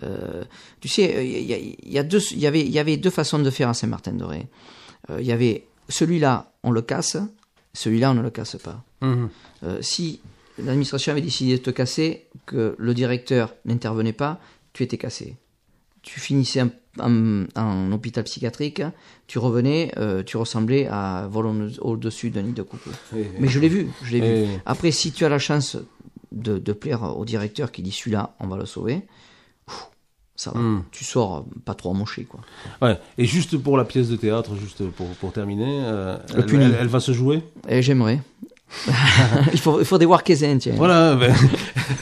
Euh, 0.03 0.43
tu 0.81 0.87
sais, 0.87 1.25
il 1.25 1.45
y, 1.45 1.53
a- 1.53 1.89
y 1.89 1.97
a 1.97 2.03
deux, 2.03 2.21
il 2.31 2.39
y 2.39 2.47
avait, 2.47 2.61
il 2.61 2.71
y 2.71 2.79
avait 2.79 2.97
deux 2.97 3.09
façons 3.09 3.39
de 3.39 3.49
faire 3.49 3.69
à 3.69 3.73
Saint-Martin-de-Ré. 3.73 4.47
Euh, 5.09 5.17
Il 5.21 5.25
y 5.25 5.31
avait 5.31 5.65
celui-là, 5.89 6.51
on 6.63 6.71
le 6.71 6.81
casse. 6.81 7.17
Celui-là, 7.73 8.11
on 8.11 8.13
ne 8.15 8.21
le 8.21 8.29
casse 8.29 8.55
pas. 8.57 8.83
Mhm. 9.01 9.29
Euh, 9.63 9.81
si 9.81 10.21
l'administration 10.57 11.11
avait 11.11 11.21
décidé 11.21 11.57
de 11.57 11.61
te 11.63 11.69
casser, 11.69 12.27
que 12.45 12.75
le 12.77 12.93
directeur 12.93 13.53
n'intervenait 13.65 14.13
pas, 14.13 14.39
tu 14.73 14.83
étais 14.83 14.97
cassé. 14.97 15.35
Tu 16.01 16.19
finissais 16.19 16.61
en, 16.61 16.69
en- 16.99 17.45
en 17.55 17.91
hôpital 17.91 18.23
psychiatrique, 18.23 18.81
tu 19.27 19.39
revenais, 19.39 19.91
euh, 19.97 20.23
tu 20.23 20.37
ressemblais 20.37 20.87
à 20.87 21.27
vol 21.29 21.47
au- 21.47 21.69
au-dessus 21.91 22.29
d'un 22.29 22.43
nid 22.43 22.53
de 22.53 22.61
coucou. 22.61 22.89
Et- 23.15 23.25
Mais 23.39 23.47
je 23.49 23.59
l'ai 23.59 23.67
vu, 23.69 23.89
je 24.03 24.11
l'ai 24.15 24.21
vu. 24.45 24.49
Après, 24.65 24.91
si 24.91 25.11
tu 25.11 25.25
as 25.25 25.29
la 25.29 25.39
chance 25.39 25.77
de, 26.31 26.57
de 26.57 26.73
plaire 26.73 27.17
au 27.17 27.25
directeur 27.25 27.71
qui 27.71 27.81
dit 27.81 27.91
celui-là, 27.91 28.35
on 28.39 28.47
va 28.47 28.55
le 28.57 28.65
sauver, 28.65 29.01
ça 30.35 30.51
va. 30.51 30.59
Mm. 30.59 30.83
Tu 30.91 31.03
sors 31.05 31.37
euh, 31.37 31.41
pas 31.63 31.73
trop 31.73 31.91
amoché, 31.91 32.23
quoi. 32.25 32.39
Ouais. 32.81 32.99
Et 33.17 33.25
juste 33.25 33.57
pour 33.57 33.77
la 33.77 33.85
pièce 33.85 34.09
de 34.09 34.15
théâtre, 34.15 34.51
juste 34.55 34.83
pour, 34.91 35.07
pour 35.07 35.31
terminer, 35.31 35.81
euh, 35.85 36.17
Le 36.35 36.43
elle, 36.55 36.61
elle- 36.61 36.77
elle 36.81 36.87
va 36.87 36.99
se 36.99 37.11
jouer? 37.13 37.41
Et 37.69 37.81
j'aimerais. 37.81 38.19
il, 39.53 39.59
faut, 39.59 39.79
il 39.79 39.85
faudrait 39.85 40.05
voir 40.05 40.23
Kézin, 40.23 40.57
tiens. 40.57 40.73
Voilà. 40.75 41.15
ben, 41.15 41.33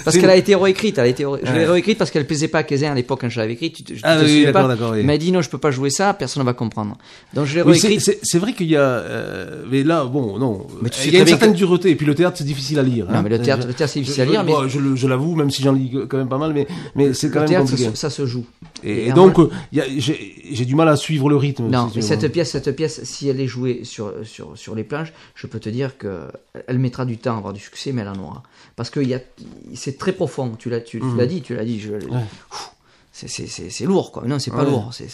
Parce 0.03 0.17
qu'elle 0.19 0.30
a 0.30 0.36
été 0.36 0.55
réécrite, 0.55 0.97
elle 0.97 1.05
a 1.05 1.07
été, 1.07 1.24
je 1.43 1.53
l'ai 1.53 1.65
réécrite 1.65 1.97
parce 1.97 2.11
qu'elle 2.11 2.26
plaisait 2.28 2.47
pas 2.47 2.59
à 2.59 2.63
Kézin 2.63 2.91
à 2.91 2.95
l'époque 2.95 3.21
quand 3.21 3.30
je 3.30 3.39
l'avais 3.39 3.53
écrite. 3.53 3.86
Te, 3.86 3.93
tu 3.93 3.99
Ah 4.03 4.17
oui, 4.24 4.43
d'accord, 4.45 4.67
d'accord, 4.67 4.91
oui. 4.93 4.99
Il 5.01 5.05
m'a 5.05 5.17
dit 5.17 5.32
non, 5.32 5.41
je 5.41 5.49
peux 5.49 5.57
pas 5.57 5.71
jouer 5.71 5.89
ça, 5.89 6.13
personne 6.13 6.41
ne 6.43 6.45
va 6.45 6.53
comprendre. 6.53 6.97
Donc 7.34 7.45
je 7.45 7.55
l'ai 7.55 7.61
Oui, 7.63 7.78
c'est- 7.78 7.88
réécrite. 7.88 8.19
c'est 8.24 8.39
vrai 8.39 8.53
qu'il 8.53 8.67
y 8.67 8.76
a, 8.76 8.82
euh, 8.82 9.63
mais 9.69 9.84
là, 9.84 10.05
bon, 10.05 10.38
non, 10.38 10.67
Mais 10.82 10.89
tu 10.89 10.99
sais 10.99 11.07
il 11.07 11.13
y 11.13 11.17
a 11.17 11.21
une 11.21 11.28
certaine 11.28 11.53
que- 11.53 11.57
dureté. 11.57 11.89
Et 11.91 11.95
puis 11.95 12.05
le 12.05 12.15
théâtre, 12.15 12.38
c'est 12.38 12.43
difficile 12.43 12.80
à 12.80 12.84
lire. 12.84 13.05
Non, 13.09 13.15
hein. 13.15 13.21
mais 13.24 13.30
le 13.30 13.39
théâtre, 13.41 13.63
Je- 13.63 13.67
le 13.67 13.74
théâtre 13.74 13.93
c'est 13.93 13.99
je, 13.99 14.05
difficile 14.05 14.24
à 14.24 14.26
lire, 14.26 14.45
je- 14.47 14.80
mais 14.80 14.91
je 14.91 14.95
je 14.95 15.07
l'avoue, 15.07 15.36
même 15.36 15.49
si 15.51 15.61
j'en 15.63 15.74
lis 15.74 15.91
quand 16.09 16.17
même 16.17 16.30
pas 16.30 16.38
mal, 16.38 16.53
mais, 16.53 16.67
mais 16.95 17.13
c'est 17.13 17.28
quand 17.30 17.36
le 17.36 17.39
même 17.41 17.49
théâtre, 17.49 17.65
ça, 17.67 17.71
compliqué. 17.71 17.91
se- 17.91 17.97
ça 17.97 18.09
se 18.09 18.26
joue. 18.26 18.45
Et, 18.84 19.07
et 19.07 19.13
donc, 19.13 19.38
j'ai 19.71 20.65
du 20.65 20.76
mal 20.76 20.89
à 20.89 20.95
suivre 20.95 21.30
le 21.30 21.36
rythme. 21.36 21.67
non, 21.69 21.89
cette 21.99 22.28
pièce, 22.32 22.51
cette 22.51 22.76
pièce, 22.76 23.01
si 23.03 23.30
elle 23.30 23.39
est 23.39 23.47
jouée 23.47 23.82
sur, 23.84 24.11
sur, 24.24 24.51
sur 24.55 24.76
les 24.76 24.84
planches, 24.84 25.13
je 25.36 25.47
peux 25.47 25.59
te 25.59 25.69
dire 25.69 25.97
que 25.97 26.28
elle 26.68 26.80
mettra 26.80 27.05
du 27.05 27.18
temps 27.18 27.36
à 27.36 27.38
avoir 27.38 27.53
du 27.53 27.59
succès, 27.59 27.91
mais 27.91 28.01
elle 28.01 28.09
en 28.09 28.20
aura. 28.20 28.43
Parce 28.76 28.89
que 28.89 29.01
c'est 29.76 29.97
très 29.97 30.14
profond. 30.14 30.55
Tu 30.57 30.70
l'as, 30.70 30.82
tu, 30.82 30.99
tu 30.99 31.18
l'as 31.18 31.26
dit, 31.26 31.41
tu 31.41 31.55
l'as 31.55 31.66
dit. 31.66 31.80
Je, 31.80 31.93
c'est, 33.16 33.86
lourd, 33.86 34.11
quoi. 34.11 34.24
Non, 34.26 34.39
c'est 34.39 34.49
pas 34.49 34.64
Ouais. 34.64 34.72
lourd. 34.72 34.89
C'est. 34.91 35.07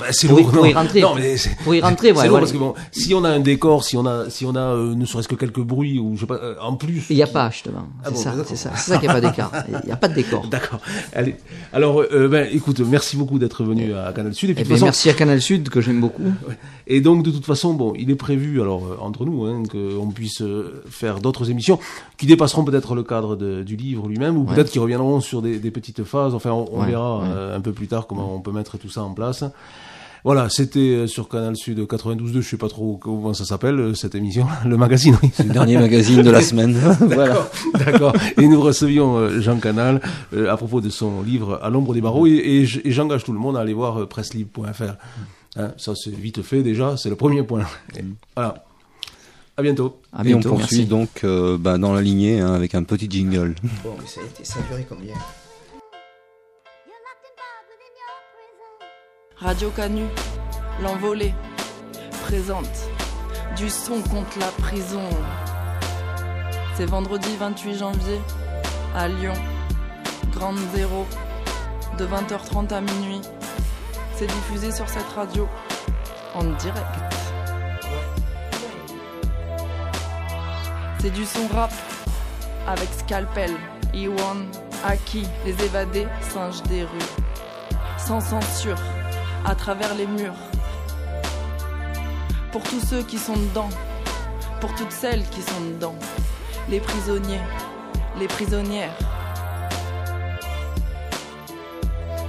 Bah, 0.00 0.06
c'est 0.12 0.28
Pour 0.28 0.40
y- 0.40 0.42
lourd, 0.44 0.52
pour 0.52 0.62
non. 0.64 0.70
y 0.70 0.72
rentrer. 0.72 1.00
Non, 1.02 1.14
mais 1.14 1.34
Pour 1.62 1.74
y 1.74 1.80
rentrer, 1.82 2.10
ouais, 2.12 2.22
c'est 2.22 2.28
lourd 2.28 2.38
parce 2.38 2.52
que 2.52 2.56
bon, 2.56 2.72
si 2.90 3.12
on 3.14 3.22
a 3.22 3.28
un 3.28 3.40
décor, 3.40 3.84
si 3.84 3.98
on 3.98 4.06
a, 4.06 4.30
si 4.30 4.46
on 4.46 4.54
a, 4.56 4.60
euh, 4.60 4.94
ne 4.94 5.04
serait-ce 5.04 5.28
que 5.28 5.34
quelques 5.34 5.60
bruits 5.60 5.98
ou 5.98 6.14
je 6.16 6.20
sais 6.22 6.26
pas, 6.26 6.36
euh, 6.36 6.54
en 6.62 6.74
plus. 6.76 7.04
Il 7.10 7.16
n'y 7.16 7.22
a 7.22 7.26
pas, 7.26 7.50
justement. 7.50 7.86
Ah 8.02 8.06
C'est 8.06 8.14
bon, 8.14 8.20
ça, 8.20 8.44
c'est 8.46 8.56
ça. 8.56 8.70
C'est 8.76 8.92
ça 8.92 8.98
qu'il 8.98 9.08
n'y 9.08 9.14
a 9.14 9.20
pas 9.20 9.20
d'écart. 9.20 9.52
Il 9.82 9.86
n'y 9.86 9.92
a 9.92 9.96
pas 9.96 10.08
de 10.08 10.14
décor. 10.14 10.46
D'accord. 10.48 10.80
Allez. 11.12 11.36
Alors, 11.74 12.00
euh, 12.00 12.28
ben, 12.28 12.48
écoute, 12.50 12.80
merci 12.80 13.16
beaucoup 13.18 13.38
d'être 13.38 13.62
venu 13.62 13.92
à 13.94 14.10
Canal 14.14 14.32
Sud. 14.34 14.48
Et 14.50 14.54
puis, 14.54 14.62
Eh 14.62 14.64
de 14.64 14.68
toute 14.70 14.76
façon, 14.78 14.86
merci 14.86 15.10
à 15.10 15.12
Canal 15.14 15.42
Sud, 15.42 15.68
que 15.68 15.82
j'aime 15.82 16.00
beaucoup. 16.00 16.22
Et 16.86 17.00
donc, 17.02 17.22
de 17.22 17.30
toute 17.30 17.44
façon, 17.46 17.74
bon, 17.74 17.92
il 17.96 18.10
est 18.10 18.14
prévu, 18.14 18.60
alors, 18.62 18.98
entre 19.00 19.24
nous, 19.26 19.44
hein, 19.44 19.62
qu'on 19.70 20.08
puisse 20.10 20.42
faire 20.88 21.20
d'autres 21.20 21.50
émissions 21.50 21.78
qui 22.18 22.26
dépasseront 22.26 22.64
peut-être 22.64 22.94
le 22.94 23.02
cadre 23.02 23.36
de- 23.36 23.62
du 23.62 23.76
livre 23.76 24.06
lui-même, 24.08 24.36
ou 24.36 24.44
peut-être 24.44 24.70
qui 24.70 24.78
reviendront 24.78 25.20
sur 25.20 25.40
des, 25.42 25.58
des 25.58 25.70
petites 25.70 26.04
phases. 26.04 26.34
Enfin, 26.34 26.50
on, 26.52 26.82
verra 26.84 27.22
un 27.34 27.60
peu 27.60 27.72
plus 27.72 27.88
tard 27.88 28.06
comment 28.06 28.34
on 28.34 28.40
peut 28.40 28.52
mettre 28.52 28.78
tout 28.78 28.88
ça 28.90 29.02
en 29.02 29.12
place. 29.14 29.44
Voilà, 30.26 30.48
c'était 30.48 30.78
euh, 30.78 31.06
sur 31.06 31.28
Canal 31.28 31.54
Sud 31.54 31.78
92.2, 31.80 32.40
je 32.40 32.48
sais 32.48 32.56
pas 32.56 32.70
trop 32.70 32.96
comment 32.96 33.34
ça 33.34 33.44
s'appelle, 33.44 33.78
euh, 33.78 33.94
cette 33.94 34.14
émission, 34.14 34.46
le 34.64 34.78
magazine, 34.78 35.14
oui. 35.22 35.30
C'est 35.34 35.42
le 35.46 35.52
dernier 35.52 35.76
magazine 35.76 36.22
de 36.22 36.30
la 36.30 36.40
semaine. 36.50 36.72
voilà. 37.00 37.46
D'accord. 37.74 38.14
Et 38.38 38.48
nous 38.48 38.58
recevions 38.58 39.18
euh, 39.18 39.42
Jean 39.42 39.58
Canal 39.58 40.00
euh, 40.32 40.50
à 40.50 40.56
propos 40.56 40.80
de 40.80 40.88
son 40.88 41.20
livre 41.20 41.60
À 41.62 41.68
l'ombre 41.68 41.92
des 41.92 42.00
barreaux. 42.00 42.26
Et, 42.26 42.64
j'engage 42.86 43.22
tout 43.24 43.34
le 43.34 43.38
monde 43.38 43.58
à 43.58 43.60
aller 43.60 43.74
voir 43.74 44.00
euh, 44.00 44.06
presselibre.fr. 44.06 44.94
Hein, 45.56 45.72
ça, 45.76 45.94
c'est 45.94 46.14
vite 46.14 46.40
fait 46.40 46.62
déjà, 46.62 46.96
c'est 46.96 47.10
le 47.10 47.16
premier 47.16 47.42
point. 47.42 47.66
Et 47.94 48.02
voilà. 48.34 48.64
À 49.58 49.62
bientôt. 49.62 50.00
À 50.10 50.20
Et 50.20 50.32
on 50.34 50.38
bientôt, 50.38 50.48
poursuit 50.48 50.78
merci. 50.78 50.88
donc 50.88 51.20
euh, 51.24 51.58
bah, 51.58 51.76
dans 51.76 51.92
la 51.92 52.00
lignée 52.00 52.40
hein, 52.40 52.54
avec 52.54 52.74
un 52.74 52.82
petit 52.82 53.08
jingle. 53.10 53.54
Bon, 53.84 53.90
mais 54.00 54.06
ça 54.06 54.22
a, 54.22 54.24
été, 54.24 54.42
ça 54.42 54.58
a 54.58 54.62
duré 54.68 54.86
combien? 54.88 55.12
Radio 59.44 59.68
Canu, 59.68 60.06
l'envolée, 60.80 61.34
présente 62.22 62.88
du 63.58 63.68
son 63.68 64.00
contre 64.00 64.38
la 64.38 64.46
prison. 64.46 65.06
C'est 66.74 66.86
vendredi 66.86 67.36
28 67.38 67.74
janvier 67.76 68.22
à 68.96 69.06
Lyon, 69.06 69.34
Grande 70.32 70.56
Zéro, 70.74 71.04
de 71.98 72.06
20h30 72.06 72.72
à 72.72 72.80
minuit. 72.80 73.20
C'est 74.16 74.28
diffusé 74.28 74.72
sur 74.72 74.88
cette 74.88 75.12
radio 75.14 75.46
en 76.34 76.44
direct. 76.44 76.88
C'est 81.00 81.12
du 81.12 81.26
son 81.26 81.48
rap 81.48 81.72
avec 82.66 82.88
Scalpel, 82.98 83.50
Iwan, 83.92 84.46
Aki, 84.86 85.26
les 85.44 85.64
évadés, 85.66 86.08
singes 86.32 86.62
des 86.62 86.84
rues. 86.84 87.12
Sans 87.98 88.22
censure, 88.22 88.78
à 89.44 89.54
travers 89.54 89.94
les 89.94 90.06
murs. 90.06 90.34
Pour 92.50 92.62
tous 92.62 92.80
ceux 92.80 93.02
qui 93.02 93.18
sont 93.18 93.36
dedans, 93.36 93.68
pour 94.60 94.74
toutes 94.74 94.92
celles 94.92 95.24
qui 95.28 95.42
sont 95.42 95.60
dedans, 95.60 95.96
les 96.68 96.80
prisonniers, 96.80 97.40
les 98.18 98.26
prisonnières. 98.26 98.96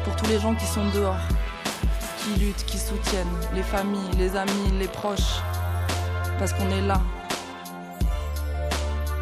Pour 0.03 0.15
tous 0.17 0.25
les 0.27 0.39
gens 0.39 0.55
qui 0.55 0.65
sont 0.65 0.85
dehors, 0.93 1.15
qui 2.17 2.39
luttent, 2.39 2.65
qui 2.65 2.77
soutiennent, 2.77 3.37
les 3.53 3.63
familles, 3.63 4.11
les 4.17 4.35
amis, 4.35 4.71
les 4.79 4.87
proches, 4.87 5.41
parce 6.37 6.51
qu'on 6.53 6.69
est 6.69 6.81
là. 6.81 7.01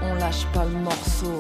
On 0.01 0.15
lâche 0.15 0.45
pas 0.53 0.65
le 0.65 0.79
morceau. 0.79 1.39